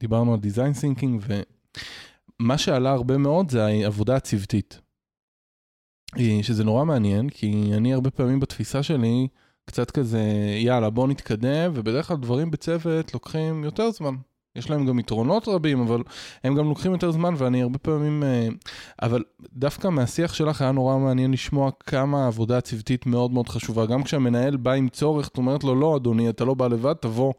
ודיברנו 0.00 0.34
על 0.34 0.40
design 0.40 0.74
thinking, 0.74 1.22
ומה 2.40 2.58
שעלה 2.58 2.90
הרבה 2.90 3.18
מאוד 3.18 3.50
זה 3.50 3.64
העבודה 3.66 4.16
הצוותית. 4.16 4.80
אה, 6.18 6.38
שזה 6.42 6.64
נורא 6.64 6.84
מעניין, 6.84 7.28
כי 7.28 7.70
אני 7.76 7.94
הרבה 7.94 8.10
פעמים 8.10 8.40
בתפיסה 8.40 8.82
שלי, 8.82 9.28
קצת 9.64 9.90
כזה, 9.90 10.22
יאללה, 10.58 10.90
בוא 10.90 11.08
נתקדם, 11.08 11.72
ובדרך 11.74 12.08
כלל 12.08 12.16
דברים 12.16 12.50
בצוות 12.50 13.14
לוקחים 13.14 13.64
יותר 13.64 13.90
זמן. 13.90 14.14
יש 14.56 14.70
להם 14.70 14.86
גם 14.86 14.98
יתרונות 14.98 15.48
רבים, 15.48 15.80
אבל 15.80 16.02
הם 16.44 16.54
גם 16.54 16.68
לוקחים 16.68 16.92
יותר 16.92 17.10
זמן, 17.10 17.34
ואני 17.36 17.62
הרבה 17.62 17.78
פעמים... 17.78 18.22
אה, 18.22 18.48
אבל 19.02 19.24
דווקא 19.52 19.88
מהשיח 19.88 20.34
שלך 20.34 20.62
היה 20.62 20.72
נורא 20.72 20.98
מעניין 20.98 21.32
לשמוע 21.32 21.70
כמה 21.80 22.24
העבודה 22.24 22.58
הצוותית 22.58 23.06
מאוד 23.06 23.30
מאוד 23.30 23.48
חשובה. 23.48 23.86
גם 23.86 24.02
כשהמנהל 24.02 24.56
בא 24.56 24.72
עם 24.72 24.88
צורך, 24.88 25.28
את 25.28 25.36
אומרת 25.36 25.64
לו, 25.64 25.74
לא, 25.74 25.96
אדוני, 25.96 26.28
אתה 26.30 26.44
לא 26.44 26.54
בא 26.54 26.68
לבד, 26.68 26.94
תבוא, 26.94 27.32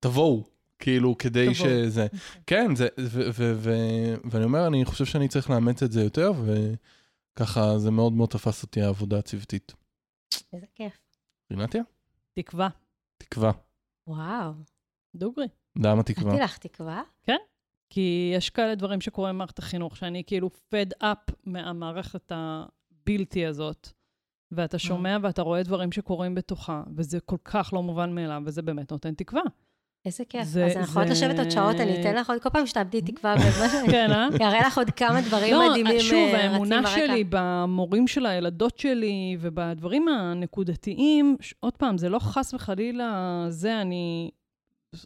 תבואו. 0.00 0.44
כאילו, 0.78 1.18
כדי 1.18 1.54
תבואו. 1.54 1.68
שזה... 1.68 2.06
כן, 2.46 2.74
זה, 2.74 2.88
ו, 3.00 3.20
ו, 3.34 3.54
ו, 3.56 3.70
ואני 4.24 4.44
אומר, 4.44 4.66
אני 4.66 4.84
חושב 4.84 5.04
שאני 5.04 5.28
צריך 5.28 5.50
לאמץ 5.50 5.82
את 5.82 5.92
זה 5.92 6.02
יותר, 6.02 6.32
וככה 7.34 7.78
זה 7.78 7.90
מאוד 7.90 8.12
מאוד 8.12 8.28
תפס 8.28 8.62
אותי 8.62 8.82
העבודה 8.82 9.18
הצוותית. 9.18 9.72
איזה 10.52 10.66
כיף. 10.74 10.92
רינתיה? 11.50 11.82
תקווה. 12.34 12.68
תקווה. 13.18 13.52
וואו. 14.06 14.52
דוגרי. 15.14 15.46
למה 15.78 16.02
תקווה? 16.02 16.32
נתתי 16.32 16.44
לך 16.44 16.58
תקווה? 16.58 17.02
כי 17.90 18.32
יש 18.36 18.50
כאלה 18.50 18.74
דברים 18.74 19.00
שקורים 19.00 19.34
במערכת 19.34 19.58
החינוך, 19.58 19.96
שאני 19.96 20.22
כאילו 20.26 20.50
fed 20.74 21.02
up 21.04 21.32
מהמערכת 21.44 22.32
הבלתי 22.34 23.46
הזאת, 23.46 23.88
ואתה 24.52 24.78
שומע 24.78 25.16
ואתה 25.22 25.42
רואה 25.42 25.62
דברים 25.62 25.92
שקורים 25.92 26.34
בתוכה, 26.34 26.82
וזה 26.96 27.20
כל 27.20 27.36
כך 27.44 27.70
לא 27.72 27.82
מובן 27.82 28.14
מאליו, 28.14 28.42
וזה 28.44 28.62
באמת 28.62 28.92
נותן 28.92 29.14
תקווה. 29.14 29.42
איזה 30.06 30.24
כיף. 30.28 30.42
זה- 30.44 30.64
אז 30.66 30.76
אנחנו 30.76 30.90
יכולות 30.90 31.08
זה- 31.08 31.14
לשבת 31.14 31.38
עוד 31.38 31.50
שעות, 31.50 31.76
אני 31.80 32.00
אתן 32.00 32.14
לך 32.16 32.30
עוד 32.30 32.42
כל 32.42 32.50
פעם 32.50 32.66
שתאבדי 32.66 33.02
תקווה, 33.12 33.34
ומה- 33.38 33.90
כן, 33.92 34.10
אה? 34.12 34.28
אראה 34.48 34.66
לך 34.66 34.78
עוד 34.78 34.90
כמה 34.90 35.20
דברים 35.20 35.54
לא, 35.54 35.68
מדהימים 35.70 36.00
שוב, 36.00 36.14
אה, 36.18 36.24
רצים 36.36 36.50
האמונה 36.50 36.82
ברקע. 36.82 36.90
שלי 36.96 37.24
במורים 37.28 38.06
של 38.08 38.26
הילדות 38.26 38.78
שלי 38.78 39.36
ובדברים 39.40 40.08
הנקודתיים, 40.08 41.36
ש- 41.40 41.54
עוד 41.60 41.76
פעם, 41.76 41.98
זה 41.98 42.08
לא 42.08 42.18
חס 42.18 42.54
וחלילה 42.54 43.46
זה, 43.48 43.80
אני 43.80 44.30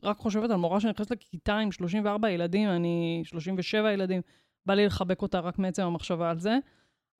רק 0.03 0.19
חושבת 0.19 0.51
על 0.51 0.57
מורה 0.57 0.81
שנכנסת 0.81 1.11
לכיתה 1.11 1.59
עם 1.59 1.73
34 1.73 2.31
ילדים, 2.31 2.69
אני 2.69 3.23
37 3.25 3.93
ילדים, 3.93 4.21
בא 4.67 4.75
לי 4.75 4.87
לחבק 4.87 5.23
אותה 5.23 5.41
רק 5.41 5.59
מעצם 5.59 5.83
המחשבה 5.83 6.31
על 6.31 6.39
זה, 6.39 6.59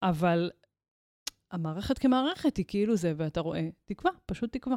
אבל 0.03 0.51
המערכת 1.51 1.99
כמערכת 1.99 2.57
היא 2.57 2.65
כאילו 2.69 2.97
זה, 2.97 3.13
ואתה 3.17 3.41
רואה, 3.41 3.69
תקווה, 3.85 4.11
פשוט 4.27 4.53
תקווה. 4.53 4.77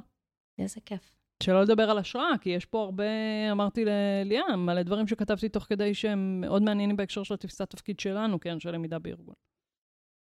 איזה 0.60 0.82
כיף. 0.86 1.16
שלא 1.44 1.62
לדבר 1.62 1.89
על 1.89 1.98
השראה, 1.98 2.38
כי 2.42 2.50
יש 2.50 2.66
פה 2.66 2.82
הרבה, 2.82 3.04
אמרתי 3.52 3.86
לליאם, 3.86 4.66
מלא 4.66 4.84
דברים 4.84 5.08
שכתבתי 5.08 5.50
תוך 5.50 5.64
כדי 5.64 5.94
שהם 5.94 6.42
מאוד 6.42 6.62
מעניינים 6.62 6.96
בהקשר 6.96 7.24
של 7.24 7.36
תפיסת 7.36 7.70
תפקיד 7.70 8.00
שלנו, 8.00 8.39
כאנשי 8.39 8.68
למידה 8.68 9.00
בארגון. 9.00 9.36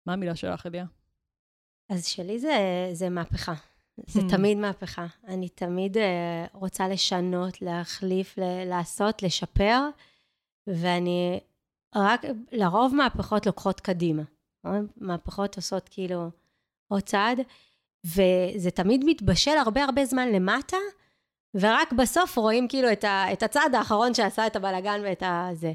מה 0.07 0.13
המילה 0.13 0.37
שלך, 0.37 0.67
אליה? 0.67 0.87
אז 1.89 2.07
שלי 2.07 2.39
זה, 2.39 2.89
זה 2.93 3.09
מהפכה. 3.09 3.55
זה 4.07 4.21
Hmm. 4.21 4.31
תמיד 4.31 4.59
מהפכה. 4.59 5.07
אני 5.27 5.49
תמיד 5.49 5.97
uh, 5.97 6.01
רוצה 6.53 6.89
לשנות, 6.89 7.63
להחליף, 7.63 8.35
לעשות, 8.67 9.23
לשפר, 9.23 9.81
ואני 10.67 11.41
רק, 11.97 12.23
לרוב 12.53 12.95
מהפכות 12.95 13.47
לוקחות 13.47 13.81
קדימה. 13.81 14.23
מהפכות 14.97 15.57
עושות 15.57 15.89
כאילו 15.89 16.31
עוד 16.89 17.03
צעד, 17.03 17.41
וזה 18.05 18.71
תמיד 18.71 19.05
מתבשל 19.07 19.57
הרבה 19.57 19.85
הרבה 19.85 20.05
זמן 20.05 20.29
למטה, 20.33 20.77
ורק 21.55 21.93
בסוף 21.93 22.37
רואים 22.37 22.69
כאילו 22.69 22.93
את, 22.93 23.05
ה, 23.05 23.33
את 23.33 23.43
הצעד 23.43 23.75
האחרון 23.75 24.15
שעשה 24.15 24.47
את 24.47 24.57
הבלגן 24.57 25.01
ואת 25.05 25.23
הזה. 25.27 25.73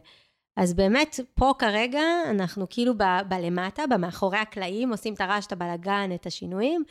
אז 0.57 0.73
באמת, 0.73 1.19
פה 1.33 1.53
כרגע 1.59 2.01
אנחנו 2.29 2.65
כאילו 2.69 2.93
ב, 2.97 3.03
בלמטה, 3.27 3.83
במאחורי 3.87 4.37
הקלעים, 4.37 4.91
עושים 4.91 5.13
את 5.13 5.21
הרעש, 5.21 5.45
את 5.45 5.51
הבלגן, 5.51 6.09
את 6.15 6.25
השינויים, 6.25 6.83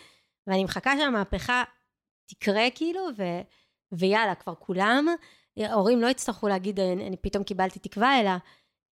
ואני 0.47 0.65
מחכה 0.65 0.93
שהמהפכה 0.99 1.65
תקרה 2.27 2.63
כאילו, 2.75 3.01
ו, 3.17 3.23
ויאללה, 3.93 4.35
כבר 4.35 4.55
כולם, 4.55 5.07
ההורים 5.57 6.01
לא 6.01 6.07
יצטרכו 6.07 6.49
להגיד, 6.49 6.81
אני, 6.81 7.07
אני 7.07 7.17
פתאום 7.17 7.45
קיבלתי 7.45 7.79
תקווה, 7.79 8.21
אלא 8.21 8.31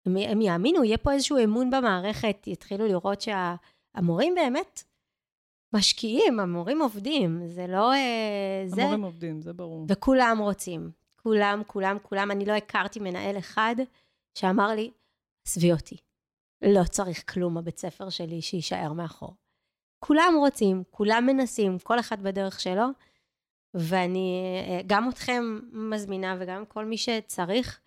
הם, 0.05 0.17
הם 0.17 0.41
יאמינו, 0.41 0.83
יהיה 0.83 0.97
פה 0.97 1.11
איזשהו 1.11 1.37
אמון 1.43 1.69
במערכת, 1.69 2.47
יתחילו 2.47 2.87
לראות 2.87 3.21
שהמורים 3.21 4.35
באמת 4.35 4.83
משקיעים, 5.73 6.39
המורים 6.39 6.81
עובדים, 6.81 7.47
זה 7.47 7.67
לא... 7.67 7.93
אה, 7.93 8.63
זה... 8.65 8.81
המורים 8.81 9.03
עובדים, 9.03 9.41
זה 9.41 9.53
ברור. 9.53 9.85
וכולם 9.89 10.37
רוצים. 10.41 10.91
כולם, 11.23 11.61
כולם, 11.67 11.97
כולם. 12.03 12.31
אני 12.31 12.45
לא 12.45 12.53
הכרתי 12.53 12.99
מנהל 12.99 13.37
אחד 13.37 13.75
שאמר 14.35 14.67
לי, 14.67 14.91
עזבי 15.47 15.71
אותי. 15.71 15.97
לא 16.61 16.83
צריך 16.83 17.33
כלום 17.33 17.55
בבית 17.55 17.77
ספר 17.77 18.09
שלי 18.09 18.41
שיישאר 18.41 18.93
מאחור. 18.93 19.35
כולם 19.99 20.33
רוצים, 20.37 20.83
כולם 20.91 21.25
מנסים, 21.25 21.79
כל 21.79 21.99
אחד 21.99 22.21
בדרך 22.23 22.59
שלו, 22.59 22.85
ואני 23.73 24.41
אה, 24.67 24.81
גם 24.87 25.09
אתכם 25.09 25.59
מזמינה 25.71 26.37
וגם 26.39 26.65
כל 26.65 26.85
מי 26.85 26.97
שצריך, 26.97 27.79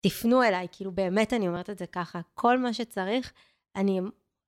תפנו 0.00 0.42
אליי, 0.42 0.66
כאילו 0.72 0.92
באמת 0.92 1.32
אני 1.32 1.48
אומרת 1.48 1.70
את 1.70 1.78
זה 1.78 1.86
ככה, 1.86 2.20
כל 2.34 2.58
מה 2.58 2.74
שצריך, 2.74 3.32
אני, 3.76 4.00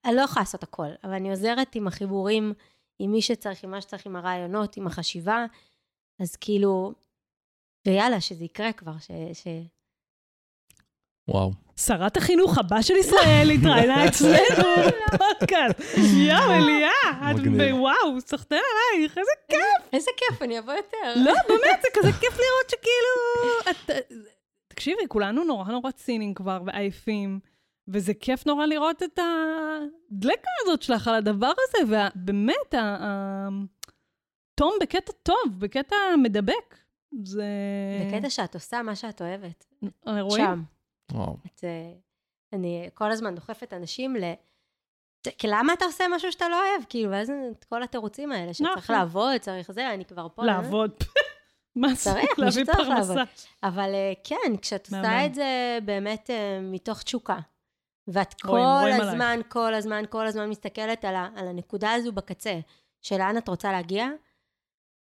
אני 0.05 0.17
לא 0.17 0.21
יכולה 0.21 0.43
לעשות 0.43 0.63
הכל, 0.63 0.89
אבל 1.05 1.13
אני 1.13 1.31
עוזרת 1.31 1.75
עם 1.75 1.87
החיבורים, 1.87 2.53
עם 2.99 3.13
מי 3.13 3.23
שצריך, 3.23 3.65
עם 3.65 3.71
מה 3.71 3.81
שצריך, 3.81 4.07
עם 4.07 4.17
הרעיונות, 4.17 4.77
עם 4.77 4.87
החשיבה, 4.87 5.47
אז 6.21 6.37
כאילו, 6.37 6.93
ויאללה, 7.87 8.21
שזה 8.21 8.45
יקרה 8.45 8.73
כבר, 8.73 8.99
ש... 8.99 9.11
ש... 9.33 9.47
וואו. 11.29 11.53
שרת 11.87 12.17
החינוך 12.17 12.59
הבא 12.59 12.83
של 12.83 12.97
ישראל 12.97 13.51
התראיינה 13.51 14.05
אצלנו 14.09 14.69
בפודקאסט. 15.13 15.99
יואו, 16.17 16.51
אליה, 16.51 16.91
את 17.31 17.37
מגניב. 17.37 17.63
ב- 17.63 17.81
וואו, 17.81 18.21
סחטיין 18.21 18.63
עלייך, 18.95 19.19
איזה 19.19 19.31
כיף. 19.49 19.89
איזה 19.93 20.11
כיף, 20.17 20.43
אני 20.43 20.59
אבוא 20.59 20.73
יותר. 20.73 21.13
לא, 21.17 21.33
באמת, 21.49 21.83
זה 21.83 21.89
כזה 21.95 22.13
כיף 22.13 22.33
לראות 22.33 22.71
שכאילו... 22.71 24.03
תקשיבי, 24.69 25.03
כולנו 25.09 25.45
נורא 25.45 25.69
נורא 25.69 25.91
ציניים 25.91 26.35
כבר 26.35 26.63
ועייפים, 26.67 27.41
וזה 27.89 28.15
כיף 28.15 28.47
נורא 28.47 28.67
לראות 28.67 29.03
את 29.03 29.19
הדלקה 29.19 30.51
הזאת 30.63 30.83
שלך 30.83 31.09
על 31.09 31.15
הדבר 31.15 31.53
הזה, 31.59 31.97
ובאמת, 32.17 32.75
תום 34.55 34.73
בקטע 34.81 35.13
טוב, 35.23 35.59
בקטע 35.59 35.97
מדבק. 36.23 36.79
זה... 37.25 37.45
בקטע 38.09 38.31
שאת 38.31 38.55
עושה 38.55 38.83
מה 38.83 38.97
שאת 38.97 39.23
אוהבת. 39.23 39.65
רואים? 40.07 40.45
שם. 40.45 40.63
וואו. 41.13 41.37
את, 41.47 41.65
אה, 41.65 41.93
אני 42.53 42.89
כל 42.95 43.13
הזמן 43.13 43.35
דוחפת 43.35 43.73
אנשים 43.73 44.17
ל... 44.17 44.33
כי 45.39 45.47
למה 45.51 45.73
אתה 45.73 45.85
עושה 45.85 46.05
משהו 46.11 46.33
שאתה 46.33 46.49
לא 46.49 46.57
אוהב? 46.57 46.85
כאילו, 46.89 47.11
ואז 47.11 47.33
את 47.51 47.65
כל 47.65 47.83
התירוצים 47.83 48.33
האלה, 48.33 48.55
שצריך 48.55 48.77
נכון. 48.77 48.97
לעבוד, 48.97 49.37
צריך 49.41 49.73
זה, 49.73 49.91
אני 49.95 50.05
כבר 50.05 50.29
פה. 50.35 50.45
לעבוד. 50.45 50.91
מה 51.77 51.89
זה? 51.89 51.95
צריך, 51.95 52.39
להביא 52.39 52.45
מישהו 52.45 52.65
צריך 52.65 52.89
פרנסה. 52.89 53.15
לעבוד. 53.15 53.29
אבל 53.63 53.95
אה, 53.95 54.13
כן, 54.25 54.57
כשאת. 54.63 54.87
עושה 54.87 55.27
את 55.27 55.35
זה 55.35 55.79
באמת 55.85 56.31
אה, 56.31 56.61
מתוך 56.63 57.03
תשוקה, 57.03 57.39
ואת 58.09 58.45
רואים, 58.45 58.65
כל 58.65 58.81
רואים 58.81 59.01
הזמן, 59.01 59.41
כל 59.49 59.75
הזמן, 59.75 60.03
כל 60.11 60.27
הזמן 60.27 60.51
מסתכלת 60.51 61.05
על, 61.05 61.15
הנקודה 61.17 61.93
הזו 61.93 62.13
בקצה, 62.13 62.61
של 63.03 63.19
לאן 63.19 63.39
את 63.39 63.49
רוצה 63.49 63.73
להגיע, 63.73 64.09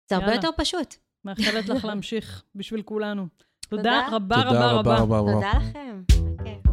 זה 0.10 0.16
הרבה. 0.16 0.34
יותר 0.34 0.50
פשוט. 0.58 0.96
מאחלת 1.26 1.70
לך 1.70 1.86
להמשיך 1.90 2.44
בשביל 2.56 2.82
כולנו. 2.82 3.28
תודה 3.72 4.08
רבה 4.12 4.36
רבה 4.36 4.72
רבה. 4.72 4.98
תודה 4.98 5.18
רבה 5.18 5.42
לכם. 5.58 6.71